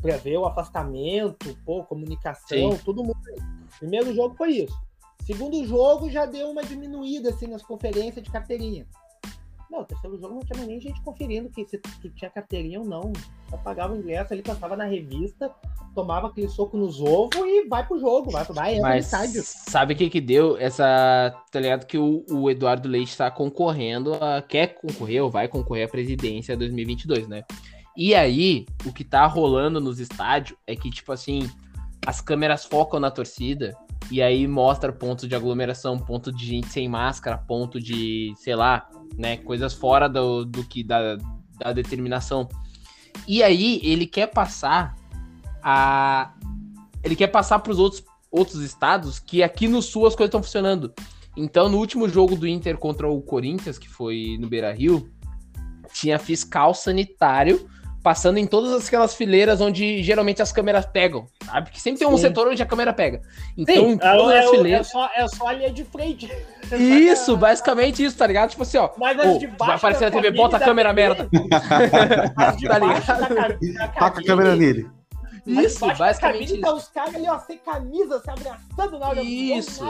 pra 0.03 0.17
ver 0.17 0.37
o 0.37 0.45
afastamento, 0.45 1.57
pô, 1.65 1.85
comunicação, 1.85 2.73
Sim. 2.73 2.79
todo 2.85 3.05
mundo. 3.05 3.17
Primeiro 3.79 4.15
jogo 4.15 4.35
foi 4.35 4.53
isso. 4.53 4.77
Segundo 5.25 5.65
jogo 5.65 6.11
já 6.11 6.27
deu 6.27 6.51
uma 6.51 6.63
diminuída 6.63 7.31
assim 7.31 7.47
nas 7.47 7.63
conferências 7.63 8.23
de 8.23 8.31
carteirinha. 8.31 8.87
Não, 9.75 9.81
o 9.81 9.85
terceiro 9.85 10.17
jogo 10.21 10.35
não 10.35 10.41
tinha 10.41 10.65
nem 10.65 10.81
gente 10.81 11.03
conferindo 11.03 11.51
que 11.51 11.67
se 11.67 11.79
tu 11.79 12.09
tinha 12.11 12.31
carteirinha 12.31 12.79
ou 12.79 12.87
não. 12.87 13.13
Só 13.51 13.57
pagava 13.57 13.93
o 13.93 13.97
ingresso 13.97 14.33
ali, 14.33 14.41
passava 14.41 14.77
na 14.77 14.85
revista, 14.85 15.51
tomava 15.93 16.29
aquele 16.29 16.49
soco 16.49 16.77
nos 16.77 17.01
ovos 17.01 17.35
e 17.37 17.67
vai 17.67 17.85
pro 17.85 17.99
jogo, 17.99 18.31
vai, 18.31 18.45
vai 18.45 18.75
entra 18.77 18.89
Mas 18.89 19.07
estádio. 19.07 19.43
Sabe 19.45 19.95
o 19.95 19.97
que 19.97 20.09
que 20.09 20.21
deu? 20.21 20.57
Essa. 20.57 21.35
Tá 21.51 21.59
ligado 21.59 21.87
que 21.87 21.99
o, 21.99 22.25
o 22.31 22.49
Eduardo 22.49 22.89
Leite 22.89 23.11
está 23.11 23.33
concorrendo, 23.33 24.15
a, 24.15 24.41
quer 24.41 24.77
concorrer 24.81 25.25
ou 25.25 25.29
vai 25.29 25.49
concorrer 25.49 25.89
à 25.89 25.91
presidência 25.91 26.57
2022, 26.57 27.27
né? 27.27 27.43
E 27.97 28.15
aí, 28.15 28.67
o 28.87 28.93
que 28.93 29.03
tá 29.03 29.27
rolando 29.27 29.81
nos 29.81 29.99
estádios 29.99 30.57
é 30.69 30.77
que, 30.77 30.89
tipo 30.89 31.11
assim, 31.11 31.51
as 32.07 32.21
câmeras 32.21 32.65
focam 32.65 33.01
na 33.01 33.11
torcida 33.11 33.77
e 34.11 34.23
aí 34.23 34.47
mostra 34.47 34.93
ponto 34.93 35.27
de 35.27 35.35
aglomeração, 35.35 35.99
ponto 35.99 36.31
de 36.31 36.45
gente 36.45 36.69
sem 36.69 36.89
máscara, 36.89 37.39
ponto 37.39 37.81
de, 37.81 38.33
sei 38.37 38.55
lá, 38.55 38.89
né? 39.17 39.37
Coisas 39.39 39.73
fora 39.73 40.09
do, 40.09 40.45
do 40.45 40.65
que 40.65 40.83
da, 40.83 41.17
da 41.59 41.73
determinação. 41.73 42.49
E 43.27 43.43
aí 43.43 43.81
ele 43.83 44.07
quer 44.07 44.29
passar 44.29 44.95
a 45.63 46.35
ele 47.03 47.17
quer 47.17 47.29
passar 47.29 47.59
para 47.59 47.73
os 47.73 47.79
outros 47.79 48.05
outros 48.31 48.63
estados 48.63 49.21
que 49.21 49.43
aqui 49.43 49.69
no 49.69 49.81
sul 49.81 50.07
as 50.07 50.15
coisas 50.15 50.29
estão 50.29 50.43
funcionando. 50.43 50.93
Então, 51.37 51.69
no 51.69 51.79
último 51.79 52.09
jogo 52.09 52.37
do 52.37 52.47
Inter 52.47 52.77
contra 52.77 53.09
o 53.09 53.23
Corinthians, 53.23 53.79
que 53.79 53.89
foi 53.89 54.37
no 54.41 54.49
Beira-Rio, 54.49 55.09
tinha 55.93 56.19
fiscal 56.19 56.75
sanitário 56.75 57.69
passando 58.05 58.37
em 58.37 58.47
todas 58.47 58.87
aquelas 58.87 59.15
fileiras 59.15 59.63
onde 59.63 60.03
geralmente 60.03 60.43
as 60.43 60.53
câmeras 60.53 60.85
pegam, 60.85 61.27
sabe? 61.43 61.63
Porque 61.63 61.81
sempre 61.81 62.01
tem 62.01 62.07
um 62.07 62.19
Sim. 62.19 62.25
setor 62.25 62.49
onde 62.49 62.63
a 62.63 62.67
câmera 62.67 62.93
pega. 62.93 63.23
Então, 63.57 63.75
Sim, 63.75 63.93
em 63.93 63.99
todas 63.99 64.35
é, 64.35 64.39
as 64.41 64.51
fileiras. 64.51 64.87
É 64.87 64.91
só, 64.91 65.11
é 65.17 65.27
só 65.29 65.49
a 65.49 65.53
linha 65.55 65.73
de 65.73 65.85
frente. 65.85 66.31
Isso, 66.79 67.35
basicamente 67.35 68.05
isso, 68.05 68.17
tá 68.17 68.27
ligado? 68.27 68.51
Tipo 68.51 68.63
assim, 68.63 68.77
ó. 68.77 68.91
Mas 68.99 69.19
as 69.19 69.39
de 69.39 69.47
baixo 69.47 69.65
vai 69.65 69.77
aparecer 69.77 70.05
na 70.05 70.11
TV, 70.11 70.31
bota 70.33 70.59
a 70.59 70.61
câmera 70.61 70.93
merda. 70.93 71.29
tá 71.51 72.79
ligado? 72.79 73.59
Taca 73.95 74.21
a 74.21 74.25
câmera 74.25 74.55
nele. 74.55 74.87
Isso, 75.47 75.87
basicamente. 75.87 76.21
Camisa, 76.21 76.55
isso. 76.57 76.77
Os 76.77 76.89
caras 76.89 77.15
ali, 77.15 77.29
ó, 77.29 77.39
sem 77.39 77.59
camisa, 77.59 78.21
se 78.21 78.31
abraçando 78.31 78.99
na 78.99 79.09
hora 79.09 79.23
Isso. 79.23 79.83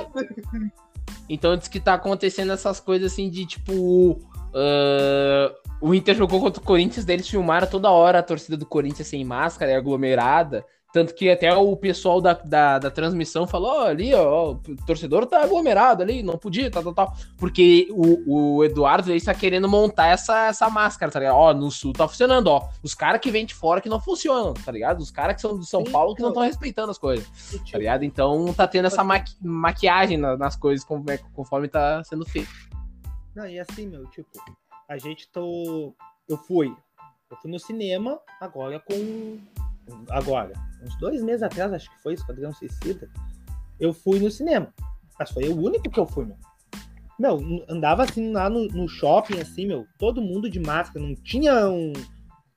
Então 1.28 1.56
diz 1.56 1.68
que 1.68 1.80
tá 1.80 1.94
acontecendo 1.94 2.52
essas 2.52 2.78
coisas 2.78 3.12
assim 3.12 3.28
de 3.28 3.46
tipo. 3.46 4.20
Uh, 4.54 5.52
o 5.80 5.92
Inter 5.92 6.14
jogou 6.14 6.40
contra 6.40 6.62
o 6.62 6.64
Corinthians, 6.64 7.06
eles 7.08 7.28
filmaram 7.28 7.66
toda 7.66 7.90
hora 7.90 8.20
a 8.20 8.22
torcida 8.22 8.56
do 8.56 8.64
Corinthians 8.64 9.08
sem 9.08 9.24
máscara 9.24 9.72
e 9.72 9.74
aglomerada. 9.74 10.64
Tanto 10.94 11.12
que 11.12 11.28
até 11.28 11.52
o 11.52 11.76
pessoal 11.76 12.20
da, 12.20 12.34
da, 12.34 12.78
da 12.78 12.88
transmissão 12.88 13.48
falou: 13.48 13.80
oh, 13.80 13.82
ali, 13.82 14.14
ó, 14.14 14.52
o 14.52 14.60
torcedor 14.86 15.26
tá 15.26 15.42
aglomerado 15.42 16.04
ali, 16.04 16.22
não 16.22 16.38
podia, 16.38 16.70
tal, 16.70 16.84
tal, 16.84 16.94
tal. 16.94 17.16
Porque 17.36 17.88
o, 17.90 18.58
o 18.58 18.64
Eduardo 18.64 19.10
aí 19.10 19.16
está 19.16 19.34
querendo 19.34 19.68
montar 19.68 20.06
essa, 20.06 20.46
essa 20.46 20.70
máscara, 20.70 21.10
tá 21.10 21.18
ligado? 21.18 21.34
Ó, 21.34 21.52
no 21.52 21.68
sul 21.68 21.92
tá 21.92 22.06
funcionando, 22.06 22.46
ó. 22.46 22.68
Os 22.80 22.94
caras 22.94 23.20
que 23.20 23.28
vêm 23.32 23.44
de 23.44 23.54
fora 23.54 23.80
que 23.80 23.88
não 23.88 24.00
funcionam, 24.00 24.54
tá 24.54 24.70
ligado? 24.70 25.00
Os 25.00 25.10
caras 25.10 25.34
que 25.34 25.42
são 25.42 25.58
do 25.58 25.64
São 25.64 25.84
Sim, 25.84 25.90
Paulo 25.90 26.14
que 26.14 26.22
não 26.22 26.28
estão 26.28 26.44
respeitando 26.44 26.92
as 26.92 26.98
coisas, 26.98 27.28
tá 27.72 27.76
ligado? 27.76 28.04
Então 28.04 28.54
tá 28.54 28.68
tendo 28.68 28.86
essa 28.86 29.02
maqui 29.02 29.34
maquiagem 29.42 30.16
nas 30.16 30.54
coisas 30.54 30.86
conforme 31.34 31.66
tá 31.66 32.04
sendo 32.04 32.24
feito. 32.24 32.48
Não, 33.34 33.46
e 33.46 33.58
assim, 33.58 33.86
meu, 33.86 34.06
tipo, 34.10 34.30
a 34.88 34.96
gente 34.98 35.28
tô. 35.30 35.94
Eu 36.28 36.36
fui. 36.36 36.74
Eu 37.30 37.36
fui 37.38 37.50
no 37.50 37.58
cinema 37.58 38.20
agora 38.40 38.80
com. 38.80 39.38
Agora, 40.08 40.52
uns 40.82 40.96
dois 40.98 41.22
meses 41.22 41.42
atrás, 41.42 41.72
acho 41.72 41.90
que 41.90 42.02
foi 42.02 42.14
Esquadrão 42.14 42.52
Suicida. 42.52 43.10
Eu 43.78 43.92
fui 43.92 44.18
no 44.18 44.30
cinema. 44.30 44.72
Mas 45.18 45.30
foi 45.30 45.48
o 45.48 45.60
único 45.60 45.90
que 45.90 45.98
eu 45.98 46.06
fui, 46.06 46.24
meu. 46.24 46.36
Meu, 47.18 47.64
andava 47.68 48.02
assim 48.02 48.32
lá 48.32 48.50
no, 48.50 48.66
no 48.66 48.88
shopping, 48.88 49.40
assim, 49.40 49.66
meu, 49.66 49.86
todo 49.98 50.20
mundo 50.20 50.50
de 50.50 50.58
máscara, 50.58 51.04
não 51.04 51.14
tinha 51.14 51.68
um. 51.68 51.92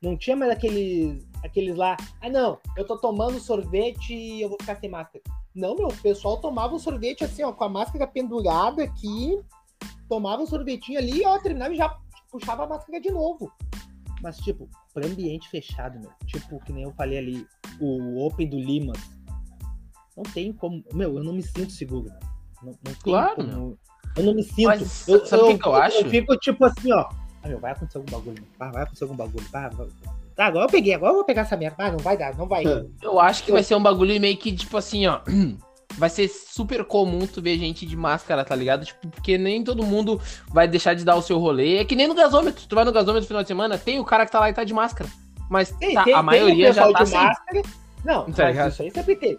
Não 0.02 0.16
tinha 0.16 0.36
mais 0.36 0.52
aqueles, 0.52 1.28
aqueles 1.44 1.76
lá. 1.76 1.98
Ah, 2.22 2.30
não, 2.30 2.60
eu 2.76 2.86
tô 2.86 2.98
tomando 2.98 3.40
sorvete 3.40 4.14
e 4.14 4.42
eu 4.42 4.50
vou 4.50 4.58
ficar 4.60 4.76
sem 4.76 4.90
máscara. 4.90 5.24
Não, 5.56 5.76
meu, 5.76 5.88
o 5.88 5.98
pessoal 6.02 6.38
tomava 6.38 6.76
o 6.76 6.80
sorvete 6.80 7.24
assim, 7.24 7.44
ó, 7.44 7.52
com 7.52 7.64
a 7.64 7.70
máscara 7.70 8.06
pendurada 8.06 8.84
aqui, 8.84 9.40
tomava 10.08 10.42
um 10.42 10.46
sorvetinho 10.46 11.00
ali, 11.00 11.24
ó, 11.26 11.38
terminava 11.40 11.74
e 11.74 11.78
já 11.78 11.96
puxava 12.32 12.64
a 12.64 12.68
máscara 12.68 13.00
de 13.00 13.12
novo. 13.12 13.52
Mas, 14.22 14.38
tipo, 14.38 14.70
para 14.94 15.06
ambiente 15.06 15.48
fechado, 15.50 16.00
meu, 16.00 16.12
tipo, 16.26 16.60
que 16.64 16.74
nem 16.74 16.84
eu 16.84 16.92
falei 16.94 17.20
ali, 17.20 17.48
o 17.80 18.26
Open 18.26 18.50
do 18.50 18.58
Limas, 18.58 18.98
não 20.16 20.24
tem 20.24 20.52
como. 20.52 20.84
Meu, 20.94 21.18
eu 21.18 21.24
não 21.24 21.34
me 21.34 21.44
sinto 21.44 21.72
seguro. 21.72 22.10
Não, 22.64 22.74
não 22.84 22.94
claro. 23.04 23.36
Como, 23.36 23.78
eu 24.16 24.24
não 24.24 24.34
me 24.34 24.44
sinto. 24.44 24.68
Mas, 24.68 25.08
eu, 25.08 25.24
sabe 25.26 25.44
o 25.44 25.48
que, 25.50 25.60
que 25.60 25.68
eu, 25.68 25.72
eu 25.72 25.78
acho? 25.78 25.98
Eu 25.98 26.10
fico 26.10 26.36
tipo 26.38 26.66
assim, 26.66 26.92
ó. 26.92 27.08
Ah, 27.44 27.48
meu, 27.48 27.60
vai 27.60 27.72
acontecer 27.72 28.00
algum 28.00 28.12
bagulho. 28.12 28.44
Vai, 28.58 28.72
vai 28.72 28.84
acontecer 28.84 29.04
algum 29.04 29.16
bagulho. 29.16 29.48
Vai, 29.52 29.70
vai. 29.70 29.88
Tá, 30.36 30.46
agora 30.46 30.66
eu 30.66 30.70
peguei, 30.70 30.94
agora 30.94 31.12
eu 31.12 31.16
vou 31.18 31.24
pegar 31.24 31.44
essa 31.44 31.56
merda. 31.56 31.76
Ah, 31.86 31.92
não 31.92 32.00
vai 32.00 32.18
dar, 32.18 32.36
não 32.36 32.48
vai. 32.48 32.64
Eu 33.02 33.20
acho 33.20 33.44
que 33.44 33.52
vai 33.52 33.64
ser 33.64 33.76
um 33.76 33.82
bagulho 33.82 34.20
meio 34.20 34.38
que, 34.38 34.56
tipo 34.56 34.76
assim, 34.76 35.06
ó. 35.06 35.22
vai 35.98 36.10
ser 36.10 36.28
super 36.28 36.86
comum 36.86 37.26
tu 37.26 37.42
ver 37.42 37.58
gente 37.58 37.86
de 37.86 37.98
máscara, 37.98 38.46
tá 38.46 38.56
ligado? 38.56 38.86
Tipo, 38.86 39.08
porque 39.10 39.38
nem 39.38 39.64
todo 39.64 39.84
mundo 39.84 40.22
vai 40.50 40.68
deixar 40.68 40.94
de 40.94 41.04
dar 41.04 41.16
o 41.16 41.22
seu 41.22 41.40
rolê. 41.40 41.78
É 41.78 41.86
que 41.86 41.96
nem 41.96 42.08
no 42.08 42.14
gasômetro. 42.14 42.66
Tu 42.68 42.76
vai 42.76 42.86
no 42.86 42.92
gasômetro 42.92 43.22
no 43.22 43.28
final 43.28 43.42
de 43.42 43.48
semana, 43.48 43.78
tem 43.78 44.00
o 44.00 44.06
cara 44.06 44.26
que 44.26 44.32
tá 44.32 44.40
lá 44.40 44.50
e 44.50 44.54
tá 44.54 44.64
de 44.64 44.74
máscara. 44.74 45.10
Mas 45.50 45.72
tem, 45.72 45.94
tá, 45.94 46.04
tem, 46.04 46.14
a 46.14 46.22
maioria 46.22 46.72
já 46.72 46.92
tá 46.92 47.06
sem. 47.06 47.18
Máscara. 47.18 47.62
Não, 48.06 48.32
tá 48.32 48.52
isso 48.68 48.84
aí 48.84 48.92
sempre 48.92 49.16
tem. 49.16 49.38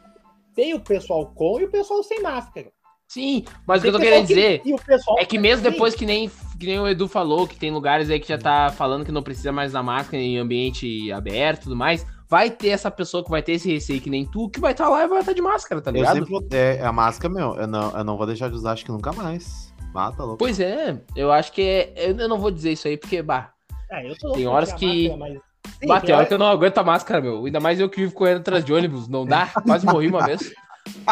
Tem 0.54 0.74
o 0.74 0.80
pessoal 0.80 1.26
com 1.26 1.60
e 1.60 1.64
o 1.64 1.70
pessoal 1.70 2.02
sem 2.02 2.20
máscara. 2.20 2.66
Sim, 3.06 3.44
mas 3.66 3.80
tem 3.80 3.88
o 3.88 3.92
que 3.92 3.96
eu 3.96 4.00
tô 4.00 4.04
querendo 4.04 4.26
dizer 4.26 4.60
que, 4.60 4.74
é 5.18 5.24
que 5.24 5.38
mesmo 5.38 5.62
depois 5.62 5.94
que 5.94 6.04
nem, 6.04 6.28
que 6.60 6.66
nem 6.66 6.78
o 6.78 6.86
Edu 6.86 7.08
falou, 7.08 7.46
que 7.46 7.56
tem 7.56 7.70
lugares 7.70 8.10
aí 8.10 8.20
que 8.20 8.28
já 8.28 8.36
tá 8.36 8.70
falando 8.70 9.02
que 9.02 9.12
não 9.12 9.22
precisa 9.22 9.50
mais 9.50 9.72
da 9.72 9.82
máscara 9.82 10.22
em 10.22 10.36
ambiente 10.36 11.10
aberto 11.10 11.60
e 11.60 11.64
tudo 11.64 11.76
mais, 11.76 12.04
vai 12.28 12.50
ter 12.50 12.68
essa 12.68 12.90
pessoa 12.90 13.24
que 13.24 13.30
vai 13.30 13.42
ter 13.42 13.52
esse 13.52 13.72
receio 13.72 14.00
que 14.00 14.10
nem 14.10 14.26
tu, 14.26 14.48
que 14.50 14.60
vai 14.60 14.72
estar 14.72 14.84
tá 14.84 14.90
lá 14.90 15.04
e 15.04 15.08
vai 15.08 15.20
estar 15.20 15.32
tá 15.32 15.36
de 15.36 15.42
máscara, 15.42 15.80
tá 15.80 15.90
ligado? 15.90 16.18
Eu 16.18 16.26
sempre 16.26 16.56
é, 16.56 16.84
a 16.84 16.92
máscara, 16.92 17.32
meu, 17.32 17.54
eu 17.54 17.66
não, 17.66 17.96
eu 17.96 18.04
não 18.04 18.16
vou 18.16 18.26
deixar 18.26 18.48
de 18.48 18.54
usar, 18.54 18.72
acho 18.72 18.84
que 18.84 18.92
nunca 18.92 19.12
mais. 19.12 19.72
Ah, 19.94 20.12
tá 20.12 20.22
louco. 20.22 20.38
Pois 20.38 20.60
é, 20.60 21.00
eu 21.16 21.32
acho 21.32 21.50
que 21.52 21.62
é, 21.62 22.10
eu 22.10 22.28
não 22.28 22.38
vou 22.38 22.50
dizer 22.50 22.72
isso 22.72 22.86
aí, 22.86 22.96
porque, 22.96 23.22
bah, 23.22 23.50
é, 23.90 24.12
tem 24.34 24.46
horas 24.46 24.72
que... 24.72 25.08
Máscara, 25.08 25.18
mas... 25.18 25.48
Sim, 25.80 25.86
bah, 25.86 26.00
tem 26.00 26.14
hora 26.14 26.26
que 26.26 26.34
eu 26.34 26.38
não 26.38 26.46
aguento 26.46 26.78
a 26.78 26.84
máscara, 26.84 27.20
meu. 27.20 27.44
Ainda 27.44 27.60
mais 27.60 27.80
eu 27.80 27.88
que 27.88 28.00
vivo 28.00 28.12
correndo 28.12 28.38
atrás 28.38 28.64
de 28.64 28.72
ônibus, 28.72 29.08
não 29.08 29.24
dá, 29.24 29.46
quase 29.64 29.86
morri 29.86 30.08
uma 30.08 30.24
vez. 30.24 30.52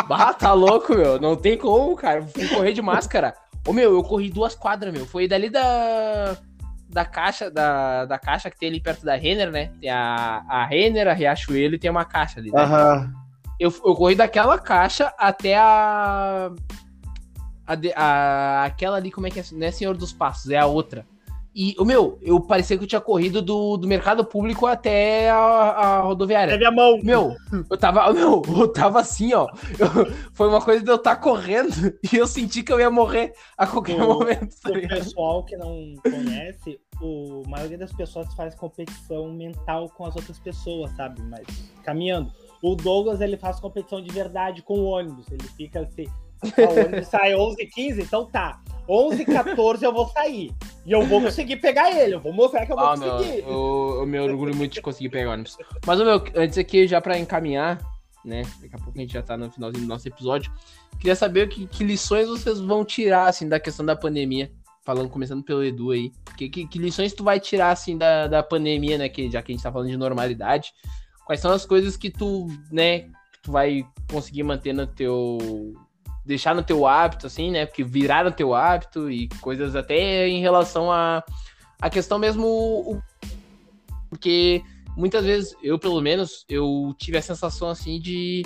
Bah, 0.07 0.35
tá 0.35 0.53
louco, 0.53 0.95
meu, 0.95 1.21
não 1.21 1.35
tem 1.35 1.57
como, 1.57 1.97
cara, 1.97 2.23
fui 2.27 2.47
correr 2.49 2.73
de 2.73 2.83
máscara. 2.83 3.35
Ô, 3.67 3.73
meu, 3.73 3.93
eu 3.95 4.03
corri 4.05 4.31
duas 4.31 4.55
quadras, 4.55 4.93
meu, 4.93 5.07
foi 5.07 5.27
dali 5.27 5.51
da 5.51 6.37
da 6.97 7.05
caixa 7.05 7.51
da, 7.51 8.07
da 8.07 8.19
caixa 8.19 8.51
que 8.51 8.59
tem 8.59 8.71
ali 8.71 8.81
perto 8.81 9.05
da 9.05 9.15
Renner, 9.15 9.51
né? 9.51 9.71
Tem 9.79 9.91
a, 9.91 10.43
a 10.49 10.65
Renner, 10.65 11.07
a 11.07 11.13
Riachuelo 11.13 11.75
e 11.75 11.79
tem 11.79 11.91
uma 11.91 12.07
caixa 12.07 12.41
ali. 12.41 12.51
Né? 12.51 12.65
Uhum. 12.65 13.13
Eu, 13.61 13.71
eu 13.85 13.95
corri 13.95 14.15
daquela 14.15 14.59
caixa 14.59 15.13
até 15.19 15.59
a, 15.59 16.51
a, 17.67 17.75
a, 17.95 18.65
aquela 18.65 18.97
ali, 18.97 19.11
como 19.11 19.27
é 19.27 19.31
que 19.31 19.41
é? 19.41 19.45
Não 19.53 19.67
é 19.67 19.71
Senhor 19.71 19.95
dos 19.95 20.11
Passos, 20.11 20.51
é 20.51 20.57
a 20.57 20.65
outra. 20.65 21.05
E, 21.59 21.75
o 21.79 21.87
meu, 21.87 22.19
eu 22.21 22.39
parecia 22.39 22.77
que 22.77 22.85
eu 22.85 22.87
tinha 22.87 23.01
corrido 23.01 23.41
do, 23.41 23.79
do 23.79 23.89
mercado 23.89 24.23
público 24.27 24.67
até 24.67 25.31
a, 25.31 25.37
a 25.39 26.01
rodoviária. 26.01 26.53
É 26.53 26.59
minha 26.59 26.71
mão. 26.71 27.01
Meu, 27.03 27.35
eu 27.71 27.79
tava, 27.79 28.13
meu, 28.13 28.43
eu 28.61 28.69
tava 28.69 29.01
assim, 29.01 29.33
ó. 29.33 29.49
Eu, 29.79 30.13
foi 30.35 30.49
uma 30.49 30.61
coisa 30.61 30.85
de 30.85 30.91
eu 30.91 30.97
estar 30.97 31.17
tá 31.17 31.23
correndo 31.23 31.95
e 32.13 32.15
eu 32.15 32.27
senti 32.27 32.63
que 32.63 32.71
eu 32.71 32.79
ia 32.79 32.91
morrer 32.91 33.33
a 33.57 33.67
qualquer 33.67 33.97
o, 33.97 34.07
momento. 34.07 34.55
Tá 34.61 34.69
o 34.69 34.87
pessoal 34.87 35.47
que 35.47 35.57
não 35.57 35.95
conhece, 36.03 36.79
o, 37.01 37.43
a 37.47 37.49
maioria 37.49 37.79
das 37.79 37.93
pessoas 37.93 38.33
faz 38.35 38.55
competição 38.55 39.33
mental 39.33 39.89
com 39.91 40.05
as 40.05 40.17
outras 40.17 40.39
pessoas, 40.39 40.91
sabe? 40.93 41.23
Mas 41.23 41.47
caminhando. 41.83 42.33
O 42.63 42.75
Douglas, 42.75 43.21
ele 43.21 43.37
faz 43.37 43.61
competição 43.61 44.03
de 44.03 44.13
verdade 44.13 44.63
com 44.63 44.79
o 44.79 44.85
ônibus. 44.85 45.27
Ele 45.31 45.47
fica 45.57 45.81
assim, 45.81 46.07
o 46.43 46.81
ônibus 46.81 47.09
sai 47.09 47.35
11 47.35 47.67
15 47.67 48.03
então 48.03 48.27
tá. 48.27 48.61
11 48.89 49.25
14 49.25 49.85
eu 49.85 49.93
vou 49.93 50.09
sair. 50.09 50.53
E 50.85 50.93
eu 50.93 51.05
vou 51.05 51.21
conseguir 51.21 51.57
pegar 51.57 51.91
ele. 51.91 52.15
Eu 52.15 52.21
vou 52.21 52.33
mostrar 52.33 52.65
que 52.65 52.73
eu 52.73 52.77
vou 52.77 52.87
ah, 52.87 52.97
conseguir. 52.97 53.43
Meu, 53.43 53.97
eu, 53.99 54.07
me 54.07 54.21
orgulho 54.21 54.55
muito 54.55 54.75
de 54.75 54.83
conseguir 54.83 55.09
pegar 55.09 55.33
ônibus. 55.33 55.57
Mas, 55.85 55.99
meu, 55.99 56.23
antes 56.35 56.57
aqui, 56.57 56.87
já 56.87 57.01
pra 57.01 57.19
encaminhar, 57.19 57.81
né? 58.25 58.43
Daqui 58.61 58.75
a 58.75 58.79
pouco 58.79 58.97
a 58.97 59.01
gente 59.01 59.13
já 59.13 59.23
tá 59.23 59.37
no 59.37 59.51
finalzinho 59.51 59.85
do 59.85 59.89
nosso 59.89 60.07
episódio. 60.07 60.53
Queria 60.99 61.17
saber 61.17 61.49
que, 61.49 61.67
que 61.67 61.83
lições 61.83 62.29
vocês 62.29 62.61
vão 62.61 62.85
tirar, 62.85 63.27
assim, 63.27 63.49
da 63.49 63.59
questão 63.59 63.85
da 63.85 63.97
pandemia. 63.97 64.51
Falando, 64.87 65.11
começando 65.11 65.43
pelo 65.43 65.64
Edu 65.64 65.91
aí. 65.91 66.12
Que, 66.39 66.49
que, 66.49 66.64
que 66.64 66.78
lições 66.78 67.12
tu 67.12 67.24
vai 67.24 67.41
tirar, 67.41 67.72
assim, 67.72 67.99
da, 67.99 68.28
da 68.28 68.41
pandemia, 68.41 68.97
né? 68.97 69.09
Que, 69.09 69.28
já 69.28 69.43
que 69.43 69.51
a 69.51 69.55
gente 69.55 69.62
tá 69.62 69.72
falando 69.72 69.91
de 69.91 69.97
normalidade. 69.97 70.72
Quais 71.26 71.41
são 71.41 71.51
as 71.51 71.66
coisas 71.66 71.97
que 71.97 72.09
tu, 72.09 72.47
né, 72.70 73.01
que 73.01 73.43
tu 73.43 73.51
vai 73.51 73.84
conseguir 74.09 74.45
manter 74.45 74.72
no 74.72 74.87
teu 74.87 75.74
deixar 76.24 76.55
no 76.55 76.62
teu 76.62 76.87
hábito, 76.87 77.26
assim, 77.26 77.51
né? 77.51 77.66
Porque 77.66 77.82
virar 77.82 78.24
no 78.24 78.30
teu 78.30 78.55
hábito 78.55 79.11
e 79.11 79.28
coisas 79.41 79.74
até 79.74 80.28
em 80.28 80.41
relação 80.41 80.93
a, 80.93 81.24
a 81.80 81.91
questão 81.91 82.16
mesmo. 82.16 83.03
Porque 84.09 84.62
muitas 84.97 85.24
vezes, 85.24 85.57
eu 85.62 85.80
pelo 85.80 86.01
menos, 86.01 86.45
eu 86.49 86.95
tive 86.97 87.18
a 87.18 87.22
sensação 87.22 87.68
assim 87.68 88.01
de, 88.01 88.45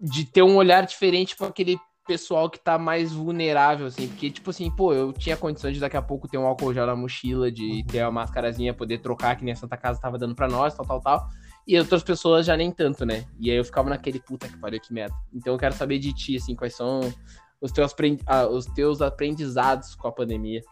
de 0.00 0.24
ter 0.24 0.42
um 0.42 0.56
olhar 0.56 0.86
diferente 0.86 1.36
para 1.36 1.48
aquele 1.48 1.76
pessoal 2.08 2.48
que 2.48 2.58
tá 2.58 2.78
mais 2.78 3.12
vulnerável, 3.12 3.86
assim, 3.86 4.08
porque, 4.08 4.30
tipo 4.30 4.48
assim, 4.48 4.70
pô, 4.70 4.94
eu 4.94 5.12
tinha 5.12 5.36
condições 5.36 5.74
de 5.74 5.80
daqui 5.80 5.96
a 5.96 6.00
pouco 6.00 6.26
ter 6.26 6.38
um 6.38 6.46
álcool 6.46 6.72
gel 6.72 6.86
na 6.86 6.96
mochila, 6.96 7.52
de 7.52 7.64
uhum. 7.64 7.84
ter 7.86 8.02
uma 8.02 8.10
máscarazinha, 8.10 8.72
poder 8.72 8.98
trocar, 8.98 9.36
que 9.36 9.44
nem 9.44 9.52
a 9.52 9.56
Santa 9.56 9.76
Casa 9.76 10.00
tava 10.00 10.16
dando 10.16 10.34
para 10.34 10.48
nós, 10.48 10.74
tal, 10.74 10.86
tal, 10.86 11.00
tal. 11.02 11.28
E 11.66 11.78
outras 11.78 12.02
pessoas 12.02 12.46
já 12.46 12.56
nem 12.56 12.72
tanto, 12.72 13.04
né? 13.04 13.26
E 13.38 13.50
aí 13.50 13.58
eu 13.58 13.64
ficava 13.64 13.90
naquele 13.90 14.18
puta 14.18 14.48
que 14.48 14.56
pariu, 14.56 14.80
que 14.80 14.90
merda. 14.90 15.14
Então 15.34 15.52
eu 15.52 15.58
quero 15.58 15.74
saber 15.74 15.98
de 15.98 16.14
ti, 16.14 16.36
assim, 16.36 16.54
quais 16.56 16.74
são 16.74 17.00
os 17.60 17.70
teus, 17.70 17.94
ah, 18.26 18.46
os 18.46 18.64
teus 18.64 19.02
aprendizados 19.02 19.94
com 19.94 20.08
a 20.08 20.12
pandemia. 20.12 20.62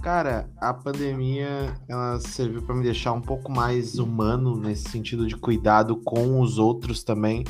Cara, 0.00 0.48
a 0.58 0.72
pandemia 0.72 1.74
ela 1.88 2.20
serviu 2.20 2.62
para 2.62 2.76
me 2.76 2.84
deixar 2.84 3.12
um 3.12 3.20
pouco 3.20 3.50
mais 3.50 3.98
humano 3.98 4.56
nesse 4.56 4.88
sentido 4.88 5.26
de 5.26 5.36
cuidado 5.36 5.96
com 5.96 6.40
os 6.40 6.56
outros 6.56 7.02
também, 7.02 7.42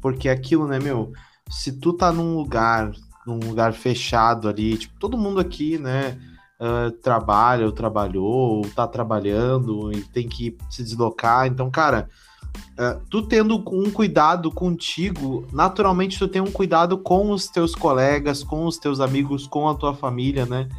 porque 0.00 0.28
aquilo, 0.28 0.66
né, 0.66 0.80
meu, 0.80 1.12
se 1.52 1.70
tu 1.70 1.92
tá 1.92 2.10
num 2.10 2.34
lugar, 2.34 2.90
num 3.26 3.38
lugar 3.38 3.74
fechado 3.74 4.48
ali, 4.48 4.78
tipo, 4.78 4.98
todo 4.98 5.18
mundo 5.18 5.38
aqui, 5.38 5.76
né, 5.76 6.18
uh, 6.58 6.90
trabalha 6.90 7.66
ou 7.66 7.72
trabalhou, 7.72 8.56
ou 8.56 8.62
tá 8.70 8.86
trabalhando 8.88 9.92
e 9.92 10.00
tem 10.00 10.26
que 10.26 10.56
se 10.70 10.82
deslocar. 10.82 11.46
Então, 11.46 11.70
cara, 11.70 12.08
uh, 12.56 13.04
tu 13.10 13.20
tendo 13.20 13.62
um 13.70 13.90
cuidado 13.90 14.50
contigo, 14.50 15.46
naturalmente 15.52 16.18
tu 16.18 16.26
tem 16.26 16.40
um 16.40 16.50
cuidado 16.50 16.96
com 16.96 17.30
os 17.30 17.48
teus 17.48 17.74
colegas, 17.74 18.42
com 18.42 18.64
os 18.64 18.78
teus 18.78 18.98
amigos, 18.98 19.46
com 19.46 19.68
a 19.68 19.74
tua 19.74 19.94
família, 19.94 20.46
né? 20.46 20.70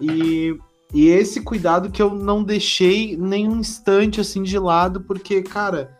E, 0.00 0.58
e 0.94 1.08
esse 1.08 1.42
cuidado 1.42 1.90
que 1.90 2.00
eu 2.00 2.14
não 2.14 2.42
deixei 2.42 3.14
nem 3.14 3.46
um 3.46 3.58
instante 3.58 4.22
assim 4.22 4.42
de 4.42 4.58
lado, 4.58 5.02
porque, 5.02 5.42
cara, 5.42 5.94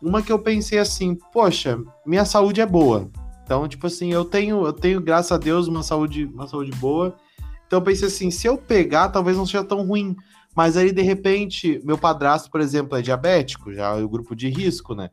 uma 0.00 0.22
que 0.22 0.32
eu 0.32 0.38
pensei 0.38 0.78
assim, 0.78 1.18
poxa, 1.34 1.78
minha 2.06 2.24
saúde 2.24 2.62
é 2.62 2.66
boa. 2.66 3.10
Então, 3.44 3.68
tipo 3.68 3.86
assim, 3.86 4.12
eu 4.12 4.24
tenho, 4.24 4.64
eu 4.64 4.72
tenho, 4.72 5.00
graças 5.00 5.32
a 5.32 5.38
Deus, 5.38 5.66
uma 5.68 5.82
saúde, 5.82 6.24
uma 6.26 6.46
saúde 6.46 6.70
boa. 6.72 7.16
Então 7.66 7.78
eu 7.78 7.82
pensei 7.82 8.08
assim, 8.08 8.30
se 8.30 8.46
eu 8.46 8.56
pegar, 8.56 9.08
talvez 9.08 9.36
não 9.36 9.46
seja 9.46 9.64
tão 9.64 9.86
ruim. 9.86 10.16
Mas 10.54 10.76
aí, 10.76 10.92
de 10.92 11.02
repente, 11.02 11.80
meu 11.84 11.96
padrasto, 11.96 12.50
por 12.50 12.60
exemplo, 12.60 12.96
é 12.96 13.02
diabético, 13.02 13.72
já 13.72 13.96
é 13.96 14.02
o 14.02 14.08
grupo 14.08 14.36
de 14.36 14.48
risco, 14.48 14.94
né? 14.94 15.10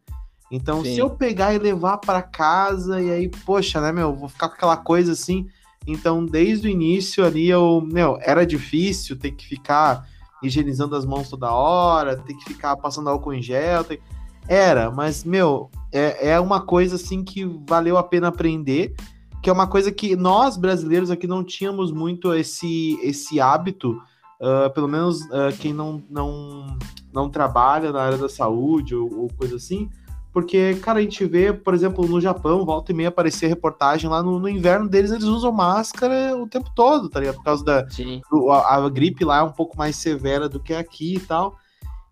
Então, 0.52 0.84
Sim. 0.84 0.96
se 0.96 1.00
eu 1.00 1.10
pegar 1.10 1.54
e 1.54 1.60
levar 1.60 1.98
para 1.98 2.22
casa, 2.22 3.02
e 3.02 3.12
aí, 3.12 3.30
poxa, 3.46 3.80
né, 3.80 3.92
meu, 3.92 4.14
vou 4.16 4.28
ficar 4.28 4.50
com 4.50 4.56
aquela 4.56 4.76
coisa 4.76 5.14
assim. 5.14 5.48
Então, 5.88 6.26
desde 6.26 6.68
o 6.68 6.72
início 6.72 7.26
ali, 7.26 7.48
eu, 7.48 7.82
meu, 7.90 8.18
era 8.22 8.46
difícil 8.46 9.18
ter 9.18 9.32
que 9.32 9.46
ficar 9.46 10.08
higienizando 10.42 10.96
as 10.96 11.06
mãos 11.06 11.30
toda 11.30 11.52
hora, 11.52 12.18
ter 12.18 12.34
que 12.34 12.46
ficar 12.46 12.76
passando 12.78 13.10
álcool 13.10 13.34
em 13.34 13.42
gel. 13.42 13.84
Ter... 13.84 14.02
Era, 14.48 14.92
mas, 14.92 15.24
meu, 15.24 15.70
é, 15.92 16.32
é 16.32 16.40
uma 16.40 16.62
coisa 16.62 16.96
assim 16.96 17.24
que 17.24 17.46
valeu 17.68 17.98
a 17.98 18.04
pena 18.04 18.28
aprender 18.28 18.96
que 19.42 19.50
é 19.50 19.54
uma 19.54 19.68
coisa 19.68 19.92
que 19.92 20.16
nós 20.16 20.58
brasileiros 20.58 21.10
aqui 21.10 21.26
não 21.26 21.44
tínhamos 21.44 21.92
muito 21.92 22.34
esse, 22.34 23.00
esse 23.02 23.40
hábito, 23.40 24.02
uh, 24.40 24.70
pelo 24.74 24.88
menos 24.88 25.22
uh, 25.22 25.56
quem 25.60 25.74
não, 25.74 26.04
não, 26.10 26.78
não 27.14 27.30
trabalha 27.30 27.92
na 27.92 28.02
área 28.02 28.18
da 28.18 28.28
saúde 28.28 28.96
ou, 28.96 29.22
ou, 29.22 29.30
coisa 29.38 29.56
assim, 29.56 29.90
porque, 30.32 30.76
cara, 30.76 31.00
a 31.00 31.02
gente 31.02 31.26
vê, 31.26 31.52
por 31.52 31.74
exemplo, 31.74 32.06
no 32.06 32.22
Japão, 32.22 32.66
volta 32.66 32.92
e 32.92 32.96
meia 32.96 33.10
aparecer 33.10 33.48
reportagem 33.48 34.10
lá 34.10 34.22
no, 34.22 34.40
no 34.40 34.48
inverno 34.48 34.88
deles, 34.88 35.12
eles 35.12 35.24
usam 35.24 35.52
máscara 35.52 36.36
o 36.38 36.48
tempo 36.48 36.70
todo, 36.76 37.10
tá 37.10 37.20
ligado? 37.20 37.36
Por 37.36 37.44
causa 37.44 37.64
da 37.64 37.82
do, 38.30 38.52
a, 38.52 38.76
a, 38.76 38.90
gripe 38.90 39.26
lá 39.26 39.40
é 39.40 39.44
um 39.44 39.52
pouco 39.52 39.76
mais 39.78 39.96
severa 39.96 40.48
do 40.48 40.60
que 40.60 40.74
aqui 40.74 41.16
e 41.16 41.20
tal. 41.20 41.58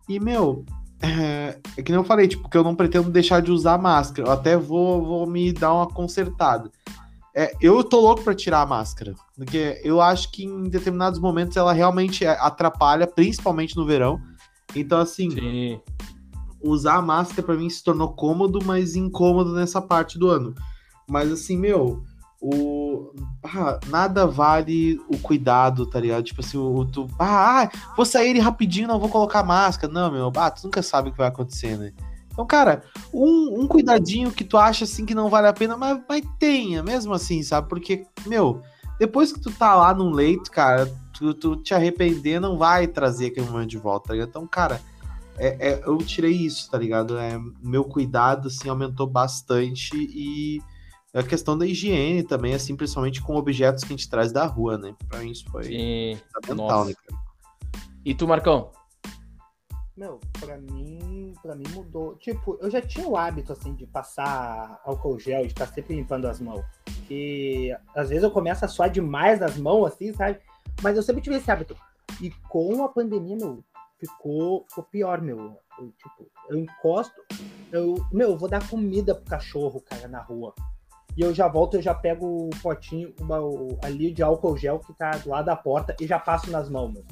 E, 0.09 0.19
meu, 0.19 0.65
é, 1.01 1.59
é 1.77 1.81
que 1.81 1.91
nem 1.91 1.99
eu 1.99 2.03
falei, 2.03 2.27
tipo, 2.27 2.49
que 2.49 2.57
eu 2.57 2.63
não 2.63 2.75
pretendo 2.75 3.09
deixar 3.09 3.41
de 3.41 3.51
usar 3.51 3.77
máscara, 3.77 4.27
eu 4.27 4.31
até 4.31 4.57
vou, 4.57 5.03
vou 5.03 5.27
me 5.27 5.53
dar 5.53 5.73
uma 5.73 5.87
consertada. 5.87 6.71
É, 7.35 7.53
eu 7.61 7.83
tô 7.83 8.01
louco 8.01 8.23
para 8.23 8.33
tirar 8.33 8.61
a 8.61 8.65
máscara, 8.65 9.13
porque 9.35 9.79
eu 9.83 10.01
acho 10.01 10.31
que 10.31 10.43
em 10.43 10.63
determinados 10.63 11.19
momentos 11.19 11.55
ela 11.55 11.71
realmente 11.71 12.25
atrapalha, 12.25 13.05
principalmente 13.05 13.77
no 13.77 13.85
verão. 13.85 14.19
Então, 14.75 14.99
assim, 14.99 15.29
Sim. 15.29 15.79
usar 16.63 16.95
a 16.95 17.01
máscara 17.01 17.43
para 17.43 17.55
mim 17.55 17.69
se 17.69 17.83
tornou 17.83 18.13
cômodo, 18.13 18.59
mas 18.65 18.95
incômodo 18.95 19.53
nessa 19.53 19.79
parte 19.79 20.17
do 20.17 20.27
ano. 20.29 20.55
Mas, 21.07 21.31
assim, 21.31 21.55
meu, 21.55 22.03
o 22.39 23.13
ah, 23.43 23.79
nada 23.87 24.27
vale 24.27 24.99
o 25.07 25.17
cuidado, 25.17 25.85
tá 25.85 25.99
ligado? 25.99 26.23
Tipo 26.23 26.41
assim, 26.41 26.57
o, 26.57 26.85
tu, 26.85 27.07
ah, 27.19 27.69
vou 27.95 28.05
sair 28.05 28.37
rapidinho, 28.39 28.87
não 28.87 28.99
vou 28.99 29.09
colocar 29.09 29.43
máscara. 29.43 29.91
Não, 29.91 30.11
meu, 30.11 30.31
ah, 30.35 30.51
tu 30.51 30.65
nunca 30.65 30.81
sabe 30.81 31.09
o 31.09 31.11
que 31.11 31.17
vai 31.17 31.27
acontecer, 31.27 31.77
né? 31.77 31.93
Então, 32.31 32.45
cara, 32.45 32.83
um, 33.11 33.61
um, 33.61 33.67
cuidadinho 33.67 34.31
que 34.31 34.43
tu 34.43 34.57
acha 34.57 34.83
assim 34.83 35.05
que 35.05 35.15
não 35.15 35.27
vale 35.27 35.47
a 35.47 35.53
pena, 35.53 35.75
mas, 35.75 35.99
mas 36.07 36.21
tenha, 36.37 36.83
mesmo 36.83 37.11
assim, 37.13 37.41
sabe? 37.41 37.67
Porque, 37.67 38.05
meu, 38.27 38.61
depois 38.99 39.33
que 39.33 39.39
tu 39.39 39.51
tá 39.51 39.73
lá 39.73 39.91
no 39.91 40.11
leito, 40.11 40.51
cara, 40.51 40.85
tu, 41.13 41.33
tu 41.33 41.55
te 41.55 41.73
arrepender 41.73 42.39
não 42.39 42.55
vai 42.55 42.85
trazer 42.85 43.27
aquele 43.27 43.47
momento 43.47 43.69
de 43.69 43.77
volta, 43.79 44.09
tá 44.09 44.13
ligado? 44.13 44.29
Então, 44.29 44.45
cara, 44.45 44.79
é, 45.35 45.69
é, 45.69 45.81
eu 45.83 45.97
tirei 45.97 46.31
isso, 46.31 46.69
tá 46.69 46.77
ligado? 46.77 47.17
É, 47.17 47.39
meu 47.59 47.83
cuidado, 47.83 48.49
assim, 48.49 48.69
aumentou 48.69 49.07
bastante 49.07 49.95
e 49.95 50.61
a 51.13 51.23
questão 51.23 51.57
da 51.57 51.65
higiene 51.65 52.23
também, 52.23 52.53
assim, 52.53 52.75
principalmente 52.75 53.21
com 53.21 53.35
objetos 53.35 53.83
que 53.83 53.93
a 53.93 53.95
gente 53.97 54.09
traz 54.09 54.31
da 54.31 54.45
rua, 54.45 54.77
né? 54.77 54.95
Pra 55.07 55.19
mim 55.19 55.31
isso 55.31 55.49
foi 55.49 55.63
Sim. 55.63 56.19
fundamental, 56.33 56.85
né, 56.85 56.93
cara? 56.93 57.21
E 58.05 58.13
tu, 58.13 58.27
Marcão? 58.27 58.71
Meu, 59.95 60.19
pra 60.39 60.57
mim, 60.57 61.33
pra 61.41 61.55
mim 61.55 61.65
mudou. 61.73 62.15
Tipo, 62.17 62.57
eu 62.61 62.69
já 62.69 62.79
tinha 62.79 63.07
o 63.07 63.17
hábito, 63.17 63.51
assim, 63.51 63.73
de 63.73 63.87
passar 63.87 64.79
álcool 64.85 65.19
gel, 65.19 65.41
de 65.41 65.47
estar 65.47 65.65
sempre 65.67 65.95
limpando 65.95 66.25
as 66.25 66.39
mãos. 66.39 66.63
E 67.09 67.75
às 67.95 68.09
vezes 68.09 68.23
eu 68.23 68.29
começo 68.29 68.63
a 68.63 68.67
suar 68.67 68.89
demais 68.89 69.39
nas 69.39 69.57
mãos, 69.57 69.87
assim, 69.87 70.13
sabe? 70.13 70.39
Mas 70.83 70.95
eu 70.95 71.01
sempre 71.01 71.21
tive 71.21 71.37
esse 71.37 71.49
hábito. 71.49 71.75
E 72.21 72.29
com 72.47 72.83
a 72.83 72.89
pandemia, 72.89 73.35
meu, 73.35 73.63
ficou, 73.97 74.65
ficou 74.69 74.83
pior, 74.83 75.19
meu. 75.19 75.57
Eu, 75.79 75.91
tipo, 75.91 76.29
eu 76.49 76.57
encosto, 76.57 77.19
eu, 77.71 77.95
meu, 78.11 78.31
eu 78.31 78.37
vou 78.37 78.49
dar 78.49 78.67
comida 78.69 79.15
pro 79.15 79.25
cachorro, 79.25 79.81
cara, 79.81 80.07
na 80.07 80.21
rua. 80.21 80.53
E 81.17 81.21
eu 81.21 81.33
já 81.33 81.47
volto, 81.47 81.75
eu 81.75 81.81
já 81.81 81.95
pego 81.95 82.45
o 82.45 82.49
potinho 82.61 83.11
uma, 83.19 83.41
o, 83.41 83.75
ali 83.83 84.13
de 84.13 84.21
álcool 84.21 84.55
gel 84.55 84.79
que 84.79 84.93
tá 84.93 85.09
do 85.11 85.29
lado 85.29 85.45
da 85.45 85.55
porta 85.55 85.95
e 85.99 86.05
já 86.05 86.19
passo 86.19 86.51
nas 86.51 86.69
mãos, 86.69 86.93
meu. 86.93 87.03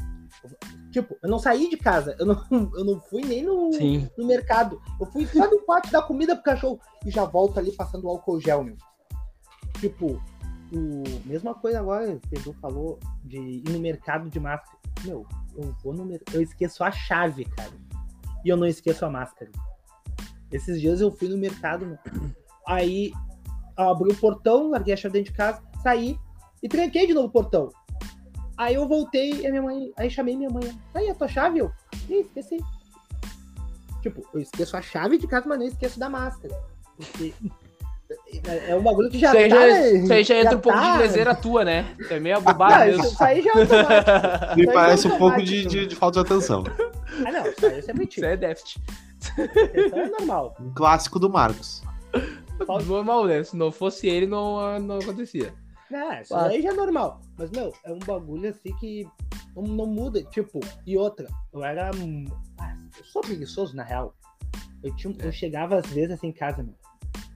Tipo, 0.91 1.17
eu 1.23 1.27
não 1.27 1.39
saí 1.39 1.67
de 1.71 1.75
casa, 1.75 2.15
eu 2.19 2.25
não, 2.27 2.45
eu 2.77 2.85
não 2.85 2.99
fui 3.01 3.23
nem 3.23 3.41
no, 3.41 3.71
no 4.15 4.27
mercado. 4.27 4.79
Eu 5.01 5.07
fui 5.07 5.25
só 5.25 5.49
no 5.49 5.59
pátio 5.65 5.91
dar 5.91 6.03
comida 6.03 6.35
pro 6.35 6.43
cachorro 6.43 6.79
e 7.03 7.09
já 7.09 7.25
volto 7.25 7.57
ali 7.57 7.71
passando 7.71 8.05
o 8.05 8.09
álcool 8.09 8.39
gel, 8.39 8.63
meu. 8.63 8.77
Tipo, 9.79 10.21
o, 10.71 11.03
mesma 11.25 11.55
coisa 11.55 11.79
agora, 11.79 12.11
o 12.11 12.21
Pedro 12.29 12.53
falou 12.61 12.99
de 13.23 13.37
ir 13.37 13.69
no 13.69 13.79
mercado 13.79 14.29
de 14.29 14.39
máscara. 14.39 14.77
Meu, 15.03 15.25
eu 15.57 15.75
vou 15.83 15.93
no 15.93 16.05
mercado, 16.05 16.35
eu 16.35 16.43
esqueço 16.43 16.83
a 16.83 16.91
chave, 16.91 17.45
cara. 17.45 17.71
E 18.45 18.49
eu 18.49 18.55
não 18.55 18.67
esqueço 18.67 19.03
a 19.03 19.09
máscara. 19.09 19.51
Esses 20.51 20.79
dias 20.79 21.01
eu 21.01 21.11
fui 21.11 21.27
no 21.27 21.37
mercado, 21.37 21.87
meu. 21.87 21.97
aí 22.67 23.11
abri 23.77 24.11
o 24.11 24.15
portão, 24.15 24.69
larguei 24.69 24.93
a 24.93 24.97
chave 24.97 25.13
dentro 25.13 25.31
de 25.31 25.37
casa, 25.37 25.61
saí 25.81 26.17
e 26.61 26.69
tranquei 26.69 27.07
de 27.07 27.13
novo 27.13 27.27
o 27.27 27.31
portão. 27.31 27.69
Aí 28.57 28.75
eu 28.75 28.87
voltei 28.87 29.33
e 29.41 29.47
a 29.47 29.49
minha 29.49 29.61
mãe. 29.61 29.91
Aí 29.97 30.09
chamei 30.09 30.35
minha 30.35 30.49
mãe. 30.49 30.71
Aí, 30.93 31.09
a 31.09 31.15
tua 31.15 31.27
chave? 31.27 31.59
Eu. 31.59 31.71
Ih, 32.09 32.21
esqueci. 32.21 32.57
Tipo, 34.01 34.25
eu 34.33 34.39
esqueço 34.39 34.77
a 34.77 34.81
chave 34.81 35.17
de 35.17 35.27
casa, 35.27 35.45
mas 35.47 35.59
não 35.59 35.65
esqueço 35.65 35.99
da 35.99 36.09
máscara. 36.09 36.55
Porque. 36.97 37.33
É 38.67 38.75
um 38.75 38.83
bagulho 38.83 39.09
que 39.09 39.17
já 39.17 39.33
isso 39.33 39.55
tá. 39.55 39.67
Já, 39.67 39.87
isso 39.89 40.13
aí 40.13 40.23
já 40.23 40.35
entra 40.35 40.51
já 40.51 40.57
um 40.57 40.61
pouco 40.61 40.77
tá... 40.77 40.91
de 40.93 40.99
lezeira 40.99 41.33
tua, 41.33 41.65
né? 41.65 41.95
É 42.07 42.19
meio 42.19 42.39
bobagem. 42.39 42.99
Isso 42.99 43.23
aí 43.23 43.41
já 43.41 43.49
é 43.49 43.59
automático. 43.59 44.55
Me 44.57 44.67
parece 44.67 45.07
um 45.07 45.17
pouco 45.17 45.41
de, 45.41 45.65
de, 45.65 45.87
de, 45.87 45.95
falta 45.95 46.21
de 46.21 46.27
atenção. 46.27 46.63
Ah, 47.25 47.31
não. 47.31 47.47
Isso 47.47 47.65
aí 47.65 47.83
é 47.87 47.93
mentira. 47.93 48.05
Isso 48.05 48.25
aí 48.25 48.33
é 48.33 48.37
déficit. 48.37 48.79
Isso 49.73 49.95
é 49.95 50.07
normal. 50.07 50.55
Um 50.59 50.71
clássico 50.71 51.17
do 51.17 51.31
Marcos. 51.31 51.81
Normal, 52.87 53.25
né? 53.25 53.43
Se 53.43 53.55
não 53.55 53.71
fosse 53.71 54.07
ele, 54.07 54.25
não, 54.25 54.79
não 54.79 54.97
acontecia. 54.99 55.53
É, 55.91 56.21
isso 56.21 56.35
aí 56.35 56.61
já 56.61 56.69
é 56.69 56.73
normal. 56.73 57.21
Mas, 57.37 57.51
meu, 57.51 57.71
é 57.83 57.93
um 57.93 57.99
bagulho 57.99 58.49
assim 58.49 58.75
que 58.77 59.07
não, 59.55 59.63
não 59.63 59.85
muda. 59.85 60.23
Tipo, 60.23 60.59
e 60.85 60.97
outra, 60.97 61.27
eu 61.53 61.63
era. 61.63 61.91
Ah, 62.59 62.75
eu 62.97 63.03
sou 63.05 63.21
preguiçoso, 63.21 63.75
na 63.75 63.83
real. 63.83 64.15
Eu, 64.83 64.95
tinha, 64.95 65.15
eu 65.19 65.29
é. 65.29 65.31
chegava 65.31 65.77
às 65.77 65.87
vezes 65.87 66.11
assim 66.11 66.27
em 66.27 66.33
casa, 66.33 66.63
meu. 66.63 66.75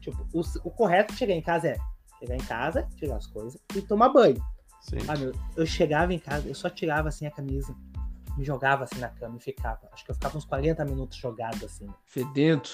Tipo, 0.01 0.27
o, 0.33 0.41
o 0.63 0.71
correto 0.71 1.13
de 1.13 1.19
chegar 1.19 1.33
em 1.33 1.41
casa 1.41 1.69
é 1.69 1.77
chegar 2.19 2.35
em 2.35 2.45
casa, 2.45 2.87
tirar 2.97 3.15
as 3.15 3.27
coisas 3.27 3.59
e 3.75 3.81
tomar 3.81 4.09
banho. 4.09 4.43
Sim. 4.81 4.97
Ah, 5.07 5.17
meu, 5.17 5.33
eu 5.55 5.65
chegava 5.65 6.13
em 6.13 6.19
casa, 6.19 6.47
eu 6.47 6.55
só 6.55 6.69
tirava 6.69 7.09
assim 7.09 7.25
a 7.25 7.31
camisa, 7.31 7.75
me 8.37 8.43
jogava 8.43 8.83
assim 8.83 8.99
na 8.99 9.09
cama 9.09 9.37
e 9.37 9.39
ficava. 9.39 9.89
Acho 9.91 10.05
que 10.05 10.11
eu 10.11 10.15
ficava 10.15 10.37
uns 10.37 10.45
40 10.45 10.83
minutos 10.85 11.17
jogado 11.17 11.65
assim. 11.65 11.87
Fedendo. 12.05 12.69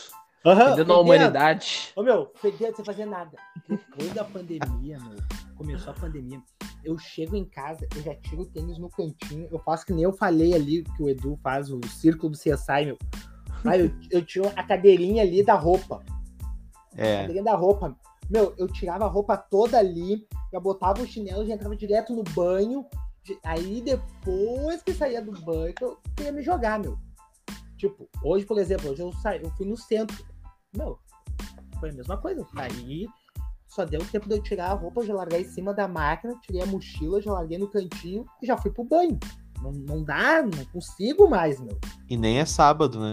Uhum, 0.46 0.70
fedendo 0.70 0.94
a 0.94 1.00
humanidade. 1.00 1.92
Ô 1.96 2.04
meu, 2.04 2.32
fedendo 2.36 2.76
sem 2.76 2.86
fazer 2.86 3.06
nada. 3.06 3.38
Depois 3.68 4.14
da 4.14 4.24
pandemia, 4.24 5.00
meu 5.00 5.46
começou 5.56 5.92
a 5.92 5.96
pandemia, 5.96 6.42
eu 6.84 6.98
chego 6.98 7.36
em 7.36 7.46
casa, 7.46 7.88
eu 7.96 8.02
já 8.04 8.14
tiro 8.16 8.44
o 8.44 8.46
tênis 8.46 8.78
no 8.78 8.90
cantinho, 8.90 9.48
eu 9.52 9.60
faço 9.60 9.86
que 9.86 9.94
nem 9.94 10.04
eu 10.04 10.14
falei 10.14 10.54
ali, 10.54 10.84
que 10.84 11.04
o 11.04 11.10
Edu 11.10 11.40
faz, 11.42 11.72
o 11.72 11.80
círculo 11.88 12.32
do 12.32 12.38
CSI, 12.38 12.86
meu. 12.86 12.98
Aí 13.66 13.82
eu, 13.82 13.92
eu 14.12 14.24
tiro 14.24 14.52
a 14.56 14.64
cadeirinha 14.64 15.24
ali 15.24 15.44
da 15.44 15.56
roupa. 15.56 16.04
É. 16.96 17.16
A 17.16 17.22
cadeirinha 17.22 17.44
da 17.44 17.56
roupa. 17.56 17.96
Meu, 18.30 18.54
eu 18.58 18.68
tirava 18.68 19.06
a 19.06 19.08
roupa 19.08 19.38
toda 19.38 19.80
ali, 19.80 20.28
já 20.52 20.60
botava 20.60 21.02
o 21.02 21.08
chinelo, 21.08 21.46
já 21.46 21.54
entrava 21.54 21.76
direto 21.76 22.14
no 22.14 22.24
banho. 22.24 22.86
Aí 23.44 23.82
depois 23.82 24.84
que 24.84 24.94
saía 24.94 25.22
do 25.22 25.32
banho, 25.32 25.74
eu 25.82 25.98
ia 26.24 26.32
me 26.32 26.44
jogar, 26.44 26.80
meu. 26.80 26.98
Tipo, 27.78 28.08
hoje, 28.24 28.46
por 28.46 28.58
exemplo, 28.58 28.92
hoje 28.92 29.02
eu 29.02 29.12
saí, 29.14 29.42
eu 29.44 29.50
fui 29.52 29.66
no 29.66 29.78
centro. 29.78 30.24
Meu, 30.76 31.00
foi 31.80 31.90
a 31.90 31.94
mesma 31.94 32.18
coisa. 32.18 32.46
Saí, 32.54 33.08
só 33.68 33.86
deu 33.86 34.00
tempo 34.06 34.28
de 34.28 34.36
eu 34.36 34.42
tirar 34.42 34.72
a 34.72 34.74
roupa, 34.74 35.06
já 35.06 35.14
larguei 35.14 35.42
em 35.42 35.50
cima 35.50 35.74
da 35.74 35.88
máquina, 35.88 36.36
tirei 36.42 36.62
a 36.62 36.66
mochila, 36.66 37.22
já 37.22 37.32
larguei 37.34 37.58
no 37.58 37.68
cantinho 37.68 38.26
e 38.42 38.46
já 38.46 38.58
fui 38.58 38.72
pro 38.72 38.84
banho. 38.84 39.20
Não, 39.62 39.72
não 39.72 40.04
dá, 40.04 40.42
não 40.42 40.66
consigo 40.72 41.30
mais, 41.30 41.60
meu. 41.60 41.78
E 42.10 42.16
nem 42.16 42.40
é 42.40 42.46
sábado, 42.46 43.00
né? 43.00 43.12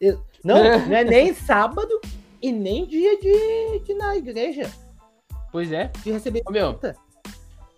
Eu, 0.00 0.22
não, 0.44 0.56
não 0.86 0.96
é 0.96 1.04
nem 1.04 1.32
sábado 1.32 2.00
e 2.42 2.52
nem 2.52 2.86
dia 2.86 3.18
de, 3.18 3.78
de 3.80 3.92
ir 3.92 3.94
na 3.94 4.16
igreja. 4.16 4.70
Pois 5.50 5.72
é. 5.72 5.90
De 6.02 6.10
receber 6.10 6.42
Ô, 6.46 6.50
meu, 6.50 6.78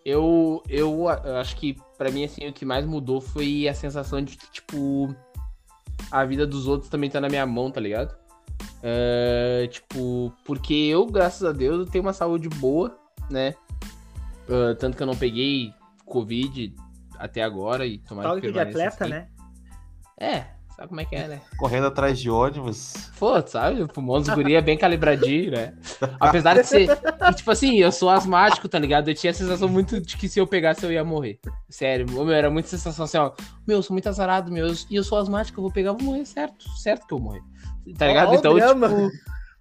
Eu, 0.04 0.62
eu, 0.68 1.06
eu 1.24 1.36
acho 1.36 1.56
que 1.56 1.76
para 1.96 2.10
mim, 2.10 2.24
assim, 2.24 2.46
o 2.48 2.52
que 2.52 2.64
mais 2.64 2.84
mudou 2.84 3.20
foi 3.20 3.68
a 3.68 3.74
sensação 3.74 4.20
de 4.22 4.36
que, 4.36 4.50
tipo, 4.50 5.14
a 6.10 6.24
vida 6.24 6.46
dos 6.46 6.66
outros 6.66 6.90
também 6.90 7.10
tá 7.10 7.20
na 7.20 7.28
minha 7.28 7.46
mão, 7.46 7.70
tá 7.70 7.80
ligado? 7.80 8.16
Uh, 8.86 9.66
tipo, 9.66 10.32
porque 10.44 10.74
eu, 10.74 11.06
graças 11.06 11.42
a 11.42 11.50
Deus, 11.50 11.90
tenho 11.90 12.04
uma 12.04 12.12
saúde 12.12 12.48
boa, 12.48 12.96
né? 13.28 13.54
Uh, 14.48 14.76
tanto 14.76 14.96
que 14.96 15.02
eu 15.02 15.06
não 15.06 15.16
peguei 15.16 15.74
Covid 16.04 16.72
até 17.18 17.42
agora 17.42 17.84
e 17.84 17.98
tomara 17.98 18.28
Saúde 18.28 18.52
de 18.52 18.60
atleta, 18.60 19.04
assim. 19.04 19.12
né? 19.12 19.28
É, 20.20 20.44
Sabe 20.76 20.88
como 20.88 21.00
é 21.00 21.06
que 21.06 21.16
é, 21.16 21.26
né? 21.26 21.40
Correndo 21.56 21.86
atrás 21.86 22.20
de 22.20 22.28
ônibus. 22.28 23.10
Pô, 23.18 23.40
sabe? 23.46 23.82
O 23.82 23.88
pulmão 23.88 24.20
dos 24.20 24.28
guri 24.28 24.56
é 24.56 24.60
bem 24.60 24.76
calibradinho, 24.76 25.52
né? 25.52 25.72
Apesar 26.20 26.54
de 26.54 26.64
ser. 26.64 26.86
E, 27.28 27.34
tipo 27.34 27.50
assim, 27.50 27.76
eu 27.76 27.90
sou 27.90 28.10
asmático, 28.10 28.68
tá 28.68 28.78
ligado? 28.78 29.08
Eu 29.08 29.14
tinha 29.14 29.30
a 29.30 29.34
sensação 29.34 29.68
muito 29.68 30.00
de 30.00 30.16
que 30.16 30.28
se 30.28 30.38
eu 30.38 30.46
pegasse 30.46 30.84
eu 30.84 30.92
ia 30.92 31.02
morrer. 31.02 31.40
Sério, 31.68 32.06
meu, 32.08 32.30
era 32.30 32.50
muita 32.50 32.68
sensação 32.68 33.06
assim, 33.06 33.16
ó. 33.16 33.32
Meu, 33.66 33.78
eu 33.78 33.82
sou 33.82 33.94
muito 33.94 34.08
azarado, 34.08 34.52
meu. 34.52 34.66
E 34.90 34.96
eu 34.96 35.02
sou 35.02 35.18
asmático, 35.18 35.58
eu 35.58 35.62
vou 35.62 35.72
pegar, 35.72 35.90
eu 35.90 35.96
vou 35.96 36.04
morrer, 36.04 36.26
certo. 36.26 36.68
Certo 36.76 37.06
que 37.06 37.14
eu 37.14 37.18
vou 37.18 37.28
morrer. 37.28 37.42
Tá 37.94 38.06
ligado? 38.06 38.34
então, 38.34 38.54
tipo. 38.56 39.10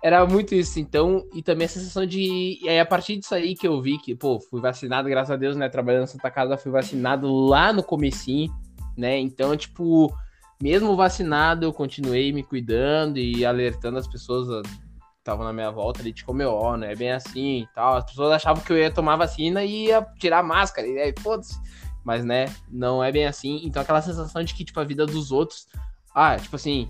Era 0.06 0.24
muito 0.24 0.54
isso, 0.54 0.80
então, 0.80 1.26
e 1.34 1.42
também 1.42 1.66
a 1.66 1.70
sensação 1.70 2.06
de. 2.06 2.60
E 2.62 2.70
aí, 2.70 2.80
a 2.80 2.86
partir 2.86 3.18
disso 3.18 3.34
aí 3.34 3.56
que 3.56 3.68
eu 3.68 3.82
vi 3.82 3.98
que, 3.98 4.14
pô, 4.14 4.40
fui 4.40 4.62
vacinado, 4.62 5.10
graças 5.10 5.32
a 5.32 5.36
Deus, 5.36 5.56
né? 5.56 5.68
Trabalhando 5.68 6.02
na 6.02 6.08
Santa 6.08 6.30
Casa, 6.30 6.58
fui 6.58 6.72
vacinado 6.72 7.28
lá 7.34 7.74
no 7.74 7.82
comecinho, 7.82 8.54
né? 8.96 9.18
Então, 9.18 9.58
tipo, 9.58 10.16
mesmo 10.62 10.96
vacinado, 10.96 11.66
eu 11.66 11.74
continuei 11.74 12.32
me 12.32 12.44
cuidando 12.44 13.18
e 13.18 13.44
alertando 13.44 13.98
as 13.98 14.08
pessoas 14.08 14.62
que 14.62 14.78
estavam 15.18 15.44
na 15.44 15.52
minha 15.52 15.72
volta 15.72 16.02
ali, 16.02 16.14
tipo, 16.14 16.36
meu, 16.36 16.52
ó, 16.52 16.78
não 16.78 16.86
é 16.86 16.96
bem 16.96 17.12
assim 17.12 17.62
e 17.62 17.68
tal. 17.74 17.98
As 17.98 18.06
pessoas 18.06 18.32
achavam 18.32 18.64
que 18.64 18.72
eu 18.72 18.78
ia 18.78 18.92
tomar 18.92 19.16
vacina 19.16 19.64
e 19.64 19.88
ia 19.88 20.04
tirar 20.20 20.44
máscara, 20.44 20.88
e 20.88 21.00
aí, 21.00 21.16
foda-se. 21.20 21.60
Mas, 22.04 22.24
né, 22.24 22.46
não 22.70 23.04
é 23.04 23.12
bem 23.12 23.26
assim. 23.26 23.60
Então, 23.64 23.82
aquela 23.82 24.04
sensação 24.04 24.44
de 24.44 24.54
que, 24.54 24.64
tipo, 24.64 24.80
a 24.80 24.84
vida 24.84 25.04
dos 25.04 25.32
outros. 25.32 25.68
Ah, 26.14 26.38
tipo 26.38 26.56
assim, 26.56 26.88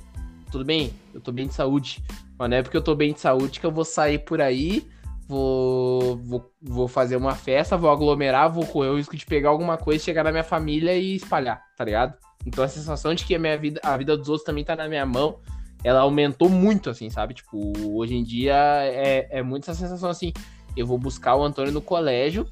tudo 0.51 0.65
bem, 0.65 0.93
eu 1.13 1.21
tô 1.21 1.31
bem 1.31 1.47
de 1.47 1.53
saúde. 1.53 2.03
Mas 2.37 2.49
não 2.49 2.57
é 2.57 2.61
porque 2.61 2.77
eu 2.77 2.81
tô 2.81 2.95
bem 2.95 3.13
de 3.13 3.19
saúde 3.19 3.59
que 3.59 3.65
eu 3.65 3.71
vou 3.71 3.85
sair 3.85 4.19
por 4.19 4.41
aí, 4.41 4.87
vou, 5.27 6.17
vou, 6.17 6.51
vou 6.61 6.87
fazer 6.87 7.15
uma 7.15 7.35
festa, 7.35 7.77
vou 7.77 7.89
aglomerar, 7.89 8.51
vou 8.51 8.65
correr 8.65 8.89
o 8.89 8.97
risco 8.97 9.15
de 9.15 9.25
pegar 9.25 9.49
alguma 9.49 9.77
coisa, 9.77 10.03
chegar 10.03 10.23
na 10.23 10.31
minha 10.31 10.43
família 10.43 10.95
e 10.95 11.15
espalhar, 11.15 11.61
tá 11.77 11.83
ligado? 11.83 12.13
Então 12.45 12.63
a 12.63 12.67
sensação 12.67 13.13
de 13.13 13.25
que 13.25 13.35
a 13.35 13.39
minha 13.39 13.57
vida, 13.57 13.79
a 13.83 13.97
vida 13.97 14.15
dos 14.15 14.29
outros 14.29 14.45
também 14.45 14.63
tá 14.63 14.75
na 14.75 14.87
minha 14.87 15.05
mão, 15.05 15.39
ela 15.83 16.01
aumentou 16.01 16.49
muito, 16.49 16.89
assim, 16.89 17.09
sabe? 17.09 17.33
Tipo, 17.33 17.73
hoje 17.95 18.15
em 18.15 18.23
dia 18.23 18.55
é, 18.55 19.39
é 19.39 19.43
muito 19.43 19.69
essa 19.69 19.79
sensação 19.79 20.09
assim, 20.09 20.31
eu 20.75 20.85
vou 20.85 20.97
buscar 20.97 21.35
o 21.35 21.43
Antônio 21.43 21.71
no 21.71 21.81
colégio, 21.81 22.47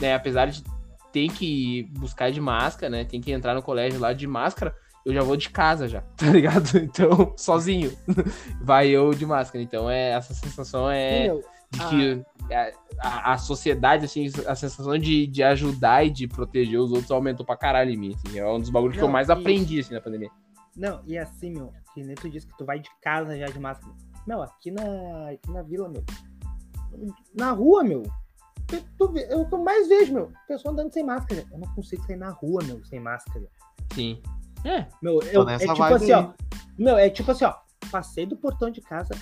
né? 0.00 0.14
Apesar 0.14 0.46
de 0.46 0.62
ter 1.12 1.28
que 1.28 1.84
buscar 1.98 2.30
de 2.30 2.40
máscara, 2.40 2.90
né? 2.90 3.04
Tem 3.04 3.20
que 3.20 3.32
entrar 3.32 3.54
no 3.54 3.62
colégio 3.62 4.00
lá 4.00 4.12
de 4.12 4.26
máscara, 4.26 4.74
eu 5.08 5.14
já 5.14 5.22
vou 5.22 5.38
de 5.38 5.48
casa 5.48 5.88
já, 5.88 6.02
tá 6.16 6.26
ligado? 6.26 6.76
Então, 6.76 7.32
sozinho. 7.34 7.96
Vai 8.60 8.88
eu 8.88 9.14
de 9.14 9.24
máscara. 9.24 9.62
Então, 9.64 9.90
é 9.90 10.10
essa 10.10 10.34
sensação 10.34 10.90
é 10.90 11.28
de 11.70 11.78
que 11.88 12.24
ah. 12.52 12.72
a, 13.00 13.32
a, 13.32 13.38
sociedade, 13.38 14.04
assim, 14.04 14.26
a 14.46 14.54
sensação 14.54 14.98
de, 14.98 15.26
de 15.26 15.42
ajudar 15.42 16.04
e 16.04 16.10
de 16.10 16.28
proteger 16.28 16.78
os 16.78 16.92
outros 16.92 17.10
aumentou 17.10 17.44
pra 17.44 17.56
caralho 17.56 17.90
em 17.90 17.96
mim. 17.96 18.14
Assim, 18.14 18.38
é 18.38 18.46
um 18.46 18.60
dos 18.60 18.68
bagulhos 18.68 18.96
não, 18.96 19.02
que 19.02 19.08
eu 19.08 19.12
mais 19.12 19.28
e... 19.28 19.32
aprendi, 19.32 19.80
assim, 19.80 19.94
na 19.94 20.00
pandemia. 20.00 20.30
Não, 20.76 21.02
e 21.06 21.16
assim, 21.16 21.52
meu, 21.52 21.72
que 21.94 22.02
nem 22.02 22.14
tu 22.14 22.28
disse 22.28 22.46
que 22.46 22.56
tu 22.58 22.66
vai 22.66 22.78
de 22.78 22.90
casa 23.00 23.36
já 23.36 23.46
de 23.46 23.58
máscara. 23.58 23.92
Meu, 24.26 24.42
aqui 24.42 24.70
na, 24.70 25.30
aqui 25.30 25.50
na 25.50 25.62
vila, 25.62 25.88
meu. 25.88 26.04
Na 27.34 27.52
rua, 27.52 27.82
meu. 27.82 28.02
Tu, 28.98 29.14
é 29.16 29.34
o 29.34 29.48
que 29.48 29.54
eu 29.54 29.64
mais 29.64 29.88
vejo, 29.88 30.12
meu. 30.12 30.32
Pessoa 30.46 30.72
andando 30.72 30.92
sem 30.92 31.02
máscara. 31.02 31.46
Eu 31.50 31.58
não 31.58 31.74
consigo 31.74 32.02
sair 32.06 32.16
na 32.16 32.28
rua, 32.28 32.62
meu, 32.64 32.84
sem 32.84 33.00
máscara. 33.00 33.46
Sim. 33.94 34.20
É. 34.64 34.86
Meu, 35.02 35.22
eu, 35.22 35.48
é 35.48 35.58
tipo 35.58 35.82
assim, 35.82 36.12
aí. 36.12 36.24
ó. 36.24 36.32
Meu, 36.78 36.96
é 36.96 37.10
tipo 37.10 37.30
assim, 37.30 37.44
ó. 37.44 37.54
Passei 37.90 38.26
do 38.26 38.36
portão 38.36 38.70
de 38.70 38.80
casa, 38.80 39.14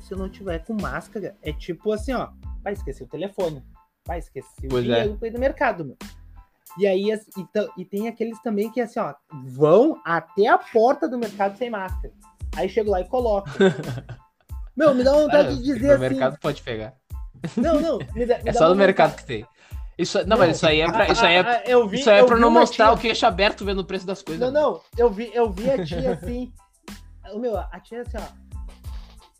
se 0.00 0.12
eu 0.12 0.18
não 0.18 0.28
tiver 0.28 0.64
com 0.64 0.74
máscara, 0.74 1.36
é 1.42 1.52
tipo 1.52 1.92
assim, 1.92 2.12
ó, 2.12 2.28
vai 2.62 2.72
esquecer 2.72 3.04
o 3.04 3.08
telefone, 3.08 3.62
vai 4.06 4.18
esquecer 4.18 4.72
o 4.72 4.80
dinheiro 4.80 5.18
é. 5.20 5.26
ir 5.26 5.32
no 5.32 5.38
mercado, 5.38 5.84
meu. 5.84 5.96
E 6.78 6.86
aí, 6.86 7.10
e, 7.10 7.80
e, 7.80 7.84
tem 7.84 8.08
aqueles 8.08 8.40
também 8.42 8.70
que 8.70 8.80
assim, 8.80 8.98
ó, 8.98 9.14
vão 9.44 10.00
até 10.04 10.48
a 10.48 10.58
porta 10.58 11.08
do 11.08 11.18
mercado 11.18 11.56
sem 11.56 11.70
máscara. 11.70 12.12
Aí 12.56 12.68
chego 12.68 12.90
lá 12.90 13.00
e 13.00 13.04
coloco. 13.04 13.48
meu, 14.76 14.94
me 14.94 15.04
dá 15.04 15.12
vontade 15.12 15.48
ah, 15.48 15.52
de 15.52 15.62
dizer 15.62 15.92
assim. 15.92 16.06
O 16.06 16.10
mercado 16.10 16.38
pode 16.40 16.62
pegar. 16.62 16.94
Não, 17.56 17.80
não. 17.80 17.98
Me 18.14 18.26
dá, 18.26 18.38
me 18.42 18.50
é 18.50 18.52
só 18.52 18.68
no 18.68 18.74
mercado 18.74 19.16
que 19.16 19.24
tem. 19.24 19.46
Isso, 19.96 20.18
não, 20.18 20.26
não, 20.28 20.38
mas 20.38 20.56
isso 20.56 20.66
aí 20.66 20.80
é 20.80 20.90
pra, 20.90 21.08
isso 21.08 21.24
aí 21.24 21.36
é, 21.36 21.64
eu 21.66 21.86
vi, 21.86 22.00
isso 22.00 22.10
aí 22.10 22.18
é 22.18 22.24
pra 22.24 22.36
não 22.36 22.50
mostrar 22.50 22.86
tia... 22.86 22.94
o 22.94 22.98
queixo 22.98 23.26
aberto 23.26 23.64
vendo 23.64 23.80
o 23.80 23.84
preço 23.84 24.06
das 24.06 24.22
coisas. 24.22 24.40
Não, 24.40 24.50
não, 24.50 24.80
eu 24.98 25.08
vi, 25.08 25.30
eu 25.32 25.50
vi 25.50 25.70
a 25.70 25.84
tia 25.84 26.12
assim. 26.12 26.52
meu, 27.38 27.56
a 27.56 27.80
tia 27.80 28.02
assim, 28.02 28.16
ó. 28.18 28.44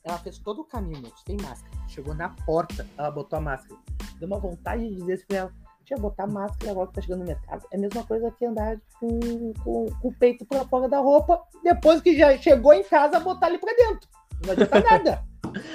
Ela 0.05 0.19
fez 0.19 0.39
todo 0.39 0.61
o 0.61 0.65
caminho, 0.65 1.11
sem 1.27 1.37
máscara. 1.41 1.75
Chegou 1.89 2.15
na 2.15 2.29
porta, 2.45 2.87
ela 2.97 3.11
botou 3.11 3.39
a 3.39 3.41
máscara. 3.41 3.81
Deu 4.19 4.29
uma 4.29 4.39
vontade 4.39 4.87
de 4.87 4.97
dizer 4.97 5.15
isso 5.15 5.27
pra 5.27 5.37
ela. 5.39 5.53
Tinha 5.85 5.99
botar 5.99 6.27
máscara 6.27 6.71
agora 6.71 6.89
que 6.89 6.95
tá 6.95 7.03
chegando 7.03 7.21
no 7.21 7.27
mercado. 7.27 7.67
É 7.71 7.77
a 7.77 7.81
mesma 7.81 8.03
coisa 8.05 8.31
que 8.31 8.45
andar 8.45 8.79
com, 8.99 9.53
com, 9.63 9.87
com 9.87 10.09
o 10.09 10.15
peito 10.15 10.45
pra 10.47 10.65
fora 10.65 10.89
da 10.89 10.99
roupa, 10.99 11.43
depois 11.63 12.01
que 12.01 12.17
já 12.17 12.37
chegou 12.39 12.73
em 12.73 12.83
casa, 12.83 13.21
botar 13.21 13.47
ali 13.47 13.59
pra 13.59 13.73
dentro. 13.75 14.09
Não 14.45 14.53
adianta 14.53 14.81
nada. 14.91 15.25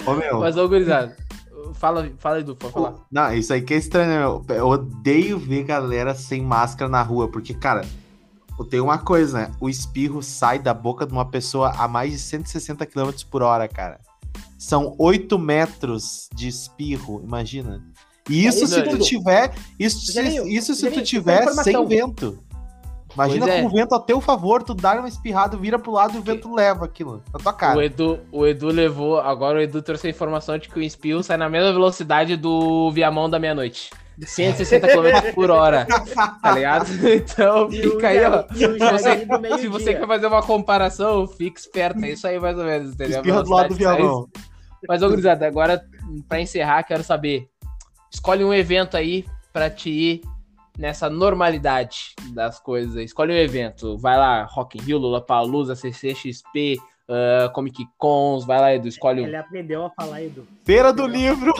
Ô, 0.06 0.14
meu. 0.14 0.40
Mas, 0.40 0.56
ô, 0.56 0.68
gurizada, 0.68 1.16
fala, 1.74 2.10
fala, 2.18 2.40
Edu, 2.40 2.56
pode 2.56 2.72
falar. 2.72 2.94
Não, 3.10 3.32
isso 3.34 3.52
aí 3.52 3.62
que 3.62 3.74
é 3.74 3.76
estranho. 3.76 4.44
Eu 4.48 4.66
odeio 4.66 5.38
ver 5.38 5.64
galera 5.64 6.14
sem 6.14 6.42
máscara 6.42 6.90
na 6.90 7.02
rua, 7.02 7.28
porque, 7.28 7.54
cara, 7.54 7.84
tem 8.64 8.80
uma 8.80 8.98
coisa, 8.98 9.38
né? 9.38 9.50
O 9.60 9.68
espirro 9.68 10.22
sai 10.22 10.58
da 10.58 10.74
boca 10.74 11.06
de 11.06 11.12
uma 11.12 11.24
pessoa 11.24 11.70
a 11.70 11.88
mais 11.88 12.12
de 12.12 12.18
160 12.18 12.84
km 12.86 13.10
por 13.30 13.42
hora, 13.42 13.66
cara. 13.68 14.00
São 14.58 14.94
8 14.98 15.38
metros 15.38 16.28
de 16.34 16.48
espirro, 16.48 17.22
imagina. 17.24 17.82
E 18.28 18.46
isso 18.46 18.66
se 18.66 18.82
tu 18.82 18.98
tiver. 18.98 19.54
Isso, 19.78 20.12
se, 20.12 20.20
isso 20.54 20.74
se 20.74 20.90
tu 20.90 21.02
tiver 21.02 21.46
sem 21.54 21.86
vento. 21.86 22.38
Imagina 23.14 23.46
com 23.46 23.52
é. 23.52 23.64
o 23.64 23.68
vento 23.68 23.94
a 23.94 24.00
teu 24.00 24.20
favor, 24.20 24.62
tu 24.62 24.74
dá 24.74 24.94
uma 24.94 25.08
espirrada, 25.08 25.56
vira 25.56 25.78
pro 25.78 25.92
lado 25.92 26.14
e 26.14 26.18
o 26.18 26.22
vento 26.22 26.52
leva 26.54 26.84
aquilo 26.84 27.22
na 27.32 27.38
tua 27.38 27.52
cara. 27.52 27.78
O 27.78 27.82
Edu, 27.82 28.20
o 28.30 28.46
Edu 28.46 28.68
levou. 28.68 29.20
Agora 29.20 29.58
o 29.58 29.60
Edu 29.60 29.82
trouxe 29.82 30.06
a 30.06 30.10
informação 30.10 30.58
de 30.58 30.68
que 30.68 30.78
o 30.78 30.82
espirro 30.82 31.22
sai 31.22 31.36
na 31.36 31.48
mesma 31.48 31.72
velocidade 31.72 32.36
do 32.36 32.90
Viamão 32.92 33.28
da 33.28 33.38
meia-noite. 33.38 33.90
160 34.26 34.86
km 34.86 35.34
por 35.34 35.50
hora. 35.50 35.86
Tá 36.42 36.52
ligado? 36.52 36.86
Então 37.10 37.70
fica 37.70 38.08
aí, 38.08 38.24
ó. 38.24 38.44
Se 38.52 38.66
você, 38.66 39.58
se 39.58 39.68
você 39.68 39.94
quer 39.94 40.06
fazer 40.06 40.26
uma 40.26 40.42
comparação, 40.42 41.26
fique 41.26 41.58
esperto. 41.58 42.04
É 42.04 42.10
isso 42.10 42.26
aí, 42.26 42.38
mais 42.38 42.58
ou 42.58 42.64
menos, 42.64 42.92
entendeu? 42.92 43.18
Espirra 43.18 43.42
do 43.42 43.50
lado 43.50 43.68
do 43.68 43.74
viamão. 43.74 44.28
Mas, 44.88 45.02
ô, 45.02 45.08
gurizada, 45.08 45.46
agora, 45.46 45.82
pra 46.28 46.40
encerrar, 46.40 46.82
quero 46.82 47.02
saber. 47.02 47.48
Escolhe 48.12 48.44
um 48.44 48.52
evento 48.52 48.96
aí 48.96 49.24
pra 49.52 49.70
te 49.70 49.90
ir 49.90 50.22
nessa 50.80 51.10
normalidade 51.10 52.14
das 52.32 52.58
coisas. 52.58 52.96
Escolhe 52.96 53.32
um 53.32 53.36
evento. 53.36 53.98
Vai 53.98 54.16
lá, 54.16 54.44
Rock 54.44 54.78
in 54.78 54.80
Rio, 54.80 54.98
Lollapalooza, 54.98 55.76
CCXP, 55.76 56.78
uh, 57.06 57.52
Comic 57.52 57.86
Cons. 57.98 58.46
Vai 58.46 58.58
lá, 58.58 58.74
Edu, 58.74 58.88
escolhe 58.88 59.20
um. 59.20 59.26
Ele 59.26 59.36
aprendeu 59.36 59.84
a 59.84 59.90
falar, 59.90 60.22
Edu. 60.22 60.48
Feira 60.64 60.90
do 60.90 61.06
Livro. 61.06 61.52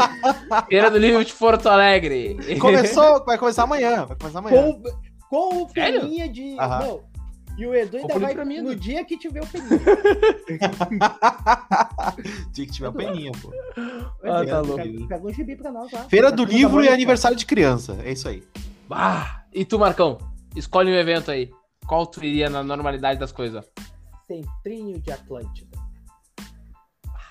Feira 0.66 0.90
do 0.90 0.96
Livro 0.96 1.22
de 1.22 1.32
Porto 1.34 1.68
Alegre. 1.68 2.38
Começou, 2.58 3.22
vai 3.26 3.36
começar 3.36 3.64
amanhã. 3.64 4.06
Vai 4.06 4.16
começar 4.16 4.38
amanhã. 4.38 4.72
Com, 4.72 4.82
com 5.28 5.62
o 5.62 5.68
feirinha 5.68 6.26
de... 6.26 6.54
Não, 6.54 7.02
e 7.58 7.66
o 7.66 7.74
Edu 7.74 7.96
ainda 7.96 8.18
vai 8.20 8.44
mim, 8.44 8.60
no 8.60 8.76
dia 8.76 9.04
que 9.04 9.18
tiver 9.18 9.42
o 9.42 9.46
peninha. 9.48 9.68
dia 12.52 12.64
que 12.66 12.72
tiver 12.72 12.88
o 12.88 12.92
peninha, 12.92 13.32
pô. 13.42 13.52
Ah, 14.22 14.46
tá 14.46 14.60
louco. 14.60 15.08
Pega 15.08 15.26
um 15.26 15.32
gibi 15.32 15.56
pra 15.56 15.72
nós 15.72 15.90
lá. 15.90 16.04
Feira 16.04 16.30
do 16.30 16.44
livro 16.44 16.84
e 16.84 16.88
aniversário 16.88 17.36
de 17.36 17.44
criança. 17.44 17.98
É 18.04 18.12
isso 18.12 18.28
aí. 18.28 18.44
Ah, 18.88 19.42
e 19.52 19.64
tu, 19.64 19.76
Marcão? 19.76 20.18
Escolhe 20.54 20.92
um 20.92 20.94
evento 20.94 21.32
aí. 21.32 21.50
Qual 21.88 22.06
tu 22.06 22.24
iria 22.24 22.48
na 22.48 22.62
normalidade 22.62 23.18
das 23.18 23.32
coisas? 23.32 23.68
Centrinho 24.24 25.00
de 25.00 25.10
Atlântida. 25.10 25.76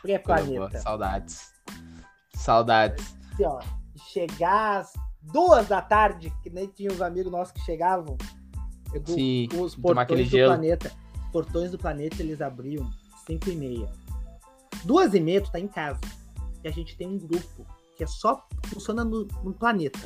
Pré-planeta. 0.01 0.80
Saudades. 0.80 1.53
Saudades. 2.36 3.15
Assim, 3.34 3.45
ó, 3.45 3.61
chegar 4.11 4.80
às 4.80 4.91
duas 5.21 5.69
da 5.69 5.82
tarde, 5.82 6.34
que 6.43 6.49
nem 6.49 6.67
tinha 6.67 6.91
os 6.91 7.01
amigos 7.01 7.32
nossos 7.32 7.53
que 7.53 7.61
chegavam 7.61 8.17
Edu, 8.93 9.13
Sim, 9.13 9.47
os 9.59 9.75
portões 9.75 10.25
do 10.25 10.29
gelo. 10.29 10.53
planeta. 10.53 10.91
Os 11.15 11.31
portões 11.31 11.71
do 11.71 11.77
planeta 11.77 12.21
eles 12.21 12.41
abriam 12.41 12.89
5 13.25 13.49
e 13.49 13.55
meia. 13.55 13.89
Duas 14.83 15.13
e 15.13 15.19
meia 15.19 15.41
tu 15.41 15.51
tá 15.51 15.59
em 15.59 15.67
casa. 15.67 15.99
E 16.63 16.67
a 16.67 16.71
gente 16.71 16.97
tem 16.97 17.07
um 17.07 17.17
grupo 17.17 17.65
que 17.95 18.03
é 18.03 18.07
só 18.07 18.45
funciona 18.65 19.03
no, 19.03 19.27
no 19.43 19.53
planeta. 19.53 19.99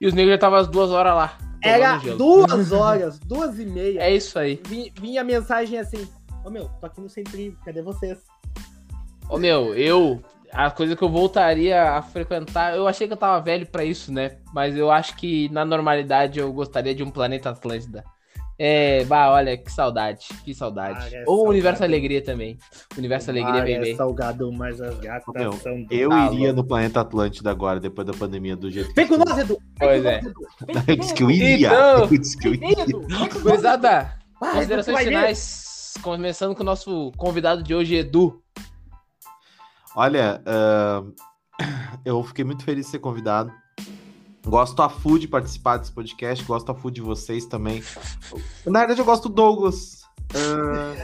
E 0.00 0.06
os 0.06 0.12
negros 0.12 0.32
já 0.32 0.34
estavam 0.34 0.58
às 0.58 0.68
duas 0.68 0.90
horas 0.90 1.14
lá. 1.14 1.38
Era 1.62 1.96
duas 2.16 2.70
horas, 2.72 3.18
duas 3.18 3.58
e 3.58 3.64
meia. 3.64 4.02
É 4.02 4.14
isso 4.14 4.38
aí. 4.38 4.60
Vinha, 4.66 4.92
vinha 5.00 5.20
a 5.22 5.24
mensagem 5.24 5.78
assim: 5.78 6.02
Ô 6.02 6.48
oh, 6.48 6.50
meu, 6.50 6.68
tô 6.80 6.86
aqui 6.86 7.00
no 7.00 7.08
centrinho, 7.08 7.56
cadê 7.64 7.82
vocês? 7.82 8.18
Ô 9.28 9.38
meu, 9.38 9.74
eu 9.74 10.22
a 10.52 10.70
coisa 10.70 10.96
que 10.96 11.02
eu 11.02 11.08
voltaria 11.08 11.92
a 11.92 12.02
frequentar, 12.02 12.76
eu 12.76 12.86
achei 12.86 13.06
que 13.06 13.12
eu 13.12 13.16
tava 13.16 13.42
velho 13.42 13.66
para 13.66 13.84
isso, 13.84 14.12
né? 14.12 14.38
Mas 14.52 14.76
eu 14.76 14.90
acho 14.90 15.16
que 15.16 15.48
na 15.50 15.64
normalidade 15.64 16.38
eu 16.38 16.52
gostaria 16.52 16.94
de 16.94 17.02
um 17.02 17.10
planeta 17.10 17.50
Atlântida. 17.50 18.04
É, 18.58 19.04
bah, 19.04 19.30
olha, 19.30 19.56
que 19.56 19.70
saudade, 19.70 20.28
que 20.42 20.54
saudade. 20.54 21.14
Ah, 21.14 21.18
é 21.18 21.24
Ou 21.26 21.46
o 21.46 21.50
Universo 21.50 21.84
Alegria 21.84 22.22
também. 22.22 22.58
Universo 22.96 23.30
Alegria, 23.30 23.80
ah, 23.80 23.88
é 23.88 23.94
salgado, 23.94 24.50
mas 24.50 24.80
as 24.80 24.98
gatas 24.98 25.34
Meu, 25.34 25.52
são 25.52 25.86
Eu 25.90 26.10
iria 26.32 26.54
no 26.54 26.64
planeta 26.64 27.02
Atlântida 27.02 27.50
agora, 27.50 27.78
depois 27.78 28.06
da 28.06 28.14
pandemia 28.14 28.56
do 28.56 28.70
jeito 28.70 28.94
Vem 28.94 29.06
com 29.06 29.18
nós, 29.18 29.36
Edu! 29.36 29.58
Pois 29.78 30.04
é. 30.04 30.22
Eu 30.88 30.96
disse 30.96 31.14
que 31.14 31.22
eu 31.22 31.30
iria. 31.30 31.68
Então, 31.68 31.98
eu 32.10 32.18
disse 32.18 32.38
que 32.38 32.48
eu 32.48 32.54
iria. 32.54 32.86
Coisada, 33.42 34.18
considerações 34.38 34.98
finais, 35.00 35.94
começando 36.02 36.54
com 36.54 36.62
o 36.62 36.66
nosso 36.66 37.12
convidado 37.16 37.62
de 37.62 37.74
hoje, 37.74 37.96
Edu. 37.96 38.42
Olha, 39.94 40.42
uh, 40.46 41.14
eu 42.04 42.22
fiquei 42.24 42.44
muito 42.44 42.64
feliz 42.64 42.86
de 42.86 42.92
ser 42.92 43.00
convidado. 43.00 43.52
Gosto 44.46 44.80
a 44.80 44.88
full 44.88 45.18
de 45.18 45.26
participar 45.26 45.76
desse 45.76 45.90
podcast, 45.90 46.44
gosto 46.44 46.70
a 46.70 46.74
full 46.74 46.92
de 46.92 47.00
vocês 47.00 47.46
também. 47.46 47.82
Na 48.64 48.80
verdade, 48.80 49.00
eu 49.00 49.04
gosto 49.04 49.28
do 49.28 49.34
Douglas. 49.34 50.02
Uh... 50.32 50.94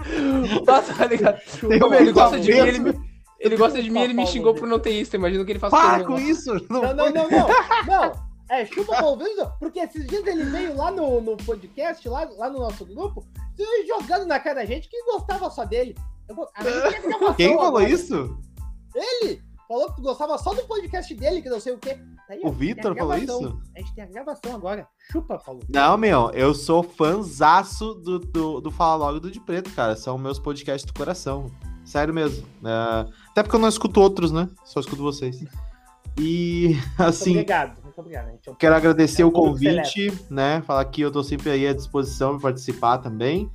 Nossa, 0.64 0.94
tá 0.94 1.06
ligado? 1.06 1.38
ele 1.62 2.12
gosta 2.12 2.40
de 2.40 2.50
mim, 2.50 2.58
ele 2.58 2.78
me, 2.78 3.00
ele 3.38 3.56
gosta 3.56 3.82
de 3.82 3.90
mim, 3.90 4.00
ele 4.00 4.14
me 4.14 4.26
xingou 4.26 4.54
por 4.54 4.66
não 4.66 4.78
ter 4.78 4.98
isso. 4.98 5.14
Imagina 5.14 5.44
que 5.44 5.52
ele 5.52 5.58
faz 5.58 5.70
Para 5.70 6.04
com 6.04 6.18
isso! 6.18 6.54
Não, 6.70 6.80
não, 6.80 6.94
não, 6.94 7.28
não, 7.28 7.28
não. 7.86 8.30
É, 8.48 8.64
chupa 8.64 9.04
o 9.04 9.16
porque 9.60 9.78
esses 9.78 10.06
dias 10.06 10.26
ele 10.26 10.44
veio 10.44 10.74
lá 10.74 10.90
no, 10.90 11.20
no 11.20 11.36
podcast, 11.36 12.08
lá, 12.08 12.28
lá 12.36 12.48
no 12.48 12.60
nosso 12.60 12.84
grupo, 12.86 13.24
jogando 13.86 14.26
na 14.26 14.40
cara 14.40 14.56
da 14.56 14.64
gente 14.64 14.88
que 14.88 15.04
gostava 15.04 15.50
só 15.50 15.64
dele. 15.64 15.94
Eu, 16.28 16.48
Quem 17.36 17.54
falou 17.54 17.68
agora. 17.68 17.88
isso? 17.88 18.38
Ele! 18.94 19.49
Falou 19.70 19.86
que 19.86 19.94
tu 19.94 20.02
gostava 20.02 20.36
só 20.36 20.52
do 20.52 20.62
podcast 20.64 21.14
dele, 21.14 21.40
que 21.40 21.48
não 21.48 21.60
sei 21.60 21.72
o 21.72 21.78
quê. 21.78 21.94
Tá 22.26 22.34
aí, 22.34 22.40
o 22.42 22.50
Vitor 22.50 22.92
falou 22.96 23.16
isso? 23.16 23.62
A 23.76 23.78
gente 23.78 23.94
tem 23.94 24.02
a 24.02 24.06
gravação 24.08 24.52
agora. 24.52 24.88
Chupa, 25.12 25.38
Paulo. 25.38 25.60
Não, 25.68 25.96
meu, 25.96 26.28
eu 26.32 26.52
sou 26.52 26.82
fãzaço 26.82 27.94
do, 27.94 28.18
do, 28.18 28.60
do 28.60 28.70
Fala 28.72 28.96
Logo 29.06 29.20
do 29.20 29.30
De 29.30 29.38
Preto, 29.38 29.70
cara. 29.70 29.94
São 29.94 30.18
meus 30.18 30.40
podcasts 30.40 30.84
do 30.84 30.92
coração. 30.92 31.46
Sério 31.84 32.12
mesmo. 32.12 32.44
É... 32.64 33.06
Até 33.30 33.44
porque 33.44 33.54
eu 33.54 33.60
não 33.60 33.68
escuto 33.68 34.00
outros, 34.00 34.32
né? 34.32 34.48
Só 34.64 34.80
escuto 34.80 35.04
vocês. 35.04 35.40
E, 36.18 36.76
assim. 36.98 37.34
Muito 37.34 37.42
obrigado, 37.42 37.82
muito 37.84 38.00
obrigado. 38.00 38.28
É 38.28 38.54
quero 38.58 38.74
agradecer 38.74 39.22
é 39.22 39.24
o 39.24 39.30
convite, 39.30 40.12
né? 40.28 40.62
Falar 40.62 40.84
que 40.86 41.00
eu 41.00 41.12
tô 41.12 41.22
sempre 41.22 41.48
aí 41.48 41.68
à 41.68 41.72
disposição 41.72 42.32
para 42.32 42.50
participar 42.50 42.98
também. 42.98 43.48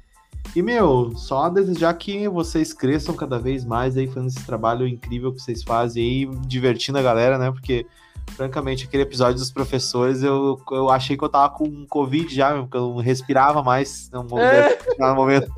E, 0.54 0.62
meu, 0.62 1.16
só 1.16 1.50
desejar 1.50 1.94
que 1.96 2.28
vocês 2.30 2.74
cresçam 2.74 3.16
cada 3.16 3.40
vez 3.40 3.66
mais 3.66 3.98
aí, 3.98 4.08
fazendo 4.08 4.28
esse 4.28 4.46
trabalho 4.46 4.88
incrível 4.88 5.34
que 5.34 5.42
vocês 5.42 5.64
fazem 5.64 6.04
aí, 6.04 6.26
divertindo 6.48 6.98
a 6.98 7.02
galera, 7.02 7.38
né? 7.38 7.52
Porque, 7.52 7.86
francamente, 8.28 8.86
aquele 8.86 9.04
episódio 9.04 9.36
dos 9.36 9.52
professores, 9.52 10.24
eu, 10.24 10.58
eu 10.72 10.90
achei 10.90 11.18
que 11.18 11.24
eu 11.24 11.30
tava 11.30 11.54
com 11.54 11.86
Covid 11.88 12.34
já, 12.34 12.54
porque 12.62 12.78
eu 12.78 12.90
não 12.90 12.98
respirava 12.98 13.62
mais 13.62 14.10
no 14.12 14.24
momento. 14.24 14.46
É. 14.46 14.78
No 14.98 15.16
momento. 15.16 15.52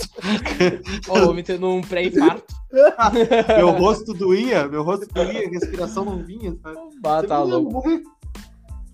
oh, 1.10 1.32
me 1.32 1.44
tendo 1.44 1.68
um 1.68 1.82
pré-infarto. 1.82 2.56
meu 3.56 3.72
rosto 3.72 4.14
doía, 4.14 4.68
meu 4.68 4.84
rosto 4.84 5.08
doía, 5.14 5.48
a 5.48 5.50
respiração 5.50 6.06
não 6.06 6.24
vinha, 6.24 6.56
sabe? 6.62 6.78
Ah, 7.04 7.24
tá 7.24 7.42
louco. 7.42 7.84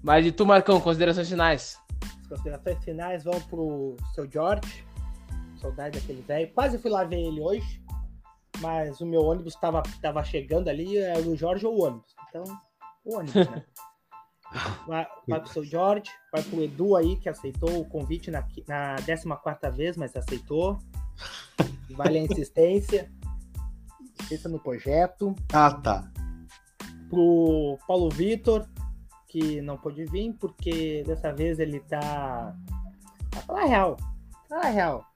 Mas 0.02 0.26
e 0.26 0.34
tu, 0.34 0.46
Marcão, 0.46 0.82
considerações 0.82 1.30
finais? 1.30 1.78
As 2.24 2.28
considerações 2.28 2.84
finais 2.84 3.24
vão 3.24 3.40
pro 3.40 3.96
seu 4.14 4.30
George 4.30 4.84
saudade 5.64 6.00
daquele 6.00 6.22
velho. 6.22 6.54
Quase 6.54 6.78
fui 6.78 6.92
lá 6.92 7.04
ver 7.04 7.20
ele 7.20 7.42
hoje, 7.42 7.82
mas 8.60 9.00
o 9.02 9.06
meu 9.06 9.22
ônibus 9.22 9.56
estava 9.56 9.82
tava 10.02 10.24
chegando 10.24 10.68
ali, 10.68 10.98
era 10.98 11.22
o 11.22 11.36
Jorge 11.36 11.66
ou 11.66 11.78
o 11.78 11.84
ônibus. 11.84 12.14
Então, 12.30 12.44
o 13.06 13.18
ônibus, 13.18 13.50
né? 13.50 13.64
Vai, 14.86 15.08
vai 15.28 15.40
pro 15.40 15.50
seu 15.50 15.66
Jorge, 15.66 16.12
vai 16.32 16.44
pro 16.44 16.62
Edu 16.62 16.96
aí, 16.96 17.16
que 17.18 17.28
aceitou 17.28 17.80
o 17.80 17.90
convite 17.90 18.30
na, 18.30 18.46
na 18.68 18.98
14 18.98 19.76
vez, 19.76 19.98
mas 19.98 20.16
aceitou. 20.16 20.78
Vale 21.90 22.20
a 22.20 22.22
insistência. 22.30 23.12
Insista 24.22 24.48
no 24.48 24.60
projeto. 24.60 25.34
Ah, 25.52 25.72
tá. 25.74 26.08
Pro 27.10 27.80
Paulo 27.88 28.12
Vitor, 28.12 28.68
que 29.28 29.60
não 29.60 29.76
pôde 29.76 30.06
vir, 30.06 30.34
porque 30.34 31.04
dessa 31.04 31.34
vez 31.34 31.58
ele 31.58 31.80
tá. 31.80 32.56
Pra 33.32 33.42
falar 33.42 33.66
real. 33.66 33.98
Falar 34.48 34.70
real. 34.70 35.13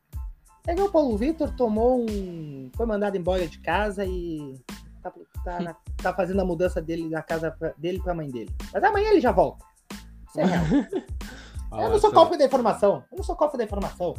É 0.68 0.76
que 0.76 0.82
o 0.82 0.92
Paulo 0.92 1.18
Vitor 1.18 1.50
tomou 1.56 2.02
um. 2.02 2.70
Foi 2.76 2.86
mandado 2.86 3.16
embora 3.16 3.48
de 3.48 3.58
casa 3.60 4.06
e 4.06 4.62
tá, 5.02 5.14
tá, 5.44 5.60
na, 5.62 5.76
tá 5.96 6.14
fazendo 6.14 6.42
a 6.42 6.46
mudança 6.46 6.82
dele 6.82 7.08
na 7.08 7.24
casa 7.24 7.52
pra, 7.52 7.74
dele 7.78 8.02
pra 8.04 8.14
mãe 8.14 8.30
dele. 8.30 8.54
Mas 8.74 8.84
amanhã 8.84 9.10
ele 9.12 9.22
já 9.22 9.32
volta. 9.32 9.66
Isso 10.28 10.42
é 10.42 10.46
real. 10.46 10.66
eu 11.84 11.90
não 11.90 12.00
sou 12.00 12.12
cofre 12.12 12.38
da 12.38 12.46
informação. 12.46 13.04
Eu 13.10 13.18
não 13.18 13.24
sou 13.24 13.36
cofre 13.36 13.58
da 13.58 13.64
informação. 13.64 14.14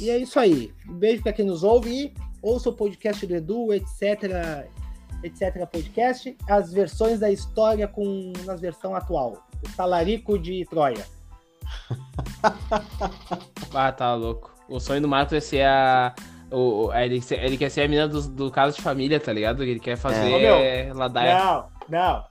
E 0.00 0.10
é 0.10 0.18
isso 0.18 0.40
aí. 0.40 0.74
Um 0.88 0.94
beijo 0.94 1.22
pra 1.22 1.32
quem 1.32 1.46
nos 1.46 1.62
ouve 1.62 1.90
e 1.90 2.14
ouça 2.42 2.68
o 2.68 2.72
podcast 2.72 3.24
do 3.24 3.34
Edu, 3.34 3.72
etc. 3.72 4.68
etc. 5.22 5.66
podcast. 5.70 6.36
As 6.48 6.72
versões 6.72 7.20
da 7.20 7.30
história 7.30 7.86
com 7.86 8.32
nas 8.44 8.60
versão 8.60 8.92
atual. 8.94 9.46
O 9.64 9.76
talarico 9.76 10.36
de 10.36 10.66
Troia. 10.66 11.15
ah, 13.74 13.92
tá 13.92 14.14
louco. 14.14 14.54
O 14.68 14.80
sonho 14.80 15.00
do 15.00 15.08
Marcos 15.08 15.34
é 15.34 15.40
ser 15.40 15.66
a. 15.66 16.14
O, 16.50 16.92
ele, 16.92 17.20
ele 17.30 17.56
quer 17.56 17.70
ser 17.70 17.82
a 17.82 17.88
menina 17.88 18.08
do, 18.08 18.22
do 18.22 18.50
caso 18.50 18.76
de 18.76 18.82
família, 18.82 19.18
tá 19.18 19.32
ligado? 19.32 19.62
Ele 19.62 19.80
quer 19.80 19.96
fazer 19.96 20.30
é. 20.30 20.92
ladaia. 20.92 21.38
Não, 21.38 21.68
não. 21.88 22.24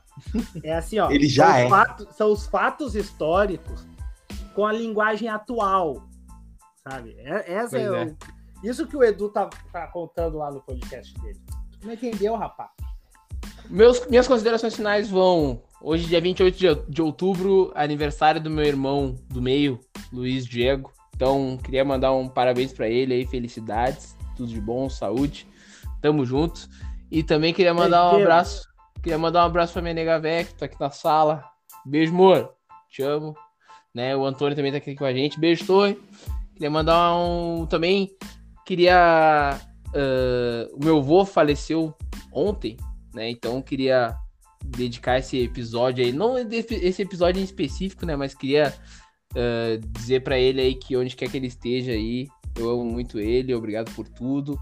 É 0.64 0.76
assim, 0.76 1.00
ó. 1.00 1.10
ele 1.12 1.28
já 1.28 1.60
é. 1.60 1.70
Fatos, 1.70 2.16
são 2.16 2.32
os 2.32 2.46
fatos 2.48 2.96
históricos 2.96 3.86
com 4.54 4.66
a 4.66 4.72
linguagem 4.72 5.28
atual. 5.28 6.04
Sabe? 6.88 7.16
É, 7.20 7.54
essa 7.54 7.78
é, 7.78 7.84
é. 7.84 8.06
O, 8.06 8.18
isso 8.64 8.88
que 8.88 8.96
o 8.96 9.04
Edu 9.04 9.30
tá, 9.30 9.50
tá 9.72 9.88
contando 9.88 10.38
lá 10.38 10.52
no 10.52 10.62
podcast 10.62 11.14
dele. 11.20 11.40
Tu 11.80 11.86
não 11.86 11.94
entendeu, 11.94 12.36
rapaz? 12.36 12.70
Meus, 13.70 14.06
minhas 14.08 14.28
considerações 14.28 14.76
finais 14.76 15.10
vão 15.10 15.62
Hoje, 15.88 16.08
dia 16.08 16.20
28 16.20 16.90
de, 16.90 17.00
outubro, 17.00 17.72
aniversário 17.76 18.42
do 18.42 18.50
meu 18.50 18.66
irmão 18.66 19.16
do 19.30 19.40
meio, 19.40 19.80
Luiz 20.12 20.44
Diego. 20.44 20.92
Então, 21.16 21.60
queria 21.64 21.86
mandar 21.86 22.12
um 22.12 22.28
parabéns 22.28 22.74
para 22.74 22.90
ele 22.90 23.14
aí, 23.14 23.28
felicidades, 23.28 24.18
tudo 24.36 24.50
de 24.50 24.60
bom, 24.60 24.90
saúde. 24.90 25.48
Tamo 26.02 26.26
junto. 26.26 26.68
E 27.12 27.22
também 27.22 27.54
queria 27.54 27.72
mandar 27.72 28.12
um 28.12 28.20
abraço. 28.20 28.68
Queria 29.04 29.20
mandar 29.20 29.44
um 29.44 29.46
abraço 29.46 29.74
pra 29.74 29.82
minha 29.84 29.94
nega 29.94 30.20
véia, 30.20 30.46
que 30.46 30.56
tá 30.56 30.66
aqui 30.66 30.76
na 30.80 30.90
sala. 30.90 31.46
Beijo, 31.86 32.12
amor. 32.12 32.52
Te 32.90 33.04
amo. 33.04 33.36
Né? 33.94 34.16
O 34.16 34.26
Antônio 34.26 34.56
também 34.56 34.72
tá 34.72 34.80
aqui 34.80 34.96
com 34.96 35.06
a 35.06 35.14
gente. 35.14 35.40
Beijo, 35.40 35.68
Torre. 35.68 36.00
Queria 36.56 36.72
mandar 36.72 37.16
um. 37.16 37.68
Também 37.68 38.10
queria. 38.66 39.60
Uh, 39.90 40.76
o 40.76 40.84
meu 40.84 40.98
avô 40.98 41.24
faleceu 41.26 41.94
ontem, 42.34 42.76
né? 43.14 43.30
Então 43.30 43.62
queria 43.62 44.18
dedicar 44.66 45.20
esse 45.20 45.42
episódio 45.42 46.04
aí, 46.04 46.12
não 46.12 46.38
esse 46.38 47.02
episódio 47.02 47.40
em 47.42 47.44
específico, 47.44 48.06
né? 48.06 48.16
Mas 48.16 48.34
queria 48.34 48.74
uh, 49.34 49.78
dizer 49.92 50.22
para 50.22 50.38
ele 50.38 50.62
aí 50.62 50.76
que 50.76 50.96
onde 50.96 51.16
quer 51.16 51.30
que 51.30 51.38
ele 51.38 51.48
esteja 51.48 51.92
aí, 51.92 52.28
eu 52.58 52.70
amo 52.70 52.86
muito 52.86 53.20
ele, 53.20 53.54
obrigado 53.54 53.94
por 53.94 54.08
tudo. 54.08 54.58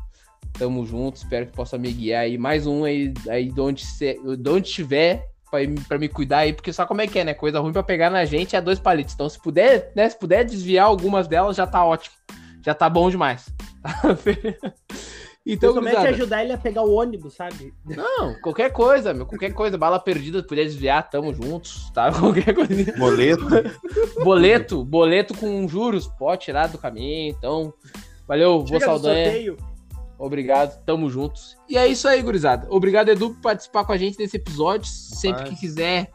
Tamo 0.53 0.85
junto, 0.85 1.17
espero 1.17 1.47
que 1.47 1.53
possa 1.53 1.77
me 1.77 1.91
guiar 1.91 2.23
aí. 2.23 2.37
Mais 2.37 2.67
um 2.67 2.83
aí, 2.83 3.13
aí 3.29 3.51
de 3.51 3.59
onde, 3.59 3.83
se, 3.83 4.19
de 4.37 4.49
onde 4.49 4.67
estiver, 4.67 5.25
para 5.87 5.99
me 5.99 6.07
cuidar 6.07 6.39
aí, 6.39 6.53
porque 6.53 6.73
só 6.73 6.85
como 6.85 7.01
é 7.01 7.07
que 7.07 7.19
é, 7.19 7.23
né? 7.23 7.33
Coisa 7.33 7.59
ruim 7.59 7.71
para 7.71 7.83
pegar 7.83 8.09
na 8.09 8.25
gente 8.25 8.55
é 8.55 8.61
dois 8.61 8.79
palitos. 8.79 9.13
Então, 9.13 9.29
se 9.29 9.39
puder, 9.39 9.91
né? 9.95 10.09
Se 10.09 10.17
puder 10.17 10.43
desviar 10.43 10.85
algumas 10.85 11.27
delas, 11.27 11.55
já 11.55 11.67
tá 11.67 11.85
ótimo. 11.85 12.15
Já 12.65 12.73
tá 12.73 12.89
bom 12.89 13.09
demais. 13.09 13.45
Então, 15.45 15.73
como 15.73 15.89
é 15.89 15.91
que 15.91 16.07
ajudar 16.07 16.41
ele 16.41 16.53
a 16.53 16.57
pegar 16.57 16.83
o 16.83 16.93
ônibus, 16.93 17.33
sabe? 17.33 17.73
Não, 17.85 18.33
qualquer 18.41 18.71
coisa, 18.71 19.13
meu. 19.13 19.25
Qualquer 19.25 19.53
coisa. 19.53 19.77
Bala 19.77 19.99
perdida, 19.99 20.41
puder 20.41 20.63
desviar, 20.63 21.09
tamo 21.09 21.33
juntos, 21.33 21.89
tá? 21.91 22.11
Qualquer 22.17 22.53
coisa. 22.53 22.93
Boleto. 22.97 23.45
boleto, 24.23 24.85
boleto 24.85 25.37
com 25.37 25.67
juros, 25.67 26.07
pode 26.07 26.45
tirar 26.45 26.67
do 26.67 26.77
caminho. 26.77 27.35
Então, 27.37 27.73
valeu, 28.25 28.63
vou 28.63 28.79
Saldanha. 28.79 29.55
Obrigado, 30.17 30.81
tamo 30.85 31.09
juntos. 31.09 31.57
E 31.67 31.77
é 31.77 31.85
isso 31.87 32.07
aí, 32.07 32.21
gurizada. 32.21 32.65
Obrigado, 32.69 33.09
Edu, 33.09 33.31
por 33.31 33.41
participar 33.41 33.83
com 33.83 33.91
a 33.91 33.97
gente 33.97 34.17
nesse 34.17 34.37
episódio. 34.37 34.87
Sempre 34.87 35.43
que 35.43 35.55
quiser 35.57 36.09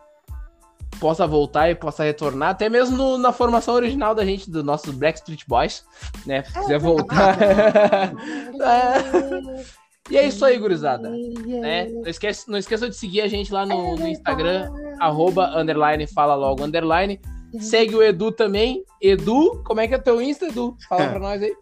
possa 1.01 1.27
voltar 1.27 1.71
e 1.71 1.75
possa 1.75 2.05
retornar, 2.05 2.51
até 2.51 2.69
mesmo 2.69 2.97
no, 2.97 3.19
na 3.19 3.33
formação 3.33 3.75
original 3.75 4.15
da 4.15 4.25
gente, 4.25 4.51
do 4.51 4.63
nosso 4.63 4.93
Black 4.93 5.19
Street 5.19 5.43
Boys, 5.47 5.85
né? 6.27 6.43
Se 6.43 6.53
quiser 6.53 6.79
voltar. 6.79 7.39
E 10.11 10.17
é 10.17 10.27
isso 10.27 10.43
aí, 10.43 10.59
gurizada. 10.59 11.11
Né? 11.11 11.89
Não, 11.93 12.07
esquece, 12.07 12.51
não 12.51 12.59
esqueça 12.59 12.89
de 12.89 12.97
seguir 12.97 13.21
a 13.21 13.29
gente 13.29 13.53
lá 13.53 13.67
no, 13.67 13.95
no 13.95 14.09
Instagram, 14.09 14.71
arroba, 14.99 15.53
underline, 15.55 16.07
fala 16.07 16.35
logo, 16.35 16.65
underline. 16.65 17.21
Segue 17.61 17.95
o 17.95 18.03
Edu 18.03 18.33
também. 18.33 18.83
Edu, 19.03 19.63
como 19.67 19.81
é 19.81 19.89
que 19.89 19.95
é 19.95 19.99
o 19.99 20.03
teu 20.03 20.21
Insta, 20.21 20.47
Edu? 20.47 20.77
Fala 20.89 21.09
pra 21.09 21.19
nós 21.19 21.43
aí. 21.43 21.55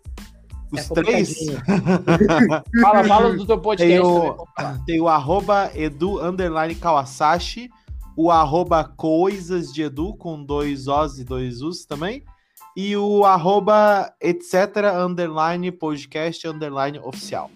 Os 0.72 0.90
é 0.90 0.94
três? 0.94 1.36
fala, 2.82 3.04
fala 3.04 3.34
do 3.34 3.46
teu 3.46 3.60
podcast. 3.60 3.92
Tem 3.92 4.00
o, 4.00 4.46
tem 4.84 5.00
o 5.00 5.08
arroba 5.08 5.70
edu 5.74 6.20
underline 6.20 6.74
kawasashi, 6.74 7.70
o 8.16 8.30
arroba 8.30 8.82
coisas 8.82 9.72
de 9.72 9.82
edu 9.82 10.14
com 10.16 10.42
dois 10.42 10.88
Os 10.88 11.18
e 11.18 11.24
dois 11.24 11.60
Us 11.60 11.84
também, 11.84 12.24
e 12.76 12.96
o 12.96 13.24
arroba 13.24 14.12
etc 14.20 14.76
underline 15.04 15.70
podcast 15.70 16.46
underline 16.48 16.98
oficial. 16.98 17.50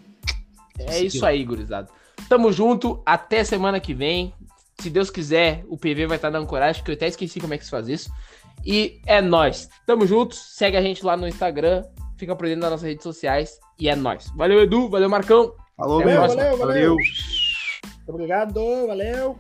É 0.79 1.01
isso 1.01 1.25
aí, 1.27 1.45
gurizada. 1.45 1.89
Tamo 2.29 2.53
junto, 2.53 3.03
até 3.05 3.43
semana 3.45 3.81
que 3.81 3.95
vem. 3.95 4.33
Se 4.81 4.89
Deus 4.89 5.11
quiser, 5.11 5.65
o 5.69 5.77
PV 5.77 6.07
vai 6.07 6.17
estar 6.17 6.31
dando 6.31 6.47
coragem, 6.47 6.81
porque 6.81 6.93
eu 6.93 6.97
até 6.97 7.09
esqueci 7.09 7.41
como 7.41 7.53
é 7.53 7.59
que 7.59 7.65
se 7.65 7.71
faz 7.71 7.89
isso. 7.89 8.11
E 8.65 9.01
é 9.07 9.21
nós. 9.21 9.69
Tamo 9.87 10.07
juntos. 10.07 10.39
Segue 10.55 10.77
a 10.77 10.83
gente 10.83 11.05
lá 11.05 11.17
no 11.17 11.29
Instagram. 11.29 11.85
Fica 12.17 12.35
por 12.37 12.47
dentro 12.47 12.63
das 12.63 12.71
nossas 12.71 12.87
redes 12.87 13.03
sociais. 13.03 13.59
E 13.79 13.89
é 13.89 13.97
nós. 13.97 14.31
Valeu, 14.37 14.63
Edu. 14.63 14.89
Valeu, 14.89 15.09
Marcão. 15.09 15.53
Falou, 15.77 16.01
valeu, 16.01 16.21
valeu, 16.21 16.57
valeu. 16.57 16.97
Obrigado, 18.07 18.87
valeu. 18.87 19.39